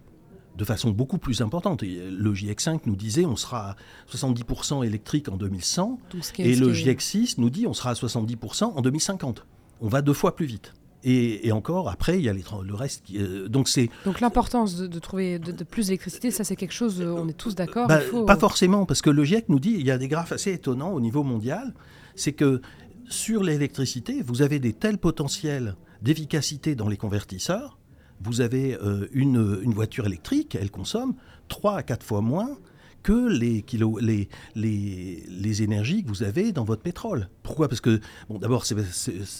de 0.56 0.64
façon 0.64 0.90
beaucoup 0.90 1.18
plus 1.18 1.40
importante. 1.40 1.82
le 1.82 2.34
GIEC 2.34 2.60
5 2.60 2.86
nous 2.86 2.94
disait 2.94 3.24
on 3.24 3.34
sera 3.34 3.70
à 3.70 3.76
70% 4.08 4.84
électrique 4.84 5.28
en 5.28 5.36
2100 5.36 5.98
et 6.38 6.54
le 6.54 6.72
GIEC 6.72 7.00
6 7.00 7.38
nous 7.38 7.50
dit 7.50 7.66
on 7.66 7.72
sera 7.72 7.90
à 7.90 7.94
70% 7.94 8.64
en 8.64 8.80
2050. 8.80 9.44
On 9.80 9.88
va 9.88 10.00
deux 10.00 10.12
fois 10.12 10.36
plus 10.36 10.46
vite. 10.46 10.72
Et, 11.06 11.52
encore, 11.52 11.90
après, 11.90 12.18
il 12.18 12.24
y 12.24 12.30
a 12.30 12.32
le 12.32 12.74
reste. 12.74 13.04
Qui, 13.04 13.18
euh, 13.18 13.46
donc 13.46 13.68
c'est. 13.68 13.90
Donc 14.06 14.20
l'importance 14.20 14.76
de, 14.76 14.98
trouver 14.98 15.38
de, 15.38 15.52
plus 15.64 15.88
d'électricité, 15.88 16.30
ça 16.30 16.44
c'est 16.44 16.56
quelque 16.56 16.72
chose, 16.72 17.02
euh, 17.02 17.12
on 17.12 17.28
est 17.28 17.36
tous 17.36 17.54
d'accord. 17.54 17.88
Bah, 17.88 18.00
pas 18.26 18.36
forcément, 18.36 18.86
parce 18.86 19.02
que 19.02 19.10
le 19.10 19.22
GIEC 19.22 19.50
nous 19.50 19.60
dit, 19.60 19.76
il 19.78 19.84
y 19.84 19.90
a 19.90 19.98
des 19.98 20.08
graphes 20.08 20.32
assez 20.32 20.52
étonnants 20.52 20.92
au 20.92 21.00
niveau 21.00 21.22
mondial, 21.22 21.74
c'est 22.14 22.32
que 22.32 22.62
sur 23.10 23.42
l'électricité, 23.42 24.22
vous 24.22 24.40
avez 24.40 24.58
des 24.58 24.72
tels 24.72 24.96
potentiels 24.96 25.76
d'efficacité 26.00 26.74
dans 26.74 26.88
les 26.88 26.96
convertisseurs. 26.96 27.78
Vous 28.22 28.40
avez 28.40 28.74
euh, 28.74 29.06
une, 29.12 29.60
une, 29.62 29.74
voiture 29.74 30.06
électrique, 30.06 30.56
elle 30.58 30.70
consomme 30.70 31.14
3 31.48 31.76
à 31.76 31.82
4 31.82 32.02
fois 32.02 32.22
moins 32.22 32.56
que 33.02 33.28
les, 33.28 33.60
kilo, 33.60 33.98
les, 33.98 34.30
les, 34.54 35.22
les, 35.28 35.62
énergies 35.62 36.02
que 36.02 36.08
vous 36.08 36.22
avez 36.22 36.52
dans 36.52 36.64
votre 36.64 36.80
pétrole. 36.80 37.28
Pourquoi? 37.42 37.68
Parce 37.68 37.82
que, 37.82 38.00
bon, 38.30 38.38
d'abord, 38.38 38.64
c'est 38.64 38.76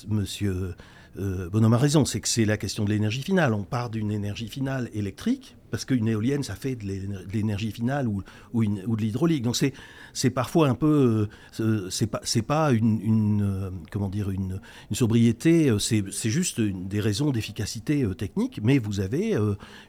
monsieur 0.09 0.75
euh, 1.19 1.49
Bonhomme 1.49 1.75
a 1.75 1.79
raison, 1.79 2.05
c'est 2.05 2.21
que 2.21 2.29
c'est 2.29 2.45
la 2.45 2.57
question 2.57 2.85
de 2.85 2.91
l'énergie 2.91 3.23
finale. 3.23 3.55
On 3.55 3.63
part 3.63 3.91
d'une 3.91 4.11
énergie 4.11 4.49
finale 4.49 4.91
électrique, 4.95 5.57
parce 5.71 5.85
qu'une 5.85 6.09
éolienne, 6.09 6.43
ça 6.43 6.55
fait 6.55 6.77
de 6.77 6.87
l'énergie 7.33 7.71
finale 7.71 8.09
ou, 8.09 8.23
ou, 8.53 8.65
de 8.65 9.01
l'hydraulique. 9.01 9.43
Donc 9.43 9.57
c'est 9.57 9.73
c'est 10.15 10.31
parfois 10.31 10.69
un 10.69 10.75
peu, 10.75 11.29
euh, 11.61 11.91
c'est 11.91 12.07
pas, 12.07 12.21
c'est 12.23 12.43
pas 12.43 12.73
une, 12.73 13.43
euh, 13.43 13.71
comment 13.91 14.09
dire, 14.09 14.31
une, 14.31 14.61
sobriété, 14.93 15.69
euh, 15.69 15.79
c'est 15.79 16.31
juste 16.31 16.61
des 16.61 17.01
raisons 17.01 17.33
d'efficacité 17.33 18.07
technique, 18.17 18.61
mais 18.63 18.79
vous 18.79 19.01
avez 19.01 19.37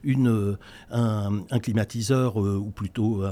une, 0.03 0.57
un, 0.89 1.59
climatiseur 1.61 2.37
ou 2.37 2.71
plutôt 2.71 3.23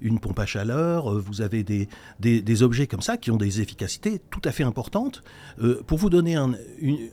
une 0.00 0.20
pompe 0.20 0.38
à 0.38 0.46
chaleur, 0.46 1.20
vous 1.20 1.40
avez 1.40 1.64
des, 1.64 1.88
des, 2.20 2.62
objets 2.62 2.86
comme 2.86 3.02
ça 3.02 3.16
qui 3.16 3.30
ont 3.32 3.36
des 3.36 3.60
efficacités 3.60 4.20
tout 4.30 4.40
à 4.44 4.52
fait 4.52 4.62
importantes. 4.62 5.22
pour 5.86 5.98
vous 5.98 6.10
donner 6.10 6.36
un, 6.36 6.52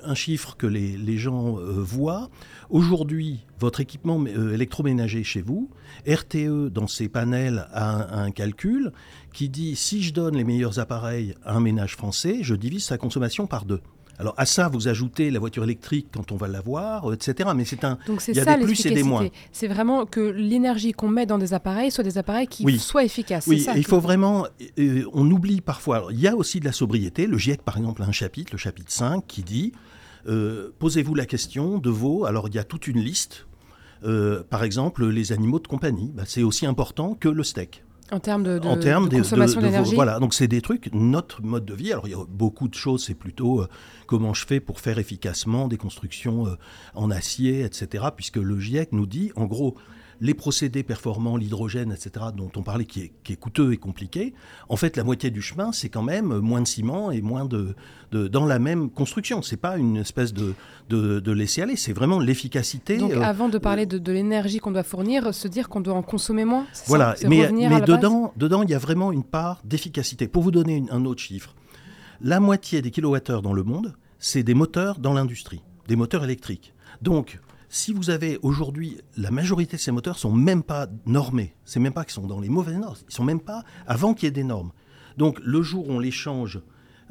un 0.04 0.16
chiffre 0.16 0.56
que 0.56 0.68
les, 0.68 0.96
les 0.96 1.18
gens 1.18 1.54
voient, 1.54 2.30
aujourd'hui, 2.70 3.46
votre 3.60 3.80
équipement 3.80 4.24
électroménager 4.26 5.24
chez 5.24 5.41
vous, 5.41 5.70
RTE 6.07 6.70
dans 6.70 6.88
ses 6.88 7.10
panels 7.10 7.68
a 7.74 8.22
un 8.22 8.32
calcul 8.32 8.91
qui 9.34 9.49
dit 9.49 9.76
si 9.76 10.01
je 10.01 10.14
donne 10.14 10.36
les 10.36 10.43
meilleurs 10.43 10.80
appareils 10.80 11.36
à 11.43 11.55
un 11.55 11.60
ménage 11.60 11.95
français, 11.95 12.39
je 12.41 12.55
divise 12.55 12.86
sa 12.86 12.97
consommation 12.97 13.47
par 13.47 13.66
deux. 13.66 13.82
Alors 14.20 14.34
à 14.36 14.45
ça, 14.45 14.68
vous 14.68 14.89
ajoutez 14.89 15.32
la 15.32 15.39
voiture 15.39 15.64
électrique 15.64 16.07
quand 16.14 16.34
on 16.34 16.36
va 16.36 16.49
l'avoir, 16.49 17.14
etc. 17.14 17.51
Mais 17.55 17.64
c'est 17.64 17.86
un. 17.86 17.97
Donc 18.05 18.20
c'est 18.20 18.34
ça 18.34 18.57
des 18.57 18.66
plus 18.66 18.86
et 18.86 18.91
des 18.91 19.03
moins. 19.03 19.30
C'est 19.53 19.70
vraiment 19.70 20.05
que 20.05 20.20
l'énergie 20.20 20.91
qu'on 20.91 21.07
met 21.07 21.26
dans 21.26 21.38
des 21.38 21.53
appareils 21.53 21.89
soit 21.89 22.03
des 22.03 22.18
appareils 22.18 22.47
qui 22.47 22.80
soient 22.80 23.05
efficaces. 23.05 23.47
Oui, 23.47 23.66
il 23.78 23.86
faut 23.86 24.01
vraiment. 24.01 24.45
Euh, 24.78 25.05
on 25.14 25.30
oublie 25.32 25.62
parfois. 25.62 26.07
il 26.12 26.20
y 26.20 26.28
a 26.28 26.36
aussi 26.36 26.60
de 26.60 26.66
la 26.66 26.74
sobriété. 26.74 27.28
Le 27.28 27.38
GIEC, 27.38 27.62
par 27.62 27.78
exemple, 27.78 28.03
a 28.03 28.05
un 28.05 28.12
chapitre, 28.12 28.51
le 28.51 28.57
chapitre 28.57 28.91
5, 28.91 29.26
qui 29.26 29.41
dit 29.41 29.72
euh, 30.28 30.72
posez-vous 30.80 31.16
la 31.16 31.26
question 31.26 31.78
de 31.78 31.89
vos. 31.89 32.26
Alors 32.26 32.49
il 32.49 32.55
y 32.55 32.60
a 32.60 32.66
toute 32.66 32.88
une 32.88 32.99
liste. 32.99 33.45
Euh, 34.04 34.43
par 34.50 34.64
exemple, 34.64 35.06
les 35.08 35.32
animaux 35.32 35.60
de 35.60 35.68
compagnie, 35.68 36.12
bah, 36.14 36.24
c'est 36.26 36.43
aussi 36.43 36.66
important 36.66 37.16
que 37.16 37.30
le 37.30 37.43
steak. 37.43 37.84
En 38.12 38.20
termes 38.20 38.43
de, 38.43 38.58
consommation 39.18 39.62
d'énergie 39.62 39.93
Voilà, 39.93 40.20
donc 40.20 40.34
c'est 40.34 40.47
des 40.47 40.62
trucs, 40.62 40.89
notre 40.93 41.43
mode 41.43 41.66
de 41.66 41.76
vie. 41.76 41.91
Alors 41.91 42.08
il 42.08 42.12
y 42.12 42.16
a 42.16 42.26
beaucoup 42.28 42.68
de 42.68 42.74
choses, 42.74 43.04
c'est 43.06 43.14
plutôt 43.14 43.62
euh, 43.62 43.68
comment 44.08 44.34
je 44.34 44.47
fais 44.47 44.60
pour 44.60 44.80
faire 44.80 44.97
efficacement 44.97 45.68
des 45.68 45.78
constructions 45.78 46.47
euh, 46.47 46.56
en 46.95 47.12
acier, 47.12 47.64
etc. 47.64 48.06
Puisque 48.16 48.38
le 48.38 48.60
GIEC 48.60 48.93
nous 48.93 49.06
dit, 49.06 49.32
en 49.36 49.45
gros, 49.45 49.76
les 50.22 50.34
procédés 50.34 50.84
performants, 50.84 51.38
l'hydrogène, 51.38 51.92
etc., 51.92 52.28
dont 52.36 52.52
on 52.56 52.64
parlait, 52.64 52.86
qui 52.86 53.02
est, 53.02 53.12
qui 53.24 53.34
est, 53.34 53.36
coûteux 53.36 53.74
et 53.74 53.78
compliqué, 53.78 54.34
en 54.68 54.76
fait, 54.76 54.98
la 54.98 55.04
moitié 55.04 55.32
du 55.32 55.42
chemin, 55.42 55.72
c'est 55.72 55.90
quand 55.90 56.04
même 56.04 56.40
moins 56.40 56.62
de 56.62 56.68
ciment 56.68 57.12
et 57.12 57.22
moins 57.22 57.46
de, 57.46 57.76
de 58.12 58.28
dans 58.28 58.46
la 58.46 58.60
même 58.60 58.90
construction. 58.90 59.42
C'est 59.42 59.58
pas 59.58 59.78
une 59.78 59.98
espèce 59.98 60.34
de, 60.34 60.54
de, 60.90 61.20
de 61.20 61.32
laisser 61.32 61.62
aller, 61.62 61.76
c'est 61.76 61.94
vraiment 61.94 62.20
l'efficacité. 62.20 62.98
Donc, 62.98 63.14
euh, 63.14 63.22
avant 63.22 63.50
de 63.50 63.58
parler 63.58 63.86
de, 63.86 63.98
de 63.98 64.12
l'énergie 64.12 64.60
qu'on 64.60 64.72
doit 64.72 64.84
fournir, 64.84 65.34
se 65.34 65.48
dire 65.48 65.70
qu'on 65.70 65.82
doit 65.82 65.96
en 65.96 66.04
consommer 66.04 66.46
moins. 66.46 66.66
Voilà, 66.88 67.16
mais, 67.28 67.50
mais 67.52 67.82
dedans, 67.82 68.34
dedans, 68.36 68.64
il 68.64 68.70
y 68.70 68.76
a 68.76 68.80
vraiment 68.80 69.12
une 69.12 69.24
part 69.24 69.62
d'efficacité. 69.64 70.28
Pour 70.28 70.44
vous 70.44 70.52
donner 70.52 70.76
une, 70.76 70.90
un 70.92 71.06
autre 71.06 71.22
chiffre, 71.22 71.56
la 72.22 72.40
moitié 72.40 72.82
des 72.82 72.92
kilowattheures 72.92 73.42
dans 73.42 73.54
le 73.54 73.64
monde, 73.64 73.96
c'est 74.18 74.44
des 74.44 74.54
moteurs 74.54 75.00
dans 75.00 75.14
l'industrie, 75.14 75.62
des 75.88 75.96
moteurs 75.96 76.24
électriques. 76.24 76.74
Donc, 77.02 77.40
si 77.70 77.94
vous 77.94 78.10
avez 78.10 78.40
aujourd'hui, 78.42 78.98
la 79.16 79.32
majorité 79.32 79.78
de 79.78 79.82
ces 79.82 79.92
moteurs 79.92 80.18
sont 80.18 80.34
même 80.34 80.64
pas 80.64 80.88
normés. 81.06 81.54
C'est 81.66 81.80
même 81.80 81.94
pas 81.94 82.04
qu'ils 82.04 82.14
sont 82.14 82.28
dans 82.28 82.40
les 82.40 82.50
mauvaises 82.50 82.78
normes. 82.78 82.98
Ils 83.08 83.14
sont 83.14 83.24
même 83.24 83.40
pas 83.40 83.64
avant 83.88 84.14
qu'il 84.14 84.26
y 84.26 84.28
ait 84.28 84.32
des 84.32 84.44
normes. 84.44 84.72
Donc, 85.18 85.40
le 85.44 85.62
jour 85.62 85.88
où 85.88 85.94
on 85.94 86.00
les 86.00 86.12
change, 86.12 86.62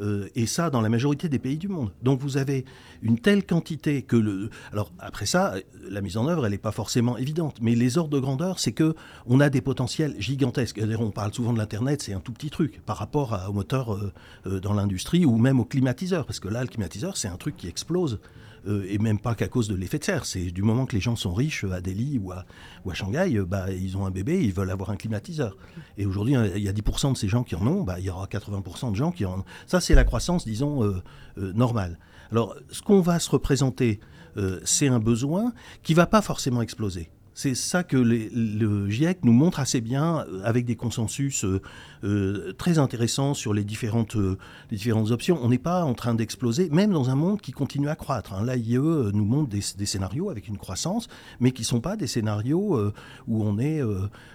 euh, 0.01 0.29
et 0.37 0.47
ça 0.47 0.71
dans 0.71 0.81
la 0.81 0.89
majorité 0.89 1.29
des 1.29 1.39
pays 1.39 1.57
du 1.57 1.69
monde. 1.69 1.93
Donc 2.03 2.21
vous 2.21 2.37
avez 2.37 2.65
une 3.03 3.19
telle 3.19 3.45
quantité 3.45 4.03
que 4.03 4.17
le. 4.17 4.51
Alors 4.73 4.93
après 4.99 5.27
ça, 5.27 5.55
la 5.89 6.01
mise 6.01 6.17
en 6.17 6.29
œuvre, 6.29 6.47
elle 6.47 6.53
n'est 6.53 6.59
pas 6.59 6.73
forcément 6.73 7.17
évidente, 7.17 7.57
mais 7.61 7.75
les 7.75 7.99
ordres 7.99 8.11
de 8.11 8.21
grandeur, 8.21 8.61
c'est 8.61 8.73
que 8.73 8.95
on 9.27 9.41
a 9.41 9.51
des 9.51 9.61
potentiels 9.61 10.15
gigantesques. 10.19 10.81
On 10.99 11.11
parle 11.11 11.35
souvent 11.35 11.53
de 11.53 11.59
l'internet, 11.59 12.03
c'est 12.03 12.13
un 12.13 12.21
tout 12.21 12.33
petit 12.33 12.51
truc 12.51 12.81
par 12.87 12.97
rapport 12.97 13.39
aux 13.49 13.53
moteurs 13.53 13.95
euh, 13.95 14.13
euh, 14.47 14.61
dans 14.61 14.73
l'industrie 14.73 15.25
ou 15.25 15.37
même 15.37 15.59
aux 15.59 15.65
climatiseurs, 15.65 16.27
parce 16.27 16.41
que 16.41 16.49
là, 16.49 16.63
le 16.63 16.69
climatiseur, 16.69 17.17
c'est 17.17 17.29
un 17.29 17.37
truc 17.37 17.57
qui 17.57 17.67
explose. 17.67 18.21
Euh, 18.67 18.87
et 18.89 18.99
même 18.99 19.19
pas 19.19 19.35
qu'à 19.35 19.49
cause 19.49 19.69
de 19.69 19.75
l'effet 19.75 19.99
de 19.99 20.05
serre. 20.05 20.25
C'est 20.25 20.51
du 20.51 20.63
moment 20.63 20.87
que 20.87 20.95
les 20.95 21.01
gens 21.01 21.17
sont 21.17 21.33
riches 21.33 21.65
à 21.65 21.81
Delhi 21.81 22.19
ou 22.19 22.33
à, 22.33 22.45
Shanghai, 22.93 23.37
euh, 23.37 23.45
bah, 23.45 23.71
ils 23.71 23.97
ont 23.97 24.07
un 24.07 24.11
bébé, 24.11 24.43
ils 24.43 24.53
veulent 24.53 24.71
avoir 24.71 24.91
un 24.91 24.97
climatiseur. 24.97 25.57
Et 25.97 26.07
aujourd'hui, 26.07 26.35
il 26.57 26.63
y 26.63 26.69
a 26.69 26.73
10% 26.73 27.13
de 27.13 27.17
ces 27.17 27.29
gens 27.29 27.45
qui 27.45 27.55
en 27.55 27.67
ont, 27.67 27.83
bah, 27.83 27.99
il 27.99 28.05
y 28.05 28.11
aura 28.11 28.27
80% 28.27 28.91
de 28.91 28.97
gens 28.97 29.13
qui 29.13 29.25
en 29.25 29.41
ont. 29.41 29.45
Ça, 29.67 29.81
c'est 29.81 29.95
la 29.95 30.05
croissance, 30.05 30.45
disons, 30.45 30.83
euh, 30.85 31.03
normale. 31.37 31.99
Alors, 32.31 32.57
ce 32.71 32.83
qu'on 32.83 33.01
va 33.01 33.19
se 33.19 33.31
représenter, 33.31 34.01
c'est 34.63 34.87
un 34.87 35.01
besoin 35.01 35.53
qui 35.83 35.95
va 35.95 36.07
pas 36.07 36.23
forcément 36.23 36.63
exploser. 36.63 37.11
C'est 37.35 37.57
ça 37.57 37.83
que 37.83 37.97
le 37.97 38.89
GIEC 38.89 39.25
nous 39.25 39.33
montre 39.33 39.59
assez 39.59 39.81
bien 39.81 40.25
avec 40.45 40.65
des 40.65 40.77
consensus 40.77 41.45
euh, 42.05 42.28
euh, 42.28 42.53
très 42.53 42.78
intéressants 42.78 43.34
sur 43.34 43.55
les 43.55 43.64
différentes, 43.64 44.16
euh, 44.16 44.38
les 44.70 44.76
différentes 44.76 45.11
options. 45.11 45.38
On 45.42 45.49
n'est 45.49 45.59
pas 45.59 45.84
en 45.84 45.94
train 45.94 46.14
d'exploser, 46.14 46.68
même 46.70 46.92
dans 46.92 47.11
un 47.11 47.14
monde 47.14 47.40
qui 47.40 47.53
continue 47.53 47.88
à 47.88 47.96
croître. 47.96 48.34
Hein. 48.34 48.44
L'AIE 48.44 48.78
nous 48.78 49.24
montre 49.24 49.49
des, 49.49 49.62
des, 49.76 49.86
scénarios 49.86 50.30
avec 50.30 50.49
une 50.49 50.59
croissance, 50.59 51.09
mais 51.40 51.53
qui 51.53 51.62
ne 51.62 51.66
sont 51.66 51.80
pas 51.80 51.96
des 51.96 52.07
scénarios 52.07 52.76
euh, 52.76 52.92
où 53.26 53.42
on 53.42 53.59
est... 53.59 53.80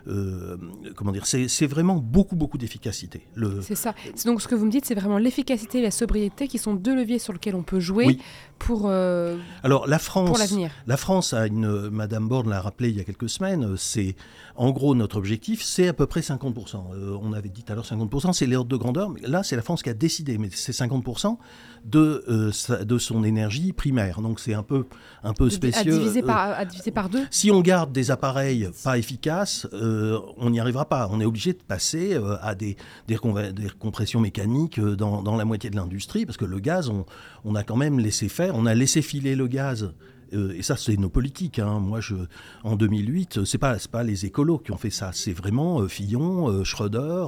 Euh, 0.07 0.57
comment 0.95 1.11
dire 1.11 1.26
C'est 1.26 1.68
vraiment 1.68 1.95
beaucoup, 1.95 2.36
beaucoup 2.36 2.57
d'efficacité. 2.57 3.28
Le... 3.36 3.61
C'est 3.61 3.76
ça. 3.76 3.93
Donc 4.26 4.41
ce 4.41 4.47
que 4.47 4.55
vous 4.55 4.66
me 4.66 4.72
dites, 4.72 4.86
c'est 4.86 4.95
vraiment 4.95 5.18
l'efficacité 5.18 5.80
et 5.80 5.82
la 5.82 5.91
sobriété 5.91 6.47
qui 6.47 6.57
sont 6.57 6.74
deux 6.74 6.95
leviers 6.95 7.20
sur 7.20 7.34
lesquels 7.34 7.55
on 7.55 7.64
peut 7.64 7.80
jouer 7.80 8.05
oui. 8.05 8.20
pour, 8.59 8.89
Alors, 8.89 9.88
la 9.88 9.99
France, 9.99 10.47
pour. 10.47 10.68
La 10.88 10.97
France 10.97 11.34
a 11.34 11.47
une... 11.47 11.89
Madame 11.89 12.28
Borne 12.28 12.49
l'a 12.49 12.61
rappelé 12.61 12.89
il 12.89 12.97
y 12.97 13.01
a 13.01 13.03
quelques 13.03 13.30
semaines, 13.30 13.76
c'est 13.78 14.16
en 14.55 14.72
gros 14.72 14.93
notre 14.95 15.18
objectif, 15.18 15.64
c'est 15.64 15.88
à 15.88 15.93
peu 15.93 16.05
près 16.05 16.22
50%. 16.22 16.93
Euh, 16.93 17.18
on 17.22 17.34
avait 17.34 17.49
dit 17.54 17.64
tout 17.64 17.72
à 17.72 17.76
l'heure 17.76 17.86
50%, 17.86 18.34
c'est 18.34 18.47
l'ordre 18.47 18.70
de 18.70 18.78
grandeur, 18.78 19.10
mais 19.10 19.22
là 19.22 19.43
c'est 19.43 19.56
la 19.56 19.62
France 19.62 19.84
qui 19.84 19.89
a 19.89 19.93
décidé, 19.93 20.38
mais 20.38 20.49
c'est 20.51 20.74
50% 20.74 21.38
de, 21.86 22.24
euh, 22.28 22.51
sa, 22.51 22.84
de 22.84 22.97
son 22.97 23.24
énergie 23.24 23.74
primaire. 23.74 24.22
Donc 24.22 24.39
c'est 24.39 24.54
un 24.54 24.64
peu, 24.64 24.86
un 25.24 25.34
peu 25.34 25.49
spécieux. 25.49 25.93
À 25.93 25.97
diviser, 25.97 26.22
par, 26.22 26.51
à 26.58 26.66
diviser 26.66 26.91
par 26.91 27.10
deux? 27.10 27.26
Si 27.30 27.51
on 27.51 27.62
garde 27.62 27.91
des 27.91 28.12
appareils 28.12 28.70
pas 28.84 28.97
efficaces, 28.97 29.68
euh, 29.74 30.20
on 30.38 30.49
n'y 30.49 30.60
arrivera 30.60 30.86
pas. 30.86 31.08
On 31.12 31.20
est 31.20 31.26
obligé 31.26 31.54
de 31.54 31.62
passer 31.62 32.14
euh, 32.14 32.38
à 32.41 32.56
des, 32.56 32.78
des, 33.08 33.18
des, 33.54 33.70
compressions 33.80 34.20
mécaniques 34.20 34.80
dans, 34.80 35.22
dans 35.22 35.36
la 35.36 35.45
moitié 35.45 35.70
de 35.70 35.76
l'industrie, 35.76 36.26
parce 36.26 36.38
que 36.38 36.45
le 36.45 36.60
gaz, 36.60 36.89
on, 36.89 37.06
on 37.45 37.56
a 37.56 37.64
quand 37.64 37.78
même 37.78 37.99
laissé 37.99 38.30
faire, 38.30 38.56
on 38.56 38.66
a 38.66 38.74
laissé 38.74 39.01
filer 39.01 39.36
le 39.36 39.47
gaz 39.47 39.84
euh, 39.84 39.93
et 40.34 40.62
ça 40.62 40.78
c'est 40.78 40.98
nos 40.98 41.10
politiques. 41.10 41.60
Hein. 41.60 41.80
Moi, 41.80 42.02
je, 42.02 42.16
en 42.64 42.76
2008, 42.76 43.46
c'est 43.46 43.58
pas 43.58 43.78
pas 43.92 44.04
les 44.04 44.26
écolos 44.26 44.60
qui 44.60 44.72
ont 44.72 44.78
fait 44.78 44.90
ça, 44.90 45.12
c'est 45.14 45.34
vraiment 45.34 45.82
euh, 45.82 45.88
Fillon, 45.88 46.50
euh, 46.50 46.64
Schröder, 46.64 47.26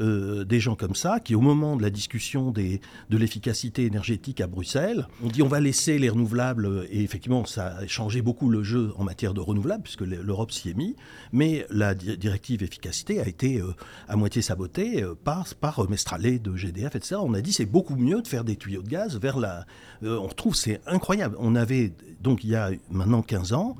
euh, 0.00 0.44
des 0.44 0.60
gens 0.60 0.74
comme 0.74 0.94
ça 0.94 1.20
qui, 1.20 1.34
au 1.34 1.40
moment 1.40 1.76
de 1.76 1.82
la 1.82 1.90
discussion 1.90 2.50
des, 2.50 2.80
de 3.10 3.16
l'efficacité 3.16 3.84
énergétique 3.84 4.40
à 4.40 4.46
Bruxelles, 4.46 5.06
on 5.22 5.28
dit 5.28 5.42
on 5.42 5.48
va 5.48 5.60
laisser 5.60 5.98
les 5.98 6.08
renouvelables. 6.08 6.86
Et 6.90 7.02
effectivement, 7.02 7.44
ça 7.44 7.76
a 7.76 7.86
changé 7.86 8.22
beaucoup 8.22 8.48
le 8.48 8.62
jeu 8.62 8.92
en 8.96 9.04
matière 9.04 9.34
de 9.34 9.40
renouvelables 9.40 9.82
puisque 9.82 10.02
l'Europe 10.02 10.50
s'y 10.52 10.70
est 10.70 10.74
mis. 10.74 10.96
Mais 11.32 11.66
la 11.70 11.94
di 11.94 12.16
directive 12.16 12.62
efficacité 12.62 13.20
a 13.20 13.28
été 13.28 13.62
à 14.08 14.16
moitié 14.16 14.42
sabotée 14.42 15.04
par 15.24 15.54
par 15.54 15.88
Mestralet 15.88 16.38
de 16.38 16.56
GDF, 16.56 16.96
etc. 16.96 17.16
On 17.22 17.34
a 17.34 17.40
dit 17.40 17.52
c'est 17.52 17.66
beaucoup 17.66 17.96
mieux 17.96 18.22
de 18.22 18.28
faire 18.28 18.44
des 18.44 18.56
tuyaux 18.56 18.82
de 18.82 18.88
gaz 18.88 19.18
vers 19.18 19.38
la. 19.38 19.66
on 20.02 20.26
retrouve 20.26 20.54
c'est 20.54 20.80
incroyable. 20.86 21.36
On 21.38 21.54
avait 21.54 21.92
donc 22.20 22.37
il 22.44 22.50
y 22.50 22.56
a 22.56 22.70
maintenant 22.90 23.22
15 23.22 23.52
ans, 23.52 23.76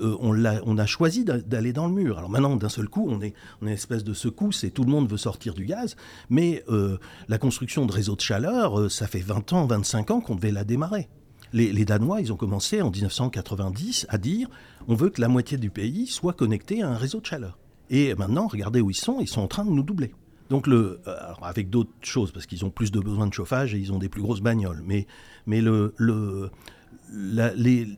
euh, 0.00 0.16
on, 0.20 0.78
a, 0.78 0.86
choisi 0.86 1.24
d'aller 1.24 1.72
dans 1.72 1.86
le 1.86 1.92
mur. 1.92 2.18
Alors 2.18 2.30
maintenant, 2.30 2.56
d'un 2.56 2.68
seul 2.68 2.88
coup, 2.88 3.06
on 3.10 3.20
est, 3.20 3.34
une 3.60 3.68
espèce 3.68 4.02
de 4.02 4.14
secousse 4.14 4.64
et 4.64 4.70
tout 4.70 4.84
le 4.84 4.90
monde 4.90 5.10
veut 5.10 5.18
sortir 5.18 5.54
du 5.54 5.66
gaz. 5.66 5.96
Mais 6.30 6.64
euh, 6.68 6.98
la 7.28 7.38
construction 7.38 7.84
de 7.84 7.92
réseaux 7.92 8.16
de 8.16 8.20
chaleur, 8.20 8.80
euh, 8.80 8.88
ça 8.88 9.06
fait 9.06 9.20
20 9.20 9.52
ans, 9.52 9.66
25 9.66 10.10
ans 10.10 10.20
qu'on 10.20 10.36
devait 10.36 10.52
la 10.52 10.64
démarrer. 10.64 11.08
Les, 11.52 11.84
Danois, 11.84 12.20
ils 12.20 12.32
ont 12.32 12.36
commencé 12.36 12.80
en 12.80 12.90
1990 12.90 14.06
à 14.08 14.18
dire 14.18 14.48
on 14.86 14.94
veut 14.94 15.10
que 15.10 15.20
la 15.20 15.26
moitié 15.26 15.58
du 15.58 15.68
pays 15.68 16.06
soit 16.06 16.32
connecté 16.32 16.82
à 16.82 16.88
un 16.88 16.96
réseau 16.96 17.20
de 17.20 17.26
chaleur. 17.26 17.58
Et 17.90 18.14
maintenant, 18.14 18.46
regardez 18.46 18.80
où 18.80 18.90
ils 18.90 18.94
sont, 18.94 19.18
ils 19.20 19.26
sont 19.26 19.40
en 19.40 19.48
train 19.48 19.64
de 19.64 19.70
nous 19.70 19.82
doubler. 19.82 20.12
Donc, 20.48 20.68
avec 21.42 21.70
d'autres 21.70 21.90
choses, 22.02 22.30
parce 22.30 22.46
qu'ils 22.46 22.64
ont 22.64 22.70
plus 22.70 22.92
de 22.92 23.00
besoins 23.00 23.26
de 23.26 23.34
chauffage 23.34 23.74
et 23.74 23.78
ils 23.78 23.92
ont 23.92 23.98
des 23.98 24.08
plus 24.08 24.22
grosses 24.22 24.40
bagnoles. 24.40 24.82
Mais, 24.84 25.06
le, 25.60 26.50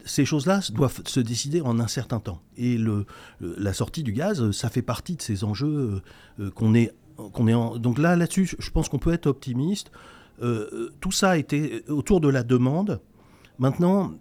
ces 0.04 0.24
choses-là 0.24 0.60
doivent 0.72 1.02
se 1.06 1.20
décider 1.20 1.60
en 1.60 1.78
un 1.80 1.86
certain 1.86 2.20
temps. 2.20 2.40
Et 2.56 2.78
le, 2.78 3.06
la 3.40 3.72
sortie 3.72 4.02
du 4.02 4.12
gaz, 4.12 4.50
ça 4.52 4.70
fait 4.70 4.82
partie 4.82 5.16
de 5.16 5.22
ces 5.22 5.44
enjeux 5.44 6.02
euh, 6.40 6.50
qu'on 6.50 6.74
est, 6.74 6.92
qu'on 7.32 7.46
est 7.48 7.54
en... 7.54 7.76
Donc 7.76 7.98
là, 7.98 8.16
là-dessus, 8.16 8.54
je 8.58 8.70
pense 8.70 8.88
qu'on 8.88 8.98
peut 8.98 9.12
être 9.12 9.26
optimiste. 9.26 9.90
Euh, 10.42 10.90
tout 11.00 11.12
ça 11.12 11.30
a 11.30 11.36
été 11.36 11.84
autour 11.88 12.20
de 12.20 12.28
la 12.28 12.42
demande. 12.42 13.00
Maintenant, 13.58 14.14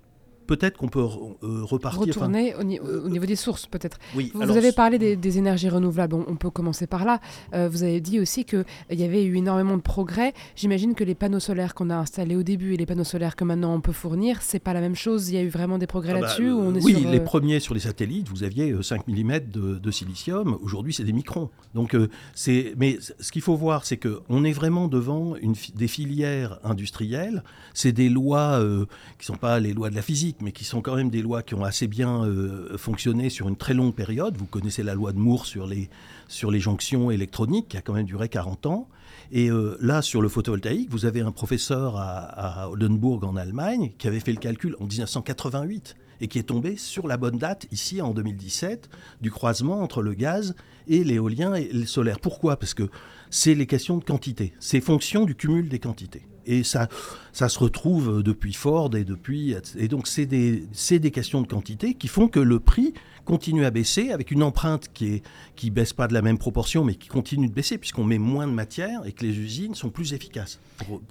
peut-être 0.52 0.78
qu'on 0.78 0.90
peut, 0.90 1.00
euh, 1.00 1.64
repartir. 1.64 2.02
Retourner 2.02 2.54
au, 2.56 2.60
au, 2.60 3.10
niveau 3.10 3.26
des 3.26 3.38
sources, 3.38 3.68
peut-être. 3.68 3.98
Oui, 4.16 4.32
vous, 4.34 4.42
alors, 4.42 4.54
vous, 4.54 4.58
avez 4.58 4.74
parlé 4.74 5.00
des, 5.00 5.16
des, 5.16 5.38
énergies 5.38 5.70
renouvelables, 5.70 6.16
on, 6.16 6.26
on, 6.28 6.36
peut 6.36 6.50
commencer 6.50 6.88
par 6.88 7.06
là. 7.06 7.22
Euh, 7.54 7.70
vous 7.70 7.84
avez 7.84 8.02
dit 8.02 8.20
aussi 8.20 8.44
qu'il 8.44 8.66
y 8.92 9.04
avait 9.04 9.24
eu 9.24 9.38
énormément 9.38 9.78
de 9.78 9.82
progrès. 9.82 10.34
J'imagine 10.58 10.94
que 10.94 11.06
les 11.06 11.16
panneaux 11.16 11.40
solaires 11.40 11.74
qu'on 11.74 11.90
a 11.90 11.96
installés 11.96 12.36
au 12.36 12.44
début 12.44 12.74
et 12.74 12.78
les 12.78 12.86
panneaux 12.86 13.06
solaires 13.06 13.36
que 13.38 13.46
maintenant 13.46 13.74
on 13.74 13.82
peut 13.82 13.94
fournir, 13.94 14.42
c'est 14.42 14.60
pas 14.60 14.74
la 14.74 14.82
même 14.82 14.96
chose. 14.96 15.30
Il 15.30 15.36
y 15.36 15.38
a 15.38 15.42
eu 15.42 15.50
vraiment 15.50 15.78
des 15.78 15.88
progrès 15.88 16.14
ah 16.18 16.20
là-dessus 16.20 16.50
bah, 16.50 16.64
euh, 16.66 16.80
Oui, 16.84 17.00
sur, 17.00 17.10
les 17.10 17.20
premiers 17.22 17.60
sur 17.62 17.74
les 17.74 17.80
satellites, 17.80 18.28
vous 18.28 18.44
aviez 18.44 18.76
5 18.82 19.08
mm 19.08 19.40
de, 19.52 19.78
de 19.78 19.92
silicium. 19.92 20.58
Aujourd'hui, 20.62 20.94
c'est 20.94 21.06
des 21.06 21.14
microns. 21.14 21.50
Donc, 21.74 21.96
euh, 21.96 22.10
c'est. 22.34 22.74
Mais 22.78 22.98
ce 23.00 23.32
qu'il 23.32 23.42
faut 23.42 23.56
voir, 23.56 23.86
c'est 23.86 23.98
qu'on 23.98 24.44
est 24.44 24.52
vraiment 24.52 24.88
devant 24.88 25.36
une, 25.38 25.56
des 25.76 25.88
filières 25.88 26.60
industrielles. 26.64 27.44
C'est 27.74 27.94
des 27.94 28.10
lois 28.10 28.60
euh, 28.60 28.86
qui 29.18 29.26
sont 29.26 29.36
pas 29.36 29.60
les 29.60 29.74
lois 29.74 29.90
de 29.90 29.96
la 29.96 30.02
physique 30.02 30.41
mais 30.42 30.52
qui 30.52 30.64
sont 30.64 30.82
quand 30.82 30.96
même 30.96 31.10
des 31.10 31.22
lois 31.22 31.44
qui 31.44 31.56
ont 31.56 31.64
assez 31.64 31.88
bien 31.88 32.26
euh, 32.26 32.78
fonctionné 32.78 33.30
sur 33.30 33.48
une 33.48 33.56
très 33.56 33.74
longue 33.74 33.94
période. 33.94 34.38
Vous 34.38 34.46
connaissez 34.46 34.84
la 34.84 34.94
loi 34.94 35.12
de 35.12 35.20
Moore 35.20 35.46
sur 35.46 35.68
les, 35.68 35.90
sur 36.28 36.52
les 36.52 36.60
jonctions 36.60 37.12
électroniques, 37.12 37.70
qui 37.70 37.78
a 37.78 37.82
quand 37.82 37.94
même 37.94 38.06
duré 38.06 38.30
40 38.30 38.66
ans. 38.66 38.88
Et 39.32 39.50
euh, 39.50 39.78
là, 39.80 40.02
sur 40.02 40.22
le 40.22 40.30
photovoltaïque, 40.30 40.90
vous 40.90 41.06
avez 41.06 41.22
un 41.22 41.32
professeur 41.32 41.98
à, 41.98 42.64
à 42.64 42.70
Oldenburg 42.70 43.24
en 43.24 43.36
Allemagne 43.36 43.92
qui 43.98 44.08
avait 44.08 44.20
fait 44.20 44.34
le 44.34 44.40
calcul 44.40 44.76
en 44.80 44.86
1988 44.86 45.96
et 46.22 46.28
qui 46.28 46.40
est 46.40 46.44
tombé 46.44 46.78
sur 46.78 47.08
la 47.08 47.18
bonne 47.18 47.38
date, 47.38 47.66
ici 47.72 48.02
en 48.02 48.14
2017, 48.14 48.90
du 49.22 49.32
croisement 49.32 49.82
entre 49.82 50.02
le 50.02 50.14
gaz 50.14 50.56
et 50.88 51.04
l'éolien 51.04 51.56
et 51.56 51.70
le 51.74 51.86
solaire. 51.86 52.20
Pourquoi? 52.20 52.58
Parce 52.58 52.74
que 52.74 52.90
c'est 53.30 53.56
les 53.56 53.66
questions 53.66 53.98
de 53.98 54.04
quantité, 54.04 54.54
c'est 54.60 54.82
fonction 54.82 55.26
du 55.26 55.36
cumul 55.36 55.68
des 55.68 55.80
quantités. 55.80 56.24
Et 56.46 56.64
ça, 56.64 56.88
ça 57.34 57.50
se 57.50 57.60
retrouve 57.60 58.24
depuis 58.24 58.54
Ford 58.54 58.96
et 58.96 59.04
depuis. 59.04 59.56
Et 59.78 59.88
donc, 59.88 60.08
c'est 60.08 60.26
des, 60.26 60.64
des 60.90 61.12
questions 61.12 61.42
de 61.42 61.48
quantité 61.48 61.94
qui 61.94 62.08
font 62.08 62.28
que 62.28 62.40
le 62.40 62.60
prix 62.60 62.94
continue 63.26 63.66
à 63.66 63.72
baisser 63.72 64.12
avec 64.12 64.32
une 64.32 64.44
empreinte 64.44 64.90
qui 64.94 65.12
ne 65.12 65.20
qui 65.56 65.70
baisse 65.70 65.94
pas 65.94 66.08
de 66.08 66.14
la 66.14 66.22
même 66.22 66.38
proportion, 66.38 66.84
mais 66.84 66.96
qui 66.96 67.08
continue 67.08 67.48
de 67.48 67.54
baisser 67.54 67.78
puisqu'on 67.78 68.04
met 68.04 68.18
moins 68.18 68.48
de 68.48 68.52
matière 68.52 69.06
et 69.06 69.12
que 69.12 69.24
les 69.24 69.38
usines 69.38 69.76
sont 69.76 69.90
plus 69.90 70.14
efficaces. 70.14 70.60
Pour, 70.80 71.02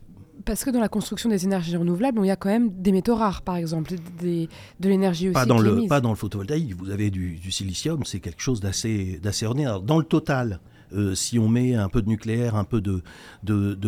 parce 0.44 0.64
que 0.64 0.70
dans 0.70 0.80
la 0.80 0.88
construction 0.88 1.28
des 1.28 1.44
énergies 1.44 1.76
renouvelables, 1.76 2.18
il 2.22 2.28
y 2.28 2.30
a 2.30 2.36
quand 2.36 2.48
même 2.48 2.70
des 2.70 2.92
métaux 2.92 3.14
rares, 3.14 3.42
par 3.42 3.56
exemple, 3.56 3.94
des, 4.20 4.48
de 4.80 4.88
l'énergie 4.88 5.28
aussi. 5.28 5.34
Pas 5.34 5.46
dans, 5.46 5.58
le, 5.58 5.86
pas 5.86 6.00
dans 6.00 6.10
le 6.10 6.16
photovoltaïque, 6.16 6.74
vous 6.76 6.90
avez 6.90 7.10
du, 7.10 7.36
du 7.36 7.50
silicium, 7.50 8.04
c'est 8.04 8.20
quelque 8.20 8.40
chose 8.40 8.60
d'assez 8.60 9.20
ordinaire. 9.44 9.80
Dans 9.80 9.98
le 9.98 10.04
total, 10.04 10.60
euh, 10.92 11.14
si 11.14 11.38
on 11.38 11.48
met 11.48 11.74
un 11.74 11.88
peu 11.88 12.02
de 12.02 12.08
nucléaire, 12.08 12.56
un 12.56 12.64
peu 12.64 12.80
de, 12.80 13.02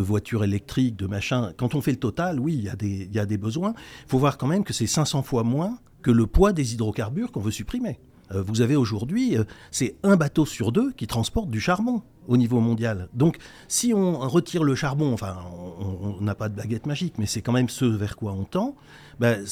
voitures 0.01 0.45
électriques, 0.45 0.97
de 0.97 1.07
machin, 1.07 1.53
quand 1.57 1.75
on 1.75 1.81
fait 1.81 1.93
le 1.93 1.99
total, 1.99 2.41
oui, 2.41 2.55
il 2.55 2.65
y, 2.65 3.19
a 3.19 3.27
des, 3.27 3.39
besoins. 3.39 3.75
Il 4.07 4.11
faut 4.11 4.19
voir 4.19 4.39
quand 4.39 4.47
même 4.47 4.65
que 4.65 4.73
c'est 4.73 4.87
500 4.87 5.23
fois 5.23 5.43
moins 5.43 5.79
que 6.03 6.11
le 6.11 6.27
poids 6.27 6.53
des 6.53 6.75
hydrocarbures 6.75 7.33
qu'on 7.33 7.41
veut 7.41 7.51
supprimer. 7.51 7.99
Euh, 8.33 8.43
vous 8.43 8.61
avez 8.61 8.77
aujourd'hui, 8.77 9.37
euh, 9.37 9.45
c'est 9.71 9.97
un 10.03 10.17
bateau 10.17 10.47
sur 10.47 10.73
deux 10.73 10.93
qui 10.93 11.07
transporte 11.07 11.51
du 11.51 11.61
charbon 11.61 12.03
au 12.29 12.37
niveau 12.37 12.61
mondial. 12.61 13.09
Donc, 13.15 13.39
si 13.69 13.93
on 13.95 14.19
retire 14.29 14.63
le 14.63 14.75
charbon, 14.75 15.13
enfin, 15.13 15.39
on 15.81 16.21
n'a 16.21 16.37
pas 16.37 16.49
de 16.49 16.55
baguette 16.55 16.87
magique, 16.87 17.15
mais 17.19 17.27
c'est 17.27 17.43
quand 17.43 17.53
même 17.53 17.69
ce 17.69 17.85
vers 17.85 18.17
quoi 18.17 18.33
on 18.33 18.45
tend. 18.45 18.77
Ben, 19.19 19.45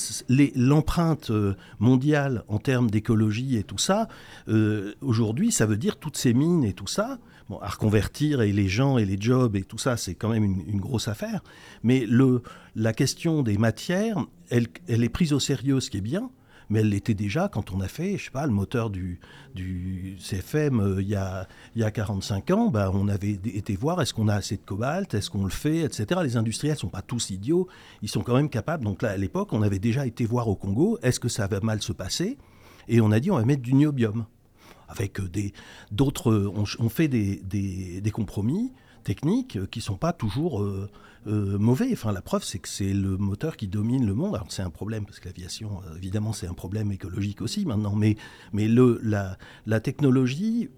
L'empreinte 0.55 1.33
mondiale 1.81 2.45
en 2.49 2.59
termes 2.59 2.89
d'écologie 2.89 3.57
et 3.57 3.65
tout 3.65 3.79
ça, 3.79 4.07
aujourd'hui, 5.01 5.51
ça 5.51 5.67
veut 5.67 5.77
dire 5.77 5.99
toutes 5.99 6.17
ces 6.17 6.33
mines 6.33 6.63
et 6.63 6.73
tout 6.73 6.87
ça. 6.87 7.19
À 7.61 7.69
reconvertir 7.69 8.43
et 8.43 8.53
les 8.53 8.69
gens 8.69 8.99
et 8.99 9.05
les 9.05 9.21
jobs 9.21 9.57
et 9.57 9.63
tout 9.63 9.79
ça, 9.79 9.97
c'est 9.97 10.15
quand 10.15 10.29
même 10.29 10.45
une, 10.45 10.81
grosse 10.81 11.09
affaire. 11.09 11.43
Mais 11.83 12.07
le, 12.07 12.43
la 12.77 12.93
question 12.93 13.43
des 13.43 13.59
matières, 13.59 14.25
elle, 14.51 14.69
elle 14.89 15.03
est 15.03 15.09
prise 15.09 15.33
au 15.33 15.41
sérieux, 15.41 15.81
ce 15.81 15.91
qui 15.91 15.99
est 15.99 16.03
bien 16.03 16.31
mais 16.71 16.81
elle 16.81 16.89
l'était 16.89 17.15
déjà 17.15 17.49
quand 17.49 17.73
on 17.73 17.81
a 17.81 17.89
fait, 17.89 18.17
je 18.17 18.27
sais 18.27 18.31
pas, 18.31 18.47
le 18.47 18.53
moteur 18.53 18.91
du, 18.91 19.19
du 19.55 20.17
CFM 20.19 20.81
euh, 20.81 21.03
il, 21.03 21.09
y 21.09 21.17
a, 21.17 21.47
il 21.75 21.83
y 21.83 21.85
a 21.85 21.91
45 21.91 22.51
ans. 22.53 22.69
Bah, 22.69 22.91
on 22.95 23.09
avait 23.09 23.33
été 23.33 23.75
voir 23.77 24.01
est-ce 24.01 24.15
qu'on 24.15 24.29
a 24.29 24.35
assez 24.35 24.57
de 24.57 24.63
cobalt, 24.63 25.13
est-ce 25.13 25.29
qu'on 25.29 25.45
le 25.45 25.51
fait, 25.51 25.81
etc. 25.81 26.21
Les 26.23 26.37
industriels 26.37 26.77
sont 26.77 26.89
pas 26.89 27.03
tous 27.03 27.31
idiots, 27.31 27.69
ils 28.03 28.09
sont 28.09 28.23
quand 28.23 28.37
même 28.37 28.49
capables. 28.49 28.85
Donc 28.85 29.03
là, 29.03 29.11
à 29.11 29.17
l'époque, 29.17 29.53
on 29.53 29.63
avait 29.63 29.81
déjà 29.81 30.07
été 30.07 30.25
voir 30.25 30.49
au 30.49 30.55
Congo, 30.55 30.99
est-ce 31.03 31.21
que 31.21 31.29
ça 31.29 31.49
va 31.49 31.61
mal 31.61 31.83
se 31.83 31.93
passer? 31.93 32.39
Et 32.89 33.01
on 33.01 33.11
a 33.11 33.21
dit 33.21 33.31
on 33.31 33.37
va 33.37 33.45
mettre 33.45 33.63
du 33.63 33.75
niobium. 33.75 34.25
Avec 34.91 35.21
des, 35.21 35.53
d'autres, 35.93 36.33
on, 36.79 36.89
fait 36.89 37.09
des, 37.09 37.37
des, 37.45 38.11
compromis 38.11 38.73
techniques 39.05 39.59
qui 39.71 39.79
ne 39.79 39.83
sont 39.83 39.97
pas 39.97 40.13
toujours 40.13 40.63
euh, 40.63 40.89
euh, 41.27 41.59
mauvais. 41.59 41.91
Enfin, 41.93 42.13
la 42.13 42.23
preuve, 42.23 42.45
c'est 42.45 42.59
que 42.59 42.69
c'est 42.69 42.93
le 42.93 43.17
moteur 43.17 43.57
qui 43.57 43.69
domine 43.69 44.07
le 44.07 44.15
monde. 44.15 44.35
Alors, 44.35 44.51
c'est 44.51 44.63
un 44.63 44.71
problème, 44.71 45.05
parce 45.05 45.21
que 45.21 45.29
l'aviation, 45.29 45.81
euh, 45.87 45.97
évidemment, 45.97 46.33
c'est 46.33 46.47
un 46.47 46.55
problème 46.55 46.93
écologique 46.93 47.41
aussi 47.41 47.65
maintenant, 47.65 47.95
mais, 47.95 48.17
mais 48.53 48.69
le, 48.69 49.01
la, 49.03 49.39
la 49.67 49.81
technologie, 49.81 50.71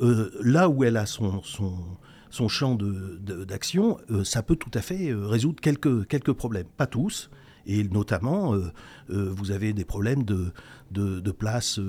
là 0.00 0.68
où 0.68 0.84
elle 0.84 0.96
a 0.96 1.06
son, 1.06 1.42
son, 1.42 1.74
son 2.30 2.48
champ 2.48 2.74
d'action, 2.74 3.98
de, 4.08 4.24
ça 4.24 4.42
peut 4.42 4.56
tout 4.56 4.70
à 4.74 4.82
fait 4.82 5.14
résoudre 5.14 5.60
quelques, 5.60 6.06
quelques 6.08 6.32
problèmes. 6.32 6.66
Pas 6.76 6.86
tous, 6.86 7.30
et 7.66 7.84
notamment, 7.84 8.54
vous 9.08 9.50
avez 9.52 9.72
des 9.72 9.84
problèmes 9.84 10.24
de, 10.24 10.52
de, 10.90 11.20
de 11.20 11.30
place 11.30 11.80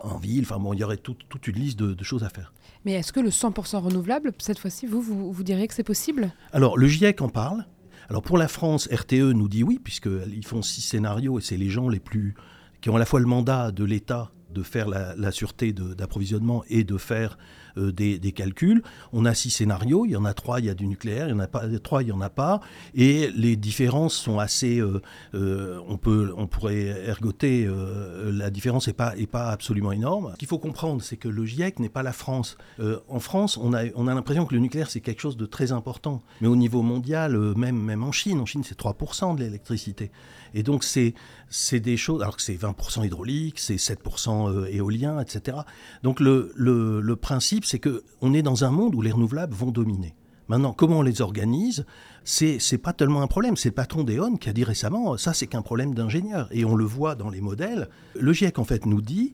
en 0.00 0.18
ville. 0.18 0.44
Enfin 0.44 0.58
bon, 0.58 0.72
il 0.72 0.80
y 0.80 0.84
aurait 0.84 0.96
toute 0.96 1.46
une 1.46 1.56
liste 1.56 1.78
de, 1.78 2.04
choses 2.04 2.24
à 2.24 2.28
faire. 2.28 2.52
Mais 2.84 2.92
est-ce 2.92 3.12
que 3.12 3.20
le 3.20 3.30
100% 3.30 3.78
renouvelable, 3.78 4.32
cette 4.38 4.58
fois-ci, 4.58 4.86
vous, 4.86 5.00
vous, 5.00 5.32
vous 5.32 5.42
diriez 5.42 5.66
que 5.66 5.74
c'est 5.74 5.82
possible? 5.82 6.32
Alors, 6.52 6.78
le 6.78 6.86
GIEC 6.86 7.20
en 7.20 7.28
parle. 7.28 7.66
Alors 8.08 8.22
pour 8.22 8.38
la 8.38 8.48
France, 8.48 8.88
RTE 8.90 9.34
nous 9.34 9.48
dit 9.48 9.62
oui, 9.62 9.78
puisqu'ils 9.82 10.46
font 10.46 10.62
six 10.62 10.80
scénarios 10.80 11.38
et 11.38 11.42
c'est 11.42 11.58
les 11.58 11.68
gens 11.68 11.90
les 11.90 12.00
plus 12.00 12.34
qui 12.80 12.88
ont 12.88 12.96
à 12.96 12.98
la 12.98 13.04
fois 13.04 13.20
le 13.20 13.26
mandat 13.26 13.70
de 13.70 13.84
l'État 13.84 14.30
de 14.58 14.62
faire 14.62 14.88
la, 14.88 15.30
sûreté 15.30 15.72
d'approvisionnement 15.72 16.64
et 16.68 16.84
de 16.84 16.96
faire 16.96 17.38
euh, 17.76 17.92
des, 17.92 18.32
calculs. 18.32 18.82
On 19.12 19.24
a 19.24 19.34
six 19.34 19.50
scénarios, 19.50 20.04
il 20.04 20.12
y 20.12 20.16
en 20.16 20.24
a 20.24 20.34
trois, 20.34 20.60
il 20.60 20.66
y 20.66 20.70
a 20.70 20.74
du 20.74 20.86
nucléaire, 20.86 21.28
il 21.28 21.30
y 21.30 21.34
en 21.34 21.38
a 21.38 21.46
pas 21.46 21.66
trois, 21.82 22.02
il 22.02 22.08
y 22.08 22.12
en 22.12 22.20
a 22.20 22.30
pas, 22.30 22.60
et 22.94 23.30
les 23.34 23.56
différences 23.56 24.14
sont 24.14 24.38
assez. 24.38 24.78
Euh, 24.78 25.00
euh, 25.34 25.80
on 25.88 25.96
peut, 25.96 26.32
on 26.36 26.46
pourrait 26.46 26.86
ergoter. 27.06 27.68
la 28.24 28.50
différence 28.50 28.86
n'est 28.86 28.92
pas, 28.92 29.16
est 29.16 29.26
pas 29.26 29.50
absolument 29.50 29.92
énorme. 29.92 30.32
Ce 30.32 30.38
qu'il 30.38 30.48
faut 30.48 30.58
comprendre, 30.58 31.02
c'est 31.02 31.16
que 31.16 31.28
le 31.28 31.44
GIEC 31.44 31.78
n'est 31.78 31.88
pas 31.88 32.02
la 32.02 32.12
France. 32.12 32.56
en 33.08 33.20
France, 33.20 33.56
on 33.56 33.72
a, 33.72 33.84
on 33.94 34.06
a 34.08 34.14
l'impression 34.14 34.46
que 34.46 34.54
le 34.54 34.60
nucléaire 34.60 34.90
c'est 34.90 35.00
quelque 35.00 35.20
chose 35.20 35.36
de 35.36 35.46
très 35.46 35.72
important, 35.72 36.22
mais 36.40 36.48
au 36.48 36.56
niveau 36.56 36.82
mondial, 36.82 37.36
même, 37.56 37.80
même 37.80 38.02
en 38.02 38.12
Chine, 38.12 38.40
en 38.40 38.46
Chine 38.46 38.62
c'est 38.64 38.78
3% 38.78 39.36
de 39.36 39.42
l'électricité. 39.42 40.10
Et 40.54 40.62
donc, 40.62 40.84
c'est 40.84 41.14
des 41.80 41.96
choses, 41.96 42.22
alors 42.22 42.36
que 42.36 42.42
c'est 42.42 42.54
20% 42.54 43.06
hydraulique, 43.06 43.58
c'est 43.58 43.76
7% 43.76 44.66
éolien, 44.68 45.20
etc. 45.20 45.58
Donc, 46.02 46.20
le, 46.20 46.52
le, 46.56 47.16
principe, 47.16 47.64
c'est 47.64 47.80
qu'on 47.80 48.34
est 48.34 48.42
dans 48.42 48.64
un 48.64 48.70
monde 48.70 48.94
où 48.94 49.02
les 49.02 49.12
renouvelables 49.12 49.54
vont 49.54 49.70
dominer. 49.70 50.14
Maintenant, 50.48 50.72
comment 50.72 51.00
on 51.00 51.02
les 51.02 51.20
organise 51.20 51.84
c'est, 52.24 52.58
c'est 52.58 52.78
pas 52.78 52.92
tellement 52.92 53.22
un 53.22 53.26
problème. 53.26 53.56
C'est 53.56 53.70
le 53.70 53.74
patron 53.74 54.02
d'Eon 54.02 54.36
qui 54.36 54.48
a 54.48 54.52
dit 54.52 54.64
récemment, 54.64 55.16
ça 55.16 55.32
c'est 55.32 55.46
qu'un 55.46 55.62
problème 55.62 55.94
d'ingénieur. 55.94 56.48
Et 56.50 56.64
on 56.64 56.74
le 56.74 56.84
voit 56.84 57.14
dans 57.14 57.30
les 57.30 57.40
modèles. 57.40 57.88
Le 58.14 58.32
GIEC 58.32 58.58
en 58.58 58.64
fait 58.64 58.86
nous 58.86 59.00
dit, 59.00 59.32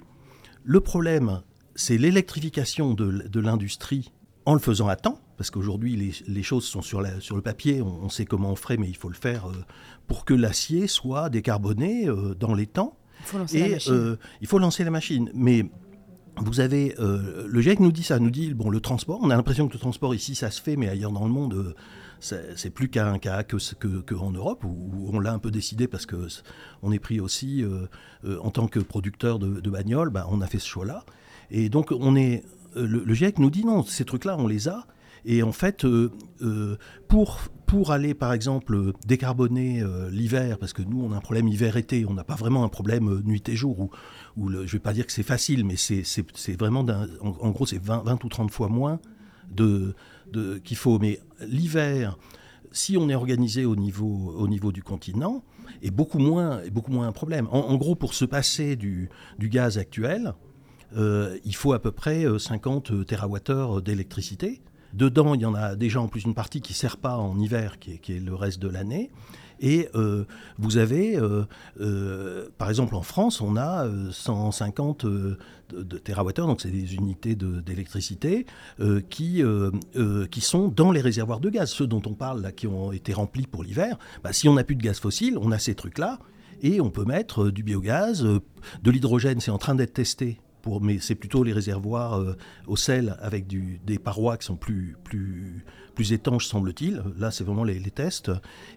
le 0.65 0.81
problème 0.81 1.41
c'est 1.75 1.99
l'électrification 1.99 2.95
de, 2.95 3.41
l'industrie 3.41 4.12
en 4.47 4.55
le 4.55 4.61
faisant 4.61 4.89
à 4.89 4.97
temps, 4.97 5.19
parce 5.37 5.51
qu'aujourd'hui 5.51 6.14
les, 6.26 6.43
choses 6.43 6.64
sont 6.64 6.82
sur, 6.82 7.05
sur 7.20 7.37
le 7.37 7.43
papier, 7.43 7.82
on, 7.82 8.09
sait 8.09 8.24
comment 8.24 8.51
on 8.51 8.57
ferait, 8.57 8.76
mais 8.76 8.89
il 8.89 8.97
faut 8.97 9.09
le 9.09 9.14
faire 9.14 9.49
euh, 9.49 9.64
pour 10.07 10.24
que 10.24 10.35
l'acier 10.35 10.87
soit 10.87 11.30
décarboné 11.30 12.09
euh, 12.09 12.35
dans 12.35 12.55
les 12.55 12.66
temps. 12.66 12.97
Il 13.20 13.26
faut 13.26 13.39
lancer 13.39 13.59
la 13.59 13.68
machine. 13.68 13.93
Euh, 13.93 14.16
il 14.41 14.47
faut 14.47 14.59
lancer 14.59 14.85
la 14.85 14.91
machine. 14.91 15.30
Mais 15.35 15.66
vous 16.37 16.61
avez 16.61 16.95
euh, 16.99 17.47
le 17.49 17.61
GIEC 17.61 17.80
nous 17.80 17.93
dit 17.93 18.03
ça, 18.03 18.18
nous 18.18 18.30
dit 18.30 18.55
bon 18.55 18.70
le 18.70 18.80
transport. 18.80 19.20
On 19.22 19.30
a 19.30 19.37
l'impression 19.37 19.68
que 19.68 19.74
le 19.74 19.78
transport 19.78 20.14
ici 20.14 20.35
ça 20.35 20.51
se 20.51 20.61
fait, 20.61 20.76
mais 20.76 20.89
ailleurs 20.89 21.12
dans 21.12 21.24
le 21.24 21.30
monde 21.30 21.55
euh, 21.55 21.74
c'est 22.57 22.70
plus 22.70 22.89
qu'un 22.89 23.18
cas 23.18 23.43
que, 23.45 23.57
que, 24.01 24.14
en 24.14 24.30
Europe 24.30 24.64
où, 24.64 25.11
on 25.12 25.20
l'a 25.20 25.32
un 25.32 25.39
peu 25.39 25.51
décidé 25.51 25.87
parce 25.87 26.07
que 26.07 26.26
on 26.82 26.91
est 26.91 26.99
pris 26.99 27.20
aussi 27.20 27.62
euh, 27.62 27.87
en 28.41 28.51
tant 28.51 28.66
que 28.66 28.80
producteur 28.80 29.39
de, 29.39 29.61
de 29.61 29.70
bagnoles, 29.70 30.11
bah, 30.11 30.26
on 30.30 30.41
a 30.41 30.47
fait 30.47 30.59
ce 30.59 30.66
choix-là. 30.66 31.05
Et 31.51 31.68
donc 31.68 31.93
on 31.93 32.16
est 32.16 32.45
le, 32.74 33.05
le, 33.05 33.14
GIEC 33.14 33.39
nous 33.39 33.51
dit 33.51 33.64
non, 33.64 33.85
ces 33.85 34.05
trucs-là 34.05 34.37
on 34.39 34.49
les 34.49 34.68
a. 34.68 34.87
Et 35.25 35.43
en 35.43 35.53
fait, 35.53 35.87
pour 37.09 37.41
pour 37.75 37.91
aller, 37.91 38.14
par 38.14 38.33
exemple, 38.33 38.93
décarboner 39.05 39.83
euh, 39.83 40.09
l'hiver, 40.11 40.59
parce 40.59 40.72
que 40.72 40.83
nous, 40.83 41.03
on 41.03 41.12
a 41.12 41.16
un 41.16 41.20
problème 41.20 41.49
hiver-été, 41.49 42.07
on 42.07 42.14
n'a 42.14 42.22
pas 42.22 42.37
vraiment 42.37 42.62
un 42.62 42.68
problème 42.68 43.09
euh, 43.09 43.22
nuit 43.25 43.43
et 43.49 43.57
jour, 43.57 43.91
où, 44.37 44.49
je 44.49 44.59
ne 44.59 44.66
vais 44.66 44.79
pas 44.79 44.93
dire 44.93 45.07
que 45.07 45.12
c'est 45.12 45.25
facile, 45.25 45.64
mais 45.64 45.75
c'est 45.77 46.57
vraiment, 46.57 46.87
en, 47.20 47.51
gros, 47.51 47.66
c'est 47.66 47.83
20, 47.83 48.22
ou 48.22 48.29
30 48.29 48.53
fois 48.53 48.68
moins 48.68 49.01
de, 49.51 49.95
de 50.33 50.59
qu'il 50.59 50.77
faut. 50.77 51.01
Mais 51.01 51.20
l'hiver, 51.41 52.18
si 52.70 52.97
on 52.97 53.09
est 53.09 53.14
organisé 53.16 53.64
au 53.64 53.77
niveau, 53.77 54.33
au 54.37 54.47
niveau 54.47 54.70
du 54.70 54.85
continent, 54.85 55.43
est 55.83 55.91
beaucoup 55.91 56.18
moins, 56.18 56.61
est 56.62 56.70
beaucoup 56.70 56.93
moins 56.93 57.09
un 57.09 57.12
problème. 57.12 57.49
En, 57.51 57.75
gros, 57.77 57.95
pour 57.95 58.14
se 58.14 58.25
passer 58.25 58.77
du, 58.77 59.09
du 59.39 59.49
gaz 59.49 59.79
actuel, 59.79 60.35
euh, 60.97 61.39
il 61.45 61.57
faut 61.57 61.72
à 61.72 61.81
peu 61.81 61.91
près 61.91 62.25
50 62.39 63.07
TWh 63.07 63.83
d'électricité. 63.83 64.62
Dedans, 64.95 65.35
il 65.35 65.41
y 65.41 65.47
en 65.47 65.55
a 65.55 65.75
déjà 65.75 66.01
en 66.01 66.07
plus 66.07 66.23
une 66.23 66.35
partie 66.35 66.61
qui 66.61 66.73
ne 66.73 66.77
sert 66.77 66.99
pas 66.99 67.17
en 67.17 67.39
hiver, 67.39 67.79
qui 67.81 67.93
est, 67.93 68.25
le 68.25 68.35
reste 68.35 68.61
de 68.61 68.69
l'année. 68.69 69.11
Et 69.61 69.89
euh, 69.95 70.25
vous 70.59 70.77
avez, 70.77 71.17
euh, 71.17 71.45
euh, 71.81 72.49
par 72.59 72.69
exemple 72.69 72.95
en 72.95 73.03
France, 73.03 73.41
on 73.41 73.57
a 73.57 73.89
150 74.13 75.05
de, 75.05 75.39
de 75.73 76.43
donc 76.43 76.61
c'est 76.61 76.71
des 76.71 76.95
unités 76.95 77.35
d'électricité, 77.35 78.47
qui, 79.11 79.43
qui 80.31 80.41
sont 80.41 80.69
dans 80.69 80.93
les 80.93 81.01
réservoirs 81.01 81.41
de 81.41 81.51
gaz, 81.51 81.71
ceux 81.71 81.89
dont 81.89 82.03
on 82.07 82.15
parle 82.15 82.53
qui 82.53 82.69
ont 82.69 82.93
été 82.93 83.13
remplis 83.13 83.47
pour 83.47 83.65
l'hiver. 83.65 83.99
Bah, 84.23 84.33
si 84.33 84.49
on 84.49 84.55
n'a 84.55 84.63
plus 84.63 84.77
de 84.77 84.83
gaz 84.83 85.01
fossile, 85.01 85.39
on 85.41 85.51
a 85.51 85.59
ces 85.59 85.75
trucs-là, 85.75 86.21
et 86.63 86.81
on 86.81 86.91
peut 86.91 87.05
mettre 87.05 87.51
du 87.51 87.65
biogaz, 87.65 88.23
de 88.23 88.91
l'hydrogène, 88.91 89.41
c'est 89.41 89.51
en 89.51 89.59
train 89.59 89.75
d'être 89.75 89.95
testé 89.95 90.39
mais 90.81 90.99
c'est 91.01 91.15
plutôt 91.15 91.43
les 91.45 91.53
réservoirs 91.53 92.15
euh, 92.15 92.37
au 92.67 92.77
sel 92.77 93.17
avec 93.21 93.47
des 93.47 93.99
parois 93.99 94.37
qui 94.37 94.47
sont 94.47 94.57
plus, 94.57 94.97
étanches, 96.11 96.47
semble-t-il. 96.47 97.03
Là, 97.19 97.31
c'est 97.31 97.45
vraiment 97.45 97.65
les, 97.65 97.81
tests. 97.91 98.31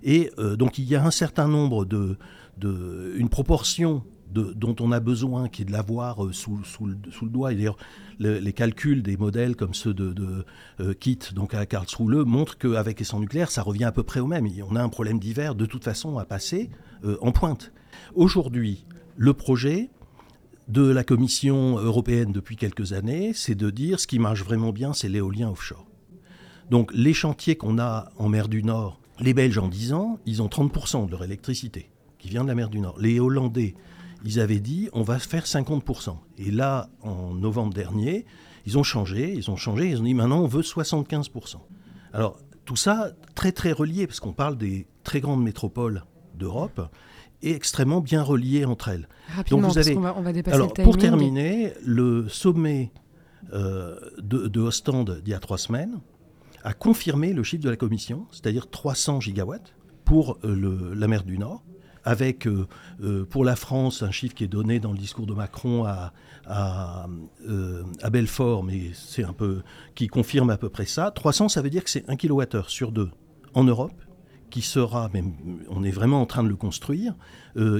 Et 0.03 0.31
euh, 0.37 0.55
donc, 0.55 0.77
il 0.77 0.85
y 0.85 0.95
a 0.95 1.03
un 1.03 1.11
certain 1.11 1.47
nombre 1.47 1.85
de, 1.85 2.17
une 3.17 3.29
proportion 3.29 4.03
dont 4.29 4.75
on 4.81 4.91
a 4.91 4.99
besoin, 4.99 5.47
qui 5.47 5.61
est 5.61 5.65
de 5.65 5.71
l'avoir 5.71 6.25
euh, 6.25 6.33
sous, 6.33 6.59
le, 6.81 7.29
doigt. 7.29 7.53
D'ailleurs, 7.53 7.77
les 8.19 8.53
calculs 8.53 9.01
des 9.01 9.15
modèles 9.15 9.55
comme 9.55 9.73
ceux 9.73 9.93
de, 9.93 10.13
de 10.13 10.93
Kit, 10.93 11.19
donc 11.33 11.53
à 11.53 11.65
Karlsruhe, 11.65 12.25
montrent 12.25 12.57
qu'avec 12.57 12.99
et 12.99 13.03
sans 13.03 13.19
nucléaire, 13.19 13.49
ça 13.49 13.61
revient 13.61 13.85
à 13.85 13.91
peu 13.91 14.03
près 14.03 14.19
au 14.19 14.27
même. 14.27 14.47
On 14.69 14.75
a 14.75 14.83
un 14.83 14.89
problème 14.89 15.17
d'hiver, 15.17 15.55
de 15.55 15.65
toute 15.65 15.83
façon, 15.83 16.17
à 16.17 16.25
passer 16.25 16.69
en 17.21 17.31
pointe. 17.31 17.71
Aujourd'hui, 18.15 18.85
le 19.15 19.33
projet, 19.33 19.89
de 20.67 20.81
la 20.81 21.03
Commission 21.03 21.77
européenne 21.77 22.31
depuis 22.31 22.57
quelques 22.57 22.93
années, 22.93 23.31
c'est 23.33 23.55
de 23.55 23.69
dire 23.69 23.99
ce 23.99 24.07
qui 24.07 24.19
marche 24.19 24.43
vraiment 24.43 24.71
bien, 24.71 24.93
c'est 24.93 25.07
l'éolien 25.07 25.49
offshore. 25.49 25.85
Donc 26.69 26.91
les 26.93 27.13
chantiers 27.13 27.55
qu'on 27.55 27.79
a 27.79 28.09
en 28.17 28.27
mer 28.27 28.49
du 28.49 28.63
Nord, 28.63 28.99
les 29.19 29.33
Belges 29.33 29.57
en 29.57 29.69
10 29.69 29.93
ans, 29.93 30.19
ils 30.25 30.41
ont 30.41 30.47
30% 30.47 31.05
de 31.05 31.11
leur 31.11 31.23
électricité 31.23 31.89
qui 32.19 32.29
vient 32.29 32.43
de 32.43 32.49
la 32.49 32.55
mer 32.55 32.69
du 32.69 32.79
Nord. 32.79 32.99
Les 32.99 33.19
Hollandais, 33.19 33.75
ils 34.25 34.39
avaient 34.39 34.59
dit 34.59 34.89
on 34.91 35.03
va 35.03 35.19
faire 35.19 35.45
50%. 35.45 36.17
Et 36.37 36.51
là, 36.51 36.89
en 37.01 37.33
novembre 37.33 37.73
dernier, 37.73 38.25
ils 38.65 38.77
ont 38.77 38.83
changé, 38.83 39.33
ils 39.33 39.49
ont 39.49 39.55
changé, 39.55 39.89
ils 39.89 40.01
ont 40.01 40.03
dit 40.03 40.13
maintenant 40.13 40.41
on 40.41 40.47
veut 40.47 40.61
75%. 40.61 41.55
Alors 42.11 42.37
tout 42.65 42.75
ça 42.75 43.11
très 43.35 43.53
très 43.53 43.71
relié 43.71 44.05
parce 44.05 44.19
qu'on 44.19 44.33
parle 44.33 44.57
des 44.57 44.87
très 45.03 45.21
grandes 45.21 45.43
métropoles 45.43 46.03
d'Europe 46.35 46.91
et 47.41 47.53
extrêmement 47.53 48.01
bien 48.01 48.21
reliées 48.23 48.65
entre 48.65 48.89
elles. 48.89 49.07
Donc 49.49 49.63
vous 49.63 49.77
avez... 49.77 49.93
va, 49.95 50.15
on 50.17 50.21
va 50.21 50.31
Alors, 50.51 50.73
Pour 50.73 50.97
terminer, 50.97 51.73
le 51.83 52.27
sommet 52.29 52.91
euh, 53.53 53.95
de, 54.17 54.47
de 54.47 54.59
Ostende 54.59 55.21
d'il 55.23 55.31
y 55.31 55.33
a 55.33 55.39
trois 55.39 55.57
semaines 55.57 55.99
a 56.63 56.73
confirmé 56.73 57.33
le 57.33 57.43
chiffre 57.43 57.63
de 57.63 57.69
la 57.69 57.77
Commission, 57.77 58.25
c'est-à-dire 58.31 58.69
300 58.69 59.21
gigawatts 59.21 59.73
pour 60.03 60.37
euh, 60.43 60.55
le, 60.55 60.93
la 60.93 61.07
mer 61.07 61.23
du 61.23 61.37
Nord, 61.37 61.63
avec 62.03 62.47
pour 63.29 63.43
la 63.43 63.57
France 63.57 64.01
un 64.01 64.11
chiffre 64.11 64.33
qui 64.33 64.45
est 64.45 64.47
donné 64.47 64.79
dans 64.79 64.93
le 64.93 64.97
discours 64.97 65.25
de 65.25 65.33
Macron 65.33 65.83
à, 65.83 66.13
à, 66.45 67.07
à 68.01 68.09
Belfort, 68.09 68.63
mais 68.63 68.91
c'est 68.93 69.25
un 69.25 69.33
peu 69.33 69.61
qui 69.93 70.07
confirme 70.07 70.49
à 70.49 70.57
peu 70.57 70.69
près 70.69 70.85
ça. 70.85 71.11
300, 71.11 71.49
ça 71.49 71.61
veut 71.61 71.69
dire 71.69 71.83
que 71.83 71.89
c'est 71.89 72.09
1 72.09 72.15
kWh 72.15 72.63
sur 72.67 72.93
2 72.93 73.09
en 73.53 73.63
Europe 73.65 73.91
qui 74.49 74.61
sera, 74.61 75.09
même, 75.13 75.33
on 75.69 75.83
est 75.83 75.91
vraiment 75.91 76.21
en 76.21 76.25
train 76.25 76.43
de 76.43 76.49
le 76.49 76.55
construire, 76.55 77.13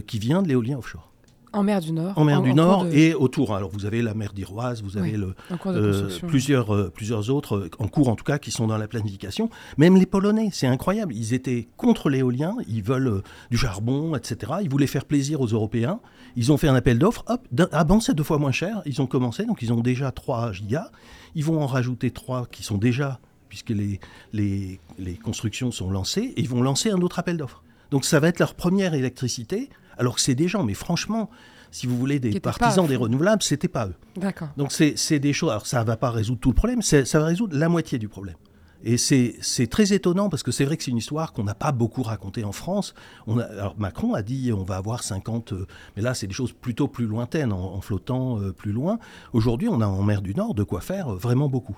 qui 0.08 0.20
vient 0.20 0.42
de 0.42 0.48
l'éolien 0.48 0.78
offshore. 0.78 1.12
En 1.54 1.64
mer 1.64 1.80
du 1.80 1.92
Nord. 1.92 2.14
En 2.18 2.24
mer 2.24 2.42
du 2.42 2.54
Nord 2.54 2.88
et 2.92 3.14
autour. 3.14 3.56
Alors 3.56 3.70
vous 3.72 3.86
avez 3.86 4.02
la 4.02 4.14
mer 4.14 4.34
d'Iroise, 4.34 4.84
vous 4.84 4.98
avez 4.98 5.14
le, 5.14 5.34
euh, 5.66 6.10
plusieurs, 6.28 6.76
euh, 6.76 6.92
plusieurs 6.94 7.30
autres, 7.30 7.56
euh, 7.56 7.70
en 7.80 7.88
cours 7.88 8.10
en 8.10 8.16
tout 8.16 8.24
cas, 8.24 8.38
qui 8.38 8.52
sont 8.52 8.68
dans 8.68 8.78
la 8.78 8.88
planification. 8.88 9.50
Même 9.78 9.96
les 9.96 10.06
Polonais, 10.06 10.50
c'est 10.52 10.68
incroyable. 10.68 11.14
Ils 11.16 11.34
étaient 11.34 11.68
contre 11.78 12.10
l'éolien, 12.10 12.56
ils 12.68 12.84
veulent 12.84 13.24
du 13.50 13.58
charbon, 13.58 14.16
etc. 14.16 14.54
Ils 14.62 14.70
voulaient 14.70 14.88
faire 14.88 15.06
plaisir 15.06 15.40
aux 15.42 15.48
Européens. 15.48 16.00
Ils 16.36 16.52
ont 16.52 16.58
fait 16.58 16.68
un 16.68 16.76
appel 16.76 17.00
d'offres. 17.00 17.24
Hop, 17.28 17.48
ah 17.72 17.84
bon, 17.84 18.00
c'est 18.02 18.14
deux 18.14 18.24
fois 18.24 18.38
moins 18.38 18.52
cher. 18.52 18.82
Ils 18.86 19.02
ont 19.02 19.08
commencé, 19.08 19.46
donc 19.46 19.62
ils 19.62 19.72
ont 19.72 19.82
déjà 19.82 20.12
3 20.12 20.52
gigas. 20.52 20.92
Ils 21.34 21.46
vont 21.46 21.62
en 21.62 21.68
rajouter 21.68 22.12
3 22.12 22.48
qui 22.52 22.64
sont 22.64 22.78
déjà, 22.78 23.20
puisque 23.50 23.70
les, 23.70 24.00
les, 24.34 24.80
les 25.00 25.16
constructions 25.16 25.72
sont 25.72 25.90
lancées, 25.90 26.34
et 26.36 26.42
ils 26.42 26.50
vont 26.50 26.62
lancer 26.62 26.90
un 26.90 27.02
autre 27.02 27.20
appel 27.20 27.38
d'offres. 27.38 27.64
Donc 27.92 28.06
ça 28.06 28.20
va 28.20 28.28
être 28.28 28.40
leur 28.40 28.54
première 28.54 28.94
électricité 28.94 29.70
alors 29.98 30.16
que 30.16 30.22
c'est 30.22 30.36
des 30.36 30.48
gens, 30.48 30.64
mais 30.64 30.74
franchement, 30.74 31.30
si 31.72 31.88
vous 31.88 31.98
voulez, 31.98 32.20
des 32.20 32.40
partisans 32.40 32.88
des 32.88 32.96
renouvelables, 32.96 33.44
c'était 33.44 33.68
pas 33.68 33.88
eux. 33.88 33.96
D'accord. 34.16 34.50
Donc 34.58 34.72
c'est 34.72 35.20
des 35.20 35.34
choses. 35.34 35.50
Alors 35.50 35.66
ça 35.66 35.84
va 35.84 35.98
pas 35.98 36.12
résoudre 36.12 36.40
tout 36.40 36.50
le 36.50 36.56
problème, 36.56 36.82
ça 36.82 37.20
va 37.20 37.26
résoudre 37.26 37.58
la 37.58 37.70
moitié 37.70 37.98
du 37.98 38.08
problème. 38.08 38.36
Et 38.84 38.98
c'est 38.98 39.68
très 39.70 39.92
étonnant 39.94 40.30
parce 40.30 40.44
que 40.44 40.52
c'est 40.52 40.64
vrai 40.64 40.78
que 40.78 40.84
c'est 40.84 40.92
une 40.92 40.98
histoire 40.98 41.34
qu'on 41.34 41.44
n'a 41.44 41.56
pas 41.56 41.72
beaucoup 41.72 42.04
racontée 42.04 42.44
en 42.44 42.52
France. 42.52 42.94
On 43.26 43.40
a, 43.40 43.44
alors 43.44 43.76
Macron 43.78 44.14
a 44.14 44.22
dit 44.22 44.54
on 44.54 44.64
va 44.64 44.78
avoir 44.78 45.02
50, 45.02 45.54
euh, 45.54 45.68
mais 45.96 46.04
là 46.04 46.14
c'est 46.14 46.28
des 46.28 46.34
choses 46.34 46.54
plutôt 46.54 46.88
plus 46.88 47.08
lointaines, 47.08 47.52
en, 47.52 47.82
flottant 47.82 48.40
euh, 48.40 48.54
plus 48.54 48.72
loin. 48.72 49.00
Aujourd'hui, 49.34 49.68
on 49.68 49.82
a 49.82 49.88
en 49.88 50.04
mer 50.04 50.22
du 50.22 50.36
Nord 50.36 50.54
de 50.54 50.64
quoi 50.64 50.82
faire 50.82 51.14
euh, 51.14 51.18
vraiment 51.18 51.50
beaucoup. 51.50 51.78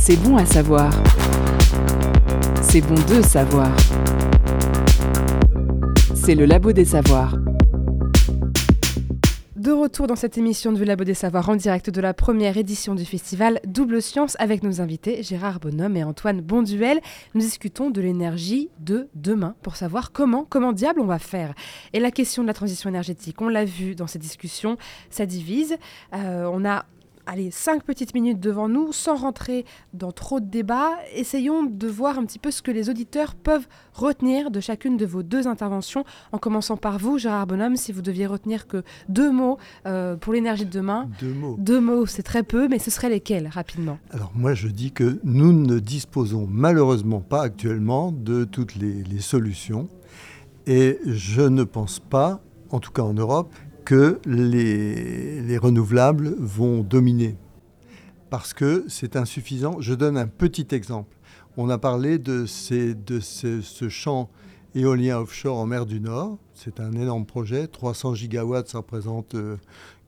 C'est 0.00 0.16
bon 0.16 0.36
à 0.36 0.44
savoir. 0.44 0.92
C'est 2.62 2.82
bon 2.82 2.94
de 2.94 3.22
savoir. 3.22 3.74
C'est 6.14 6.34
le 6.34 6.44
Labo 6.44 6.72
des 6.72 6.84
Savoirs. 6.84 7.36
De 9.56 9.72
retour 9.72 10.06
dans 10.06 10.14
cette 10.14 10.36
émission 10.36 10.72
du 10.72 10.84
Labo 10.84 11.04
des 11.04 11.14
Savoirs 11.14 11.48
en 11.48 11.56
direct 11.56 11.88
de 11.88 12.00
la 12.02 12.12
première 12.12 12.58
édition 12.58 12.94
du 12.94 13.06
festival 13.06 13.60
Double 13.66 14.02
Science 14.02 14.36
avec 14.38 14.62
nos 14.62 14.82
invités 14.82 15.22
Gérard 15.22 15.58
Bonhomme 15.58 15.96
et 15.96 16.04
Antoine 16.04 16.42
Bonduel. 16.42 17.00
Nous 17.34 17.40
discutons 17.40 17.88
de 17.88 18.02
l'énergie 18.02 18.68
de 18.80 19.08
demain 19.14 19.54
pour 19.62 19.76
savoir 19.76 20.12
comment, 20.12 20.44
comment 20.46 20.72
diable 20.72 21.00
on 21.00 21.06
va 21.06 21.18
faire. 21.18 21.54
Et 21.94 22.00
la 22.00 22.10
question 22.10 22.42
de 22.42 22.46
la 22.46 22.52
transition 22.52 22.90
énergétique, 22.90 23.40
on 23.40 23.48
l'a 23.48 23.64
vu 23.64 23.94
dans 23.94 24.06
ces 24.06 24.18
discussions, 24.18 24.76
ça 25.08 25.24
divise. 25.24 25.78
Euh, 26.14 26.46
on 26.52 26.66
a 26.66 26.84
allez, 27.26 27.50
cinq 27.50 27.82
petites 27.82 28.14
minutes 28.14 28.40
devant 28.40 28.68
nous, 28.68 28.92
sans 28.92 29.16
rentrer 29.16 29.64
dans 29.92 30.12
trop 30.12 30.40
de 30.40 30.46
débats. 30.46 30.92
Essayons 31.14 31.64
de 31.64 31.86
voir 31.88 32.18
un 32.18 32.24
petit 32.24 32.38
peu 32.38 32.50
ce 32.50 32.62
que 32.62 32.70
les 32.70 32.90
auditeurs 32.90 33.34
peuvent 33.34 33.66
retenir 33.92 34.50
de 34.50 34.60
chacune 34.60 34.96
de 34.96 35.06
vos 35.06 35.22
deux 35.22 35.46
interventions, 35.46 36.04
en 36.32 36.38
commençant 36.38 36.76
par 36.76 36.98
vous, 36.98 37.18
Gérard 37.18 37.46
Bonhomme, 37.46 37.76
si 37.76 37.92
vous 37.92 38.02
deviez 38.02 38.26
retenir 38.26 38.66
que 38.66 38.82
deux 39.08 39.30
mots 39.30 39.58
euh, 39.86 40.16
pour 40.16 40.32
l'énergie 40.32 40.64
de 40.64 40.70
demain. 40.70 41.08
Deux 41.20 41.32
mots. 41.32 41.56
Deux 41.58 41.80
mots, 41.80 42.06
c'est 42.06 42.22
très 42.22 42.42
peu, 42.42 42.68
mais 42.68 42.78
ce 42.78 42.90
seraient 42.90 43.10
lesquels, 43.10 43.48
rapidement? 43.48 43.98
Alors 44.10 44.32
moi, 44.34 44.54
je 44.54 44.68
dis 44.68 44.92
que 44.92 45.20
nous 45.24 45.52
ne 45.52 45.78
disposons 45.78 46.46
malheureusement 46.50 47.20
pas 47.20 47.42
actuellement 47.42 48.12
de 48.12 48.44
toutes 48.44 48.76
les, 48.76 49.02
les 49.02 49.20
solutions. 49.20 49.88
Et 50.66 50.98
je 51.04 51.42
ne 51.42 51.62
pense 51.62 52.00
pas, 52.00 52.40
en 52.70 52.80
tout 52.80 52.90
cas 52.90 53.02
en 53.02 53.12
Europe, 53.12 53.52
que 53.84 54.20
les, 54.26 55.58
renouvelables 55.58 56.34
vont 56.38 56.82
dominer. 56.82 57.36
Parce 58.30 58.52
que 58.52 58.84
c'est 58.88 59.16
insuffisant. 59.16 59.80
Je 59.80 59.94
donne 59.94 60.16
un 60.16 60.26
petit 60.26 60.66
exemple. 60.72 61.16
On 61.56 61.68
a 61.68 61.78
parlé 61.78 62.18
de, 62.18 62.46
ce, 62.46 63.88
champ 63.88 64.28
éolien 64.74 65.18
offshore 65.18 65.58
en 65.58 65.66
mer 65.66 65.86
du 65.86 66.00
Nord. 66.00 66.38
C'est 66.54 66.80
un 66.80 66.92
énorme 66.92 67.26
projet. 67.26 67.68
300 67.68 68.14
gigawatts, 68.14 68.70
ça 68.70 68.78
représente 68.78 69.36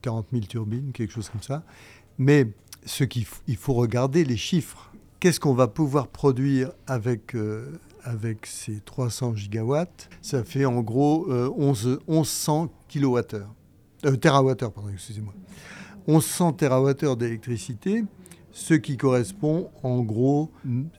40 0.01 0.25
euh, 0.25 0.37
000 0.37 0.45
turbines, 0.47 0.91
quelque 0.91 1.13
chose 1.13 1.29
comme 1.29 1.43
ça. 1.43 1.63
Mais 2.17 2.47
il 3.47 3.55
faut 3.55 3.73
regarder 3.73 4.25
les 4.25 4.37
chiffres. 4.37 4.91
Qu'est-ce 5.19 5.39
qu'on 5.39 5.53
va 5.53 5.67
pouvoir 5.67 6.07
produire 6.07 6.71
avec, 6.85 7.35
euh, 7.35 7.79
ces 8.43 8.81
300 8.81 9.35
gigawatts? 9.35 10.09
Ça 10.21 10.43
fait 10.43 10.65
en 10.65 10.81
gros 10.81 11.27
11, 11.29 11.87
euh, 11.87 11.99
1100 12.07 12.69
kilowattheures 12.87 13.53
euh, 14.07 14.55
pardon, 14.55 14.89
excusez-moi. 14.91 15.33
1100 16.07 16.53
TWh 16.53 17.15
d'électricité, 17.17 18.05
ce 18.51 18.73
qui 18.73 18.97
correspond 18.97 19.69
en 19.83 20.01
gros, 20.01 20.51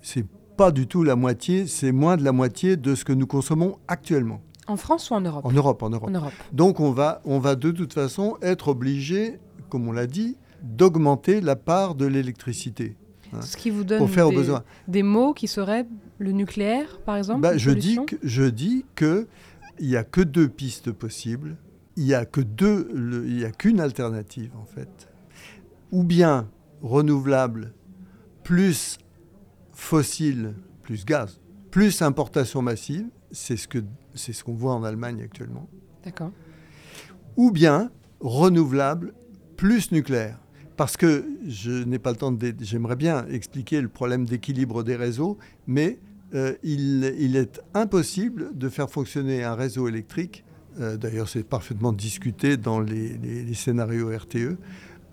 c'est 0.03 0.27
pas 0.57 0.71
du 0.71 0.87
tout 0.87 1.03
la 1.03 1.17
moitié, 1.17 1.67
c'est 1.67 1.93
moins 1.93 2.17
de 2.17 2.25
la 2.25 2.33
moitié 2.33 2.77
de 2.77 2.95
ce 2.95 3.05
que 3.05 3.13
nous 3.13 3.27
consommons 3.27 3.79
actuellement. 3.89 4.41
En 4.67 4.77
France 4.77 5.11
ou 5.11 5.15
en 5.15 5.21
Europe? 5.23 5.45
En 5.47 5.53
Europe, 5.53 5.83
en 5.83 5.91
Europe. 5.91 6.11
Donc 6.53 6.81
on 6.81 6.93
va, 6.93 7.23
on 7.25 7.39
va 7.39 7.57
de 7.57 7.71
toute 7.71 7.95
façon 7.95 8.37
être 8.43 8.69
obligé, 8.69 9.39
comme 9.71 9.89
on 9.89 9.93
l'a 9.93 10.07
dit, 10.07 10.37
d'augmenter 10.63 11.41
la 11.41 11.57
part 11.57 11.95
de 11.95 12.05
l'électricité. 12.05 12.97
Hein, 13.33 13.41
ce 13.41 13.57
qui 13.57 13.71
vous 13.71 13.85
donne 13.85 14.07
des, 14.07 14.55
des, 14.89 15.03
mots 15.03 15.33
qui 15.33 15.49
seraient 15.49 15.87
le 16.19 16.33
nucléaire, 16.33 16.99
par 17.05 17.17
exemple 17.17 17.41
bah, 17.41 17.57
je, 17.57 17.71
dis 17.71 17.99
que, 18.07 18.17
je 18.23 18.45
dis 18.45 18.85
qu'il 18.97 19.27
n'y 19.81 19.97
a 19.97 20.05
que 20.05 20.23
deux 20.23 20.49
pistes 20.49 20.93
possibles 20.93 21.57
il 21.99 22.05
n'y 22.05 22.15
a 22.15 22.25
que 22.25 22.41
deux, 22.41 22.89
il 23.27 23.39
n'y 23.39 23.45
a 23.45 23.51
qu'une 23.51 23.81
alternative 23.81 24.53
en 24.57 24.65
fait. 24.65 25.09
Ou 25.91 26.05
bien 26.05 26.49
renouvelable 26.81 27.75
plus 28.45 28.99
fossile 29.73 30.55
plus 30.83 31.05
gaz, 31.05 31.41
plus 31.73 32.01
importation 32.01 32.63
massive, 32.63 33.09
c'est 33.33 33.57
ce 33.57 33.67
que 33.67 33.79
c'est 34.15 34.33
ce 34.33 34.45
qu'on 34.45 34.55
voit 34.55 34.75
en 34.75 34.85
Allemagne 34.85 35.23
actuellement. 35.23 35.69
D'accord. 36.05 36.31
Ou 37.37 37.51
bien 37.51 37.91
renouvelable 38.21 39.13
plus 39.57 39.91
nucléaire. 39.91 40.39
Parce 40.77 40.97
que 40.97 41.27
je 41.49 41.83
n'ai 41.83 41.99
pas 41.99 42.13
le 42.13 42.17
temps 42.17 42.31
de. 42.31 42.55
J'aimerais 42.61 42.95
bien 42.95 43.27
expliquer 43.27 43.81
le 43.81 43.89
problème 43.89 44.25
d'équilibre 44.25 44.85
des 44.85 44.95
réseaux, 44.95 45.37
mais 45.67 45.99
euh, 46.35 46.55
il, 46.63 47.13
il, 47.19 47.35
est 47.35 47.61
impossible 47.75 48.57
de 48.57 48.69
faire 48.69 48.89
fonctionner 48.89 49.43
un 49.43 49.57
réseau 49.57 49.89
électrique 49.89 50.45
d'ailleurs 50.79 51.29
c'est 51.29 51.43
parfaitement 51.43 51.93
discuté 51.93 52.57
dans 52.57 52.81
les, 52.81 53.55
scénarios 53.55 54.11
RTE, 54.17 54.57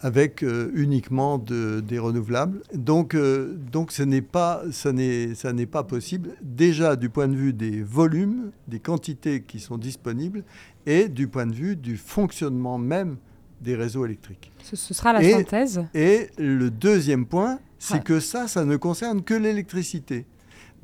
avec 0.02 0.44
euh, 0.44 0.70
uniquement 0.76 1.38
des 1.38 2.00
renouvelables. 2.00 2.62
Donc, 2.74 3.16
euh, 3.16 3.58
donc 3.72 3.92
ce 3.92 4.04
n'est 4.04 4.22
pas, 4.22 4.64
ça 4.72 4.92
n'est 4.94 5.66
pas 5.66 5.84
possible, 5.84 6.32
déjà 6.42 6.96
du 6.96 7.10
point 7.10 7.28
de 7.28 7.36
vue 7.36 7.54
des 7.54 7.82
volumes, 7.82 8.52
des 8.68 8.80
quantités 8.80 9.42
qui 9.42 9.60
sont 9.60 9.78
disponibles, 9.78 10.44
et 10.86 11.08
du 11.10 11.28
point 11.28 11.48
de 11.48 11.56
vue 11.56 11.76
du 11.76 11.98
fonctionnement 11.98 12.78
même 12.78 13.18
des 13.62 13.76
réseaux 13.76 14.06
électriques. 14.06 14.52
Ce, 14.62 14.76
sera 14.76 15.14
la 15.14 15.24
synthèse. 15.24 15.86
Et 15.96 16.28
le 16.38 16.70
deuxième 16.70 17.26
point, 17.26 17.60
c'est 17.80 18.04
que 18.04 18.20
ça, 18.20 18.48
ça 18.48 18.66
ne 18.66 18.76
concerne 18.78 19.24
que 19.24 19.34
l'électricité. 19.34 20.26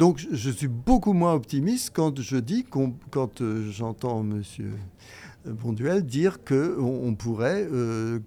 Donc 0.02 0.26
je 0.32 0.50
suis 0.50 0.68
beaucoup 0.68 1.14
moins 1.14 1.36
optimiste 1.36 1.92
quand 1.94 2.20
je 2.20 2.38
dis, 2.38 2.66
quand 3.12 3.42
euh, 3.42 3.70
j'entends 3.70 4.22
M. 4.22 4.42
Bonduel 5.46 6.04
dire 6.04 6.44
qu'on 6.44 7.02
on 7.04 7.14
pourrait, 7.14 7.68
euh, 7.72 8.18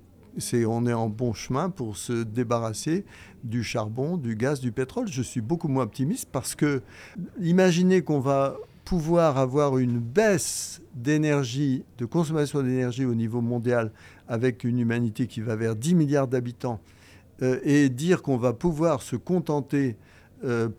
on 0.69 0.87
est 0.87 0.93
en 0.93 1.09
bon 1.09 1.33
chemin 1.33 1.71
pour 1.71 1.97
se 1.97 2.23
débarrasser 2.23 3.05
du 3.43 3.65
charbon, 3.65 4.17
du 4.17 4.37
gaz, 4.37 4.61
du 4.61 4.71
pétrole. 4.71 5.09
Je 5.09 5.21
suis 5.21 5.41
beaucoup 5.41 5.67
moins 5.67 5.83
optimiste 5.83 6.29
parce 6.31 6.55
que 6.55 6.81
imaginez 7.41 8.03
qu'on 8.03 8.21
va 8.21 8.55
pouvoir 8.85 9.37
avoir 9.37 9.77
une 9.79 9.99
baisse 9.99 10.81
d'énergie, 10.95 11.83
de 11.99 12.05
consommation 12.05 12.63
d'énergie 12.63 13.05
au 13.05 13.17
niveau 13.17 13.41
mondial 13.41 13.91
avec 14.29 14.63
une 14.63 14.79
humanité 14.79 15.27
qui 15.27 15.41
va 15.41 15.57
vers 15.57 15.75
10 15.75 15.97
milliards 15.97 16.29
d'habitants 16.29 16.79
euh, 17.43 17.59
et 17.65 17.89
dire 17.89 18.23
qu'on 18.23 18.37
va 18.37 18.53
pouvoir 18.53 19.03
se 19.03 19.17
contenter 19.17 19.97
euh, 19.97 20.14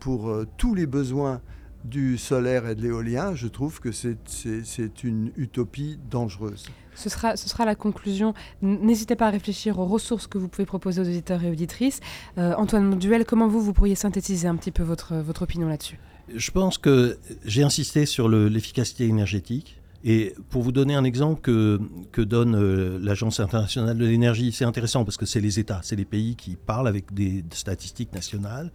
pour 0.00 0.28
euh, 0.28 0.46
tous 0.56 0.74
les 0.74 0.86
besoins 0.86 1.40
du 1.84 2.18
solaire 2.18 2.66
et 2.66 2.74
de 2.74 2.82
l'éolien, 2.82 3.34
je 3.34 3.46
trouve 3.46 3.80
que 3.80 3.92
c'est 3.92 5.04
une 5.04 5.30
utopie 5.36 5.98
dangereuse. 6.10 6.66
Ce 6.94 7.08
sera, 7.08 7.36
ce 7.36 7.48
sera 7.48 7.64
la 7.64 7.74
conclusion. 7.74 8.34
N'hésitez 8.62 9.16
pas 9.16 9.28
à 9.28 9.30
réfléchir 9.30 9.78
aux 9.78 9.84
ressources 9.84 10.26
que 10.26 10.38
vous 10.38 10.48
pouvez 10.48 10.66
proposer 10.66 11.00
aux 11.00 11.04
auditeurs 11.04 11.44
et 11.44 11.50
auditrices. 11.50 12.00
Euh, 12.38 12.54
Antoine 12.56 12.98
Duel, 12.98 13.24
comment 13.24 13.46
vous, 13.46 13.60
vous 13.60 13.72
pourriez 13.72 13.94
synthétiser 13.94 14.48
un 14.48 14.56
petit 14.56 14.72
peu 14.72 14.82
votre, 14.82 15.14
votre 15.16 15.42
opinion 15.42 15.68
là-dessus? 15.68 15.98
Je 16.34 16.50
pense 16.50 16.76
que 16.78 17.18
j'ai 17.44 17.62
insisté 17.62 18.04
sur 18.04 18.28
l'efficacité 18.28 19.06
énergétique. 19.06 19.80
Et 20.04 20.34
pour 20.50 20.62
vous 20.62 20.72
donner 20.72 20.94
un 20.94 21.04
exemple 21.04 21.40
que, 21.40 21.80
que 22.12 22.22
donne 22.22 22.98
l'Agence 22.98 23.40
internationale 23.40 23.98
de 23.98 24.06
l'énergie, 24.06 24.52
c'est 24.52 24.64
intéressant 24.64 25.04
parce 25.04 25.16
que 25.16 25.26
c'est 25.26 25.40
les 25.40 25.58
États, 25.58 25.80
c'est 25.82 25.96
les 25.96 26.04
pays 26.04 26.36
qui 26.36 26.56
parlent 26.56 26.88
avec 26.88 27.12
des 27.12 27.44
statistiques 27.52 28.12
nationales. 28.12 28.70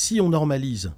Si 0.00 0.20
on 0.20 0.28
normalise 0.28 0.92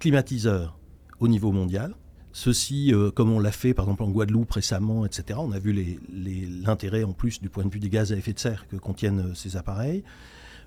climatiseurs 0.00 0.76
au 1.20 1.28
niveau 1.28 1.52
mondial. 1.52 1.94
Ceci, 2.32 2.92
euh, 2.92 3.12
comme 3.12 3.30
on 3.30 3.38
l'a 3.38 3.52
fait 3.52 3.72
par 3.72 3.84
exemple 3.84 4.02
en 4.02 4.10
Guadeloupe 4.10 4.50
récemment, 4.50 5.06
etc., 5.06 5.38
on 5.40 5.52
a 5.52 5.60
vu 5.60 5.96
l'intérêt 6.10 7.04
en 7.04 7.12
plus 7.12 7.40
du 7.40 7.48
point 7.48 7.64
de 7.64 7.70
vue 7.72 7.78
des 7.78 7.88
gaz 7.88 8.12
à 8.12 8.16
effet 8.16 8.32
de 8.32 8.40
serre 8.40 8.66
que 8.66 8.74
contiennent 8.74 9.30
euh, 9.30 9.34
ces 9.34 9.56
appareils. 9.56 10.02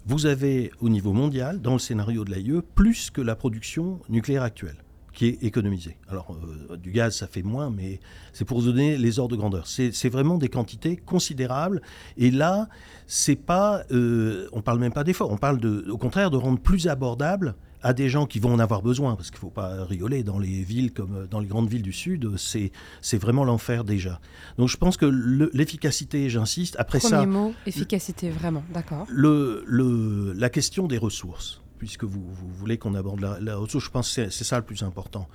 Vous 0.05 0.25
avez 0.25 0.71
au 0.79 0.87
niveau 0.87 1.11
mondial, 1.11 1.59
dans 1.59 1.73
le 1.73 1.79
scénario 1.79 2.23
de 2.23 2.31
l'AIE, 2.31 2.61
plus 2.75 3.11
que 3.11 3.19
la 3.19 3.35
production 3.35 3.99
nucléaire 4.07 4.43
actuelle 4.43 4.77
qui 5.11 5.27
est 5.27 5.43
économisée. 5.43 5.97
Alors, 6.07 6.33
euh, 6.71 6.77
du 6.77 6.91
gaz, 6.91 7.13
ça 7.17 7.27
fait 7.27 7.43
moins, 7.43 7.71
mais 7.71 7.99
c'est 8.31 8.45
pour 8.45 8.63
donner 8.63 8.97
les 8.97 9.19
ordres 9.19 9.35
de 9.35 9.37
grandeur. 9.37 9.67
C'est 9.67 10.09
vraiment 10.09 10.37
des 10.37 10.47
quantités 10.47 10.95
considérables. 10.95 11.81
Et 12.15 12.31
là, 12.31 12.69
c'est 13.05 13.35
pas, 13.35 13.83
on 13.91 14.61
parle 14.61 14.79
même 14.79 14.93
pas 14.93 15.03
d'effort. 15.03 15.29
On 15.29 15.37
parle 15.37 15.59
de, 15.59 15.85
au 15.89 15.97
contraire 15.97 16.31
de 16.31 16.37
rendre 16.37 16.59
plus 16.59 16.87
abordable 16.87 17.55
à 17.85 17.93
des 17.93 18.09
gens 18.09 18.25
qui 18.25 18.39
vont 18.39 18.51
en 18.51 18.57
avoir 18.57 18.81
besoin, 18.81 19.15
parce 19.15 19.29
qu'il 19.29 19.37
ne 19.37 19.41
faut 19.41 19.51
pas 19.51 19.85
rigoler, 19.85 20.23
dans 20.23 20.39
les 20.39 20.63
villes 20.63 20.91
comme 20.91 21.27
dans 21.29 21.39
les 21.39 21.45
grandes 21.45 21.69
villes 21.69 21.83
du 21.83 21.93
Sud, 21.93 22.35
c'est, 22.35 22.71
c'est 22.99 23.19
vraiment 23.19 23.43
l'enfer 23.43 23.83
déjà. 23.83 24.19
Donc 24.57 24.69
je 24.69 24.77
pense 24.77 24.97
que 24.97 25.05
l'efficacité, 25.05 26.27
j'insiste, 26.27 26.75
après 26.79 26.97
Premier 26.97 27.09
ça... 27.11 27.17
Premier 27.17 27.31
mot, 27.31 27.53
efficacité, 27.67 28.31
vraiment, 28.31 28.63
d'accord. 28.73 29.05
Le, 29.11 29.63
le, 29.67 30.33
la 30.33 30.49
question 30.49 30.87
des 30.87 30.97
ressources, 30.97 31.61
puisque 31.77 32.05
vous, 32.05 32.23
vous 32.27 32.49
voulez 32.55 32.79
qu'on 32.79 32.95
aborde 32.95 33.21
la, 33.21 33.55
ressource, 33.55 33.85
je 33.85 33.91
pense 33.91 34.15
que 34.15 34.29
c'est, 34.31 34.43
ça 34.43 34.57
le 34.57 34.65
plus 34.65 34.81
important. 34.81 35.27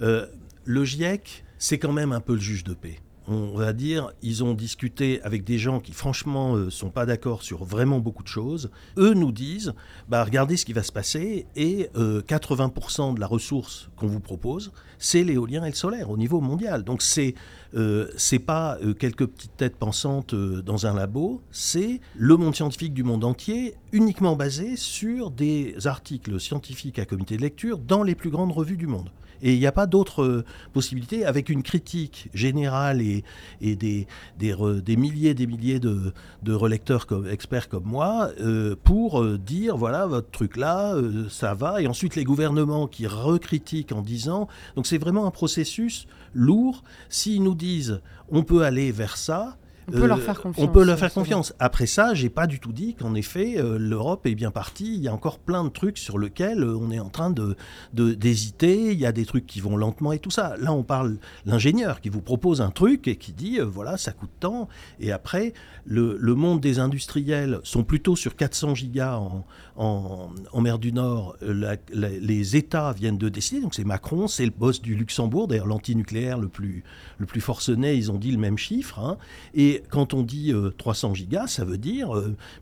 Euh, 0.00 0.24
le 0.64 0.86
GIEC, 0.86 1.44
c'est 1.58 1.78
quand 1.78 1.92
même 1.92 2.12
un 2.12 2.20
peu 2.20 2.32
le 2.32 2.40
juge 2.40 2.64
de 2.64 2.72
paix 2.72 3.00
on 3.28 3.56
va 3.56 3.72
dire, 3.72 4.10
ils 4.22 4.42
ont 4.42 4.54
discuté 4.54 5.20
avec 5.22 5.44
des 5.44 5.58
gens 5.58 5.80
qui 5.80 5.92
franchement 5.92 6.56
ne 6.56 6.66
euh, 6.66 6.70
sont 6.70 6.88
pas 6.88 7.04
d'accord 7.04 7.42
sur 7.42 7.64
vraiment 7.64 8.00
beaucoup 8.00 8.22
de 8.22 8.28
choses. 8.28 8.70
Eux 8.96 9.12
nous 9.12 9.32
disent, 9.32 9.74
bah, 10.08 10.24
regardez 10.24 10.56
ce 10.56 10.64
qui 10.64 10.72
va 10.72 10.82
se 10.82 10.92
passer 10.92 11.46
et 11.54 11.90
80% 11.94 13.10
euh, 13.10 13.14
de 13.14 13.20
la 13.20 13.26
ressource 13.26 13.90
qu'on 13.96 14.06
vous 14.06 14.20
propose, 14.20 14.72
c'est 14.98 15.24
l'éolien 15.24 15.64
et 15.64 15.70
le 15.70 15.74
solaire 15.74 16.10
au 16.10 16.16
niveau 16.16 16.40
mondial. 16.40 16.84
Donc 16.84 17.02
c'est 17.02 17.34
euh, 17.74 18.08
c'est 18.16 18.38
pas 18.38 18.78
quelques 18.98 19.26
petites 19.26 19.56
têtes 19.58 19.76
pensantes 19.76 20.34
dans 20.34 20.86
un 20.86 20.94
labo, 20.94 21.42
c'est 21.50 22.00
le 22.16 22.36
monde 22.36 22.54
scientifique 22.54 22.94
du 22.94 23.02
monde 23.02 23.24
entier 23.24 23.74
uniquement 23.92 24.36
basé 24.36 24.76
sur 24.76 25.30
des 25.30 25.86
articles 25.86 26.40
scientifiques 26.40 26.98
à 26.98 27.04
comité 27.04 27.36
de 27.36 27.42
lecture 27.42 27.78
dans 27.78 28.02
les 28.02 28.14
plus 28.14 28.30
grandes 28.30 28.52
revues 28.52 28.78
du 28.78 28.86
monde. 28.86 29.10
Et 29.42 29.54
il 29.54 29.58
n'y 29.58 29.66
a 29.66 29.72
pas 29.72 29.86
d'autre 29.86 30.22
euh, 30.22 30.44
possibilité 30.72 31.24
avec 31.24 31.48
une 31.48 31.62
critique 31.62 32.28
générale 32.34 33.00
et, 33.00 33.24
des, 33.60 34.06
des, 34.38 34.96
milliers 34.96 35.30
et 35.30 35.34
des 35.34 35.46
milliers 35.46 35.80
de, 35.80 36.12
de 36.42 36.52
relecteurs 36.52 37.06
comme, 37.06 37.28
experts 37.28 37.68
comme 37.68 37.84
moi 37.84 38.30
euh, 38.40 38.74
pour 38.82 39.22
euh, 39.22 39.38
dire 39.38 39.76
voilà, 39.76 40.06
votre 40.06 40.30
truc 40.30 40.56
là, 40.56 40.94
ça 41.28 41.54
va. 41.54 41.80
Et 41.82 41.86
ensuite, 41.86 42.16
les 42.16 42.24
gouvernements 42.24 42.86
qui 42.86 43.06
recritiquent 43.06 43.92
en 43.92 44.02
disant. 44.02 44.48
Donc, 44.76 44.86
c'est 44.86 44.98
vraiment 44.98 45.26
un 45.26 45.30
processus 45.30 46.06
lourd. 46.34 46.82
S'ils 47.08 47.42
nous 47.42 47.54
disent 47.54 48.00
on 48.30 48.42
peut 48.42 48.62
aller 48.62 48.92
vers 48.92 49.16
ça, 49.16 49.56
on 49.88 49.92
peut 49.92 50.06
leur 50.06 50.20
faire 50.20 50.40
confiance. 50.40 50.68
On 50.68 50.68
peut 50.70 50.84
leur 50.84 50.98
faire 50.98 51.12
confiance. 51.12 51.54
Après 51.58 51.86
ça, 51.86 52.14
j'ai 52.14 52.28
pas 52.28 52.46
du 52.46 52.60
tout 52.60 52.72
dit 52.72 52.94
qu'en 52.94 53.14
effet, 53.14 53.58
euh, 53.58 53.78
l'Europe 53.78 54.26
est 54.26 54.34
bien 54.34 54.50
partie. 54.50 54.94
Il 54.94 55.00
y 55.00 55.08
a 55.08 55.14
encore 55.14 55.38
plein 55.38 55.64
de 55.64 55.68
trucs 55.70 55.98
sur 55.98 56.18
lesquels 56.18 56.62
euh, 56.62 56.76
on 56.76 56.90
est 56.90 57.00
en 57.00 57.08
train 57.08 57.30
de 57.30 57.56
d'hésiter. 57.92 58.92
Il 58.92 58.98
y 58.98 59.06
a 59.06 59.12
des 59.12 59.24
trucs 59.24 59.46
qui 59.46 59.60
vont 59.60 59.76
lentement 59.76 60.12
et 60.12 60.18
tout 60.18 60.30
ça. 60.30 60.54
Là, 60.58 60.72
on 60.72 60.82
parle 60.82 61.18
l'ingénieur 61.46 62.00
qui 62.00 62.08
vous 62.08 62.20
propose 62.20 62.60
un 62.60 62.70
truc 62.70 63.08
et 63.08 63.16
qui 63.16 63.32
dit 63.32 63.60
euh, 63.60 63.64
voilà, 63.64 63.96
ça 63.96 64.12
coûte 64.12 64.30
tant. 64.40 64.68
Et 65.00 65.12
après, 65.12 65.54
le, 65.86 66.16
le, 66.18 66.34
monde 66.34 66.60
des 66.60 66.78
industriels 66.78 67.60
sont 67.62 67.82
plutôt 67.82 68.14
sur 68.14 68.36
400 68.36 68.74
gigas 68.74 69.16
en, 69.16 69.44
en, 69.76 70.30
en 70.52 70.60
mer 70.60 70.78
du 70.78 70.92
Nord. 70.92 71.36
les 71.40 72.56
États 72.56 72.92
viennent 72.92 73.18
de 73.18 73.28
décider. 73.28 73.60
Donc 73.60 73.74
c'est 73.74 73.84
Macron, 73.84 74.28
c'est 74.28 74.44
le 74.44 74.50
boss 74.50 74.82
du 74.82 74.94
Luxembourg, 74.94 75.48
d'ailleurs 75.48 75.66
l'antinucléaire 75.66 76.38
le 76.38 76.48
plus 76.48 76.84
le 77.18 77.26
plus 77.26 77.40
forcené. 77.40 77.94
Ils 77.94 78.12
ont 78.12 78.18
dit 78.18 78.30
le 78.30 78.38
même 78.38 78.58
chiffre. 78.58 78.98
Hein. 78.98 79.16
Et 79.54 79.77
quand 79.88 80.14
on 80.14 80.22
dit 80.22 80.52
300 80.78 81.10
euh, 81.10 81.14
gigas, 81.14 81.46
ça 81.46 81.64
veut 81.64 81.78
dire 81.78 82.10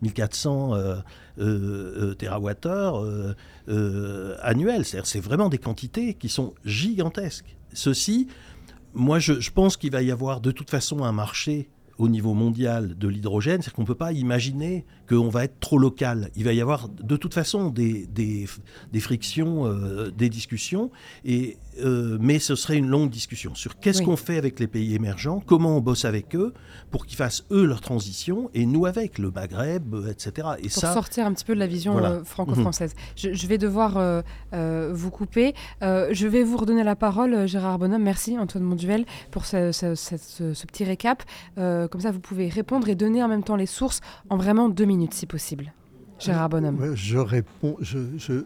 1400 0.02 0.74
euh, 0.74 0.96
euh, 1.38 2.14
TWh 2.14 3.34
annuels. 4.42 4.84
C'est 4.84 5.20
vraiment 5.20 5.48
des 5.48 5.58
quantités 5.58 6.14
qui 6.14 6.28
sont 6.28 6.54
gigantesques. 6.64 7.56
Ceci, 7.72 8.28
moi, 8.94 9.18
je, 9.18 9.40
je 9.40 9.50
pense 9.50 9.76
qu'il 9.76 9.90
va 9.90 10.02
y 10.02 10.10
avoir 10.10 10.40
de 10.40 10.50
toute 10.50 10.70
façon 10.70 11.04
un 11.04 11.12
marché 11.12 11.68
au 11.98 12.08
niveau 12.08 12.34
mondial 12.34 12.96
de 12.96 13.08
l'hydrogène, 13.08 13.62
c'est 13.62 13.72
qu'on 13.72 13.82
ne 13.82 13.86
peut 13.86 13.94
pas 13.94 14.12
imaginer 14.12 14.84
qu'on 15.08 15.28
va 15.28 15.44
être 15.44 15.58
trop 15.60 15.78
local. 15.78 16.30
Il 16.36 16.44
va 16.44 16.52
y 16.52 16.60
avoir 16.60 16.88
de 16.88 17.16
toute 17.16 17.32
façon 17.32 17.70
des, 17.70 18.06
des, 18.06 19.00
frictions, 19.00 19.66
euh, 19.66 20.10
des 20.10 20.28
discussions, 20.28 20.90
et, 21.24 21.56
euh, 21.82 22.18
mais 22.20 22.38
ce 22.38 22.54
serait 22.54 22.76
une 22.76 22.88
longue 22.88 23.10
discussion 23.10 23.54
sur 23.54 23.78
qu'est-ce 23.78 24.02
qu'on 24.02 24.16
fait 24.16 24.36
avec 24.36 24.58
les 24.60 24.66
pays 24.66 24.94
émergents, 24.94 25.42
comment 25.46 25.76
on 25.76 25.80
bosse 25.80 26.04
avec 26.04 26.34
eux 26.34 26.52
pour 26.90 27.06
qu'ils 27.06 27.16
fassent 27.16 27.44
eux 27.50 27.64
leur 27.64 27.80
transition, 27.80 28.50
et 28.54 28.66
nous 28.66 28.86
avec 28.86 29.18
le 29.18 29.30
Maghreb, 29.30 29.94
etc. 30.08 30.48
Et 30.58 30.68
pour 30.68 30.82
sortir 30.82 31.26
un 31.26 31.32
petit 31.32 31.44
peu 31.44 31.54
de 31.54 31.60
la 31.60 31.66
vision 31.66 31.98
euh, 31.98 32.24
franco-française. 32.24 32.94
Mhm. 33.22 33.34
Je, 33.34 33.46
vais 33.46 33.58
devoir 33.58 34.22
vous 34.52 35.10
couper. 35.10 35.54
je 35.80 36.26
vais 36.26 36.42
vous 36.42 36.56
redonner 36.56 36.84
la 36.84 36.96
parole, 36.96 37.46
Gérard 37.46 37.78
Bonhomme. 37.78 38.02
Merci 38.02 38.38
Antoine 38.38 38.64
Monduel 38.64 39.04
pour 39.30 39.46
ce, 39.46 39.72
ce 39.72 40.66
petit 40.66 40.84
récap. 40.84 41.22
Comme 41.88 42.00
ça, 42.00 42.10
vous 42.10 42.20
pouvez 42.20 42.48
répondre 42.48 42.88
et 42.88 42.94
donner 42.94 43.22
en 43.22 43.28
même 43.28 43.42
temps 43.42 43.56
les 43.56 43.66
sources 43.66 44.00
en 44.30 44.36
vraiment 44.36 44.68
deux 44.68 44.84
minutes 44.84 45.14
si 45.14 45.26
possible. 45.26 45.72
Gérard 46.18 46.48
Bonhomme. 46.48 46.94
Je 46.94 47.18
réponds. 47.18 47.76
Je, 47.80 48.44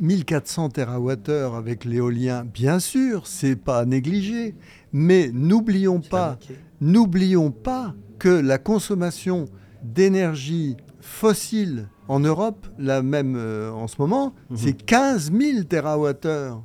1400 0.00 0.68
TWh 0.70 1.30
avec 1.56 1.84
l'éolien, 1.84 2.44
bien 2.44 2.78
sûr, 2.78 3.26
c'est 3.26 3.56
pas 3.56 3.78
à 3.78 3.84
négliger. 3.86 4.54
Mais 4.92 5.30
n'oublions 5.32 6.00
pas, 6.00 6.38
n'oublions 6.80 7.50
pas 7.50 7.94
que 8.18 8.28
la 8.28 8.58
consommation 8.58 9.46
d'énergie 9.82 10.76
fossile 11.00 11.88
en 12.08 12.20
Europe, 12.20 12.66
la 12.78 13.02
même 13.02 13.36
euh, 13.36 13.70
en 13.72 13.88
ce 13.88 13.96
moment, 13.98 14.34
mhm. 14.50 14.56
c'est 14.56 14.72
15 14.72 15.32
000 15.32 15.64
TWh. 15.64 16.60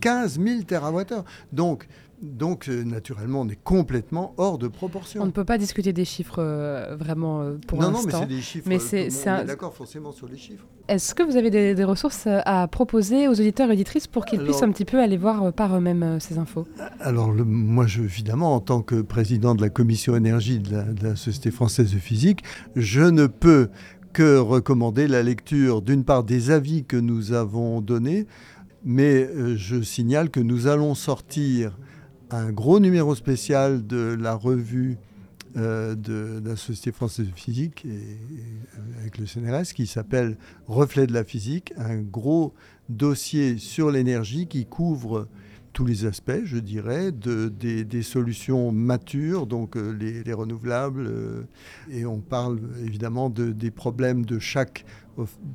15 0.00 0.40
000 0.40 0.62
TWh. 0.62 1.24
Donc, 1.52 1.88
donc, 2.20 2.68
euh, 2.68 2.82
naturellement, 2.82 3.42
on 3.42 3.48
est 3.48 3.62
complètement 3.62 4.34
hors 4.38 4.58
de 4.58 4.66
proportion. 4.66 5.22
On 5.22 5.26
ne 5.26 5.30
peut 5.30 5.44
pas 5.44 5.56
discuter 5.56 5.92
des 5.92 6.04
chiffres 6.04 6.40
euh, 6.40 6.96
vraiment 6.98 7.42
euh, 7.42 7.58
pour 7.66 7.80
l'instant. 7.80 7.92
Non, 7.92 8.00
non, 8.00 8.06
mais 8.06 8.12
c'est 8.12 8.34
des 8.34 8.40
chiffres. 8.40 8.68
Mais 8.68 8.78
c'est, 8.80 9.08
on 9.28 9.36
est 9.38 9.44
d'accord 9.44 9.72
forcément 9.72 10.10
sur 10.10 10.26
les 10.26 10.36
chiffres. 10.36 10.64
Est-ce 10.88 11.14
que 11.14 11.22
vous 11.22 11.36
avez 11.36 11.50
des, 11.50 11.84
ressources 11.84 12.26
à 12.26 12.66
proposer 12.66 13.28
aux 13.28 13.32
auditeurs 13.32 13.70
et 13.70 13.74
auditrices 13.74 14.08
pour 14.08 14.24
qu'ils 14.24 14.42
puissent 14.42 14.62
un 14.62 14.72
petit 14.72 14.84
peu 14.84 15.00
aller 15.00 15.16
voir 15.16 15.52
par 15.52 15.76
eux-mêmes 15.76 16.18
ces 16.18 16.38
infos? 16.38 16.66
Alors, 16.98 17.32
moi, 17.32 17.86
je, 17.86 18.02
évidemment, 18.02 18.54
en 18.54 18.60
tant 18.60 18.82
que 18.82 19.00
président 19.00 19.54
de 19.54 19.62
la 19.62 19.68
commission 19.68 20.16
énergie 20.16 20.58
de 20.58 21.02
la 21.02 21.14
Société 21.14 21.50
française 21.50 21.92
de 21.92 21.98
physique, 21.98 22.42
je 22.74 23.02
ne 23.02 23.26
peux 23.26 23.68
que 24.12 24.38
recommander 24.38 25.06
la 25.06 25.22
lecture, 25.22 25.82
d'une 25.82 26.04
part, 26.04 26.24
des 26.24 26.50
avis 26.50 26.84
que 26.84 26.96
nous 26.96 27.32
avons 27.32 27.80
donnés, 27.80 28.26
mais 28.84 29.28
je 29.56 29.82
signale 29.82 30.30
que 30.30 30.40
nous 30.40 30.66
allons 30.66 30.94
sortir 30.94 31.78
un 32.30 32.52
gros 32.52 32.80
numéro 32.80 33.14
spécial 33.14 33.86
de 33.86 34.16
la 34.18 34.34
revue 34.34 34.98
euh, 35.56 35.94
de, 35.94 36.42
la 36.44 36.56
Société 36.56 36.92
française 36.92 37.26
de 37.26 37.32
physique 37.32 37.84
et, 37.86 38.18
avec 39.00 39.18
le 39.18 39.26
CNRS 39.26 39.72
qui 39.74 39.86
s'appelle 39.86 40.36
Reflet 40.66 41.06
de 41.06 41.14
la 41.14 41.24
physique, 41.24 41.72
un 41.78 41.96
gros 41.96 42.52
dossier 42.88 43.56
sur 43.56 43.90
l'énergie 43.90 44.46
qui 44.46 44.66
couvre 44.66 45.26
tous 45.72 45.86
les 45.86 46.04
aspects, 46.06 46.44
je 46.44 46.58
dirais, 46.58 47.12
de, 47.12 47.48
des, 47.48 48.02
solutions 48.02 48.72
matures, 48.72 49.46
donc 49.46 49.76
euh, 49.76 49.92
les, 49.92 50.32
renouvelables, 50.32 51.06
euh, 51.06 51.42
et 51.90 52.04
on 52.04 52.18
parle 52.18 52.58
évidemment 52.84 53.30
de, 53.30 53.52
des 53.52 53.70
problèmes 53.70 54.26
de 54.26 54.38
chaque 54.38 54.84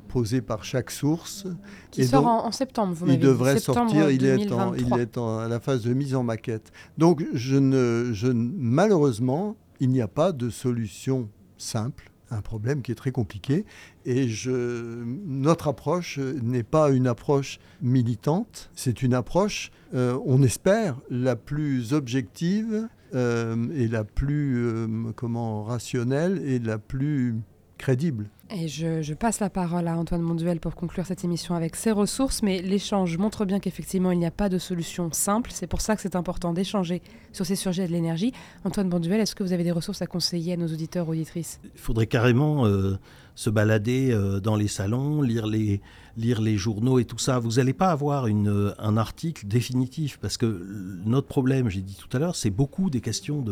posé 0.08 0.40
par 0.40 0.64
chaque 0.64 0.90
source. 0.90 1.46
Qui 1.90 2.06
sort 2.06 2.26
en, 2.26 2.52
septembre, 2.52 2.94
vous 2.94 3.08
Il 3.08 3.18
devrait 3.18 3.58
sortir, 3.58 4.10
il 4.10 4.24
est, 4.24 4.40
il 4.76 4.98
est 4.98 5.18
à 5.18 5.48
la 5.48 5.60
phase 5.60 5.82
de 5.82 5.94
mise 5.94 6.14
en 6.14 6.22
maquette. 6.22 6.72
Donc 6.98 7.24
je 7.32 7.56
ne, 7.56 8.10
je, 8.12 8.28
malheureusement, 8.28 9.56
il 9.80 9.90
n'y 9.90 10.00
a 10.00 10.08
pas 10.08 10.32
de 10.32 10.50
solution 10.50 11.28
simple 11.56 12.10
un 12.30 12.42
problème 12.42 12.82
qui 12.82 12.92
est 12.92 12.96
très 12.96 13.12
compliqué. 13.12 13.64
Et 14.04 14.28
je, 14.28 15.04
notre 15.26 15.68
approche 15.68 16.18
n'est 16.18 16.62
pas 16.62 16.90
une 16.90 17.06
approche 17.06 17.58
militante, 17.80 18.70
c'est 18.74 19.02
une 19.02 19.14
approche, 19.14 19.70
euh, 19.94 20.18
on 20.24 20.42
espère, 20.42 20.96
la 21.10 21.36
plus 21.36 21.92
objective 21.92 22.88
euh, 23.14 23.68
et 23.74 23.88
la 23.88 24.04
plus 24.04 24.56
euh, 24.56 24.86
comment, 25.14 25.62
rationnelle 25.62 26.42
et 26.44 26.58
la 26.58 26.78
plus 26.78 27.36
crédible. 27.84 28.30
Et 28.48 28.66
je, 28.66 29.12
passe 29.12 29.40
la 29.40 29.50
parole 29.50 29.88
à 29.88 29.98
Antoine 29.98 30.22
Monduel 30.22 30.58
pour 30.58 30.74
conclure 30.74 31.04
cette 31.04 31.22
émission 31.22 31.54
avec 31.54 31.76
ses 31.76 31.90
ressources, 31.90 32.42
mais 32.42 32.62
l'échange 32.62 33.18
montre 33.18 33.44
bien 33.44 33.60
qu'effectivement 33.60 34.10
il 34.10 34.18
n'y 34.18 34.24
a 34.24 34.30
pas 34.30 34.48
de 34.48 34.56
solution 34.56 35.12
simple. 35.12 35.50
C'est 35.52 35.66
pour 35.66 35.82
ça 35.82 35.94
que 35.94 36.00
c'est 36.00 36.16
important 36.16 36.54
d'échanger 36.54 37.02
sur 37.32 37.44
ces 37.44 37.56
sujets 37.56 37.86
de 37.86 37.92
l'énergie. 37.92 38.32
Antoine 38.64 38.88
Monduel, 38.88 39.20
est-ce 39.20 39.34
que 39.34 39.42
vous 39.42 39.52
avez 39.52 39.64
des 39.64 39.70
ressources 39.70 40.00
à 40.00 40.06
conseiller 40.06 40.54
à 40.54 40.56
nos 40.56 40.68
auditeurs 40.68 41.06
auditrices? 41.06 41.60
Il 41.74 41.80
faudrait 41.80 42.06
carrément 42.06 42.64
euh, 42.64 42.98
se 43.34 43.50
balader 43.50 44.10
euh, 44.12 44.40
dans 44.40 44.56
les 44.56 44.68
salons, 44.68 45.22
lire 45.22 45.46
les, 45.46 45.80
lire 46.16 46.40
les 46.40 46.56
journaux 46.56 46.98
et 46.98 47.04
tout 47.04 47.18
ça. 47.18 47.38
Vous 47.38 47.52
n'allez 47.52 47.72
pas 47.72 47.90
avoir 47.90 48.26
euh, 48.26 48.74
un 48.78 48.96
article 48.96 49.46
définitif 49.46 50.18
parce 50.18 50.36
que 50.36 50.66
notre 51.04 51.26
problème, 51.26 51.68
j'ai 51.68 51.80
dit 51.80 51.96
tout 51.96 52.14
à 52.16 52.20
l'heure, 52.20 52.36
c'est 52.36 52.50
beaucoup 52.50 52.90
des 52.90 53.00
questions 53.00 53.44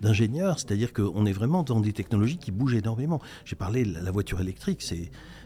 d'ingénieurs, 0.00 0.58
c'est-à-dire 0.58 0.92
qu'on 0.92 1.24
est 1.26 1.32
vraiment 1.32 1.62
dans 1.62 1.80
des 1.80 1.92
technologies 1.92 2.38
qui 2.38 2.50
bougent 2.50 2.74
énormément. 2.74 3.20
J'ai 3.44 3.56
parlé 3.56 3.84
de 3.84 3.98
la 3.98 4.10
voiture 4.10 4.40
électrique, 4.40 4.82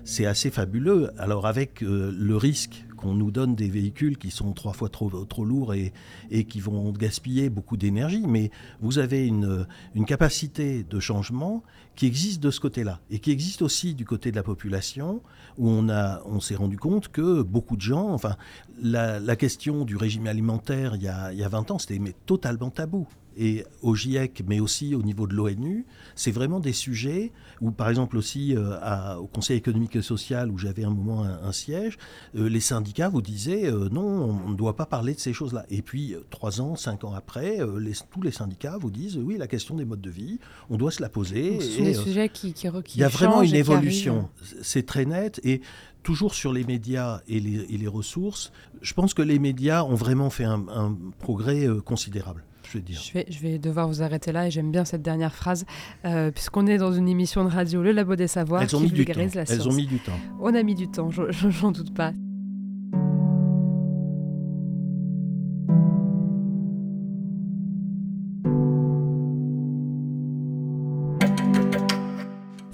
c'est 0.05 0.26
assez 0.26 0.51
fabuleux. 0.51 1.11
Alors 1.18 1.47
avec 1.47 1.82
euh, 1.82 2.12
le 2.16 2.37
risque 2.37 2.86
qu'on 2.97 3.14
nous 3.14 3.30
donne 3.30 3.55
des 3.55 3.68
véhicules 3.68 4.18
qui 4.18 4.30
sont 4.30 4.53
trois 4.53 4.72
fois 4.72 4.88
trop, 4.88 5.11
trop 5.24 5.44
lourds 5.44 5.74
et, 5.74 5.92
et 6.30 6.44
qui 6.44 6.61
vont 6.61 6.90
gaspiller 6.92 7.51
beaucoup 7.51 7.76
d'énergie, 7.76 8.24
mais 8.26 8.51
vous 8.80 8.99
avez 8.99 9.26
une, 9.26 9.66
une 9.94 10.05
capacité 10.05 10.84
de 10.84 11.01
changement 11.01 11.62
qui 11.94 12.07
existe 12.07 12.42
de 12.42 12.51
ce 12.51 12.61
côté-là 12.61 13.01
et 13.11 13.18
qui 13.18 13.30
existe 13.30 13.62
aussi 13.62 13.94
du 13.94 14.05
côté 14.05 14.30
de 14.30 14.36
la 14.36 14.42
population 14.42 15.22
où 15.59 15.68
on, 15.68 15.88
on 15.88 16.40
s'est 16.40 16.57
rendu 16.57 16.76
compte 16.76 17.09
que 17.09 17.42
beaucoup 17.42 17.76
de 17.76 17.82
gens, 17.82 18.12
enfin, 18.12 18.36
la, 18.82 19.36
question 19.36 19.84
du 19.84 19.97
régime 19.97 20.26
alimentaire 20.26 20.97
il 20.97 21.03
y 21.03 21.09
a, 21.09 21.32
il 21.32 21.38
y 21.38 21.44
a 21.44 21.49
20 21.49 21.70
ans, 21.70 21.78
c'était 21.78 22.01
totalement 22.24 22.70
tabou 22.70 23.07
et 23.37 23.64
au 23.82 23.95
GIEC, 23.95 24.43
mais 24.47 24.61
aussi 24.61 24.95
au 24.95 25.03
niveau 25.03 25.26
de 25.26 25.34
l'ONU, 25.34 25.84
c'est 26.14 26.30
vraiment 26.30 26.61
des 26.61 26.72
sujets 26.72 27.32
où, 27.61 27.70
par 27.70 27.89
exemple 27.89 28.16
aussi 28.16 28.57
euh, 28.57 29.14
au 29.16 29.26
Conseil 29.26 29.59
économique 29.59 29.97
et 29.97 30.03
social, 30.03 30.51
où 30.51 30.59
j'avais 30.59 30.84
un 30.84 30.91
moment 30.91 31.22
un, 31.22 31.53
siège, 31.53 31.99
euh, 32.34 32.49
les 32.49 32.61
syndicats 32.61 33.09
vous 33.09 33.22
disaient 33.22 33.66
euh, 33.66 33.89
non, 33.91 34.41
on 34.47 34.51
ne 34.51 34.57
doit 34.57 34.76
pas 34.76 34.87
parler 34.87 35.14
de 35.14 35.20
ces 35.20 35.32
choses-là. 35.32 35.66
Et 35.70 35.82
puis, 35.82 36.14
trois 36.30 36.61
ans, 36.61 36.76
cinq 36.76 37.05
ans 37.05 37.12
après, 37.14 37.59
les, 37.78 37.93
tous 38.11 38.22
les 38.22 38.30
syndicats 38.30 38.78
vous 38.78 38.91
disent 38.91 39.18
oui, 39.18 39.37
la 39.37 39.47
question 39.47 39.76
des 39.76 39.84
modes 39.84 40.01
de 40.01 40.11
vie, 40.11 40.39
on 40.70 40.76
doit 40.76 40.91
se 40.91 41.03
la 41.03 41.09
poser. 41.09 41.61
Ce 41.61 41.76
sont 41.76 41.84
des 41.84 41.95
sujets 41.95 42.28
qui, 42.28 42.53
qui, 42.53 42.68
Il 42.95 43.01
y 43.01 43.05
a 43.05 43.09
vraiment 43.09 43.43
une 43.43 43.55
évolution, 43.55 44.28
c'est 44.62 44.87
très 44.87 45.05
net. 45.05 45.41
Et 45.45 45.61
toujours 46.03 46.34
sur 46.34 46.53
les 46.53 46.64
médias 46.64 47.20
et 47.28 47.41
les, 47.41 47.66
et 47.68 47.78
les, 47.78 47.89
ressources, 47.89 48.53
je 48.80 48.95
pense 48.95 49.12
que 49.12 49.22
les 49.22 49.41
médias 49.41 49.82
ont 49.82 49.97
vraiment 49.97 50.30
fait 50.30 50.45
un, 50.45 50.64
un 50.68 50.97
progrès 51.18 51.66
considérable 51.84 52.45
je 52.70 52.78
vais 52.78 52.82
dire. 52.82 53.00
Je 53.28 53.40
vais, 53.40 53.58
devoir 53.58 53.88
vous 53.88 54.02
arrêter 54.02 54.32
là 54.32 54.46
et 54.46 54.50
j'aime 54.50 54.70
bien 54.70 54.84
cette 54.84 55.02
dernière 55.02 55.34
phrase, 55.34 55.64
euh, 56.04 56.30
puisqu'on 56.30 56.66
est 56.66 56.78
dans 56.78 56.92
une 56.92 57.08
émission 57.08 57.44
de 57.44 57.50
radio, 57.50 57.82
Le 57.82 57.92
Labo 57.92 58.16
des 58.16 58.28
Savoirs, 58.28 58.62
Elles 58.62 58.76
ont 58.76 58.78
qui 58.78 58.84
mis 58.84 58.90
vulgarise 58.90 59.28
du 59.28 59.32
temps. 59.32 59.38
la 59.40 59.46
science. 59.46 59.60
Elles 59.60 59.68
ont 59.68 59.74
mis 59.74 59.86
du 59.86 59.98
temps. 59.98 60.18
On 60.40 60.54
a 60.54 60.62
mis 60.62 60.74
du 60.74 60.88
temps, 60.88 61.10
j'en 61.10 61.72
doute 61.72 61.94
pas. 61.94 62.12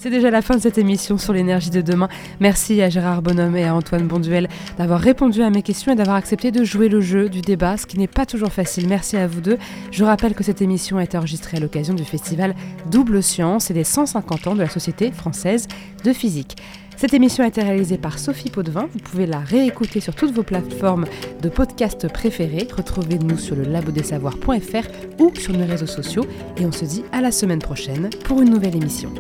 C'est 0.03 0.11
déjà 0.11 0.33
la 0.33 0.43
fin 0.43 0.57
de 0.57 0.61
cette 0.61 0.79
émission 0.79 1.17
sur 1.17 1.33
l'énergie 1.33 1.71
de 1.71 1.81
demain. 1.81 2.09
Merci 2.41 2.83
à 2.83 2.91
Gérard 2.91 3.23
Bonhomme 3.23 3.57
et 3.57 3.63
à 3.63 3.73
Antoine 3.73 4.09
Bonduel 4.09 4.49
d'avoir 4.77 4.99
répondu 4.99 5.43
à 5.43 5.51
mes 5.51 5.63
questions 5.63 5.93
et 5.93 5.95
d'avoir 5.95 6.17
accepté 6.17 6.51
de 6.51 6.65
jouer 6.65 6.89
le 6.89 7.01
jeu 7.01 7.29
du 7.29 7.41
débat, 7.41 7.77
ce 7.77 7.87
qui 7.87 8.01
n'est 8.01 8.09
pas 8.09 8.27
toujours 8.27 8.51
facile. 8.53 8.89
Merci 8.89 9.17
à 9.17 9.29
vous 9.29 9.41
deux. 9.41 9.59
Je 9.93 10.03
rappelle 10.03 10.35
que 10.35 10.43
cette 10.43 10.61
émission 10.61 10.97
a 10.97 11.05
été 11.05 11.17
enregistrée 11.17 11.59
à 11.59 11.61
l'occasion 11.61 11.95
du 11.95 12.03
festival 12.03 12.57
Double 12.91 13.23
Science 13.23 13.71
et 13.71 13.75
des 13.75 13.85
150 13.85 14.49
ans 14.49 14.55
de 14.57 14.63
la 14.63 14.69
Société 14.69 15.13
française 15.13 15.69
de 16.03 16.13
physique. 16.13 16.57
Cette 16.97 17.15
émission 17.15 17.45
a 17.45 17.47
été 17.47 17.63
réalisée 17.63 17.97
par 17.97 18.19
Sophie 18.19 18.51
Potvin. 18.51 18.89
Vous 18.93 18.99
pouvez 18.99 19.27
la 19.27 19.39
réécouter 19.39 20.01
sur 20.01 20.17
toutes 20.17 20.33
vos 20.33 20.43
plateformes 20.43 21.05
de 21.41 21.49
podcast 21.49 22.09
préférées. 22.13 22.67
Retrouvez-nous 22.77 23.39
sur 23.39 23.55
le 23.55 23.63
labodesavoirs.fr 23.63 25.21
ou 25.21 25.33
sur 25.37 25.57
nos 25.57 25.67
réseaux 25.67 25.87
sociaux. 25.87 26.27
Et 26.57 26.67
on 26.67 26.73
se 26.73 26.87
dit 26.87 27.05
à 27.13 27.21
la 27.21 27.31
semaine 27.31 27.61
prochaine 27.61 28.11
pour 28.25 28.43
une 28.43 28.51
nouvelle 28.51 28.75
émission. 28.75 29.13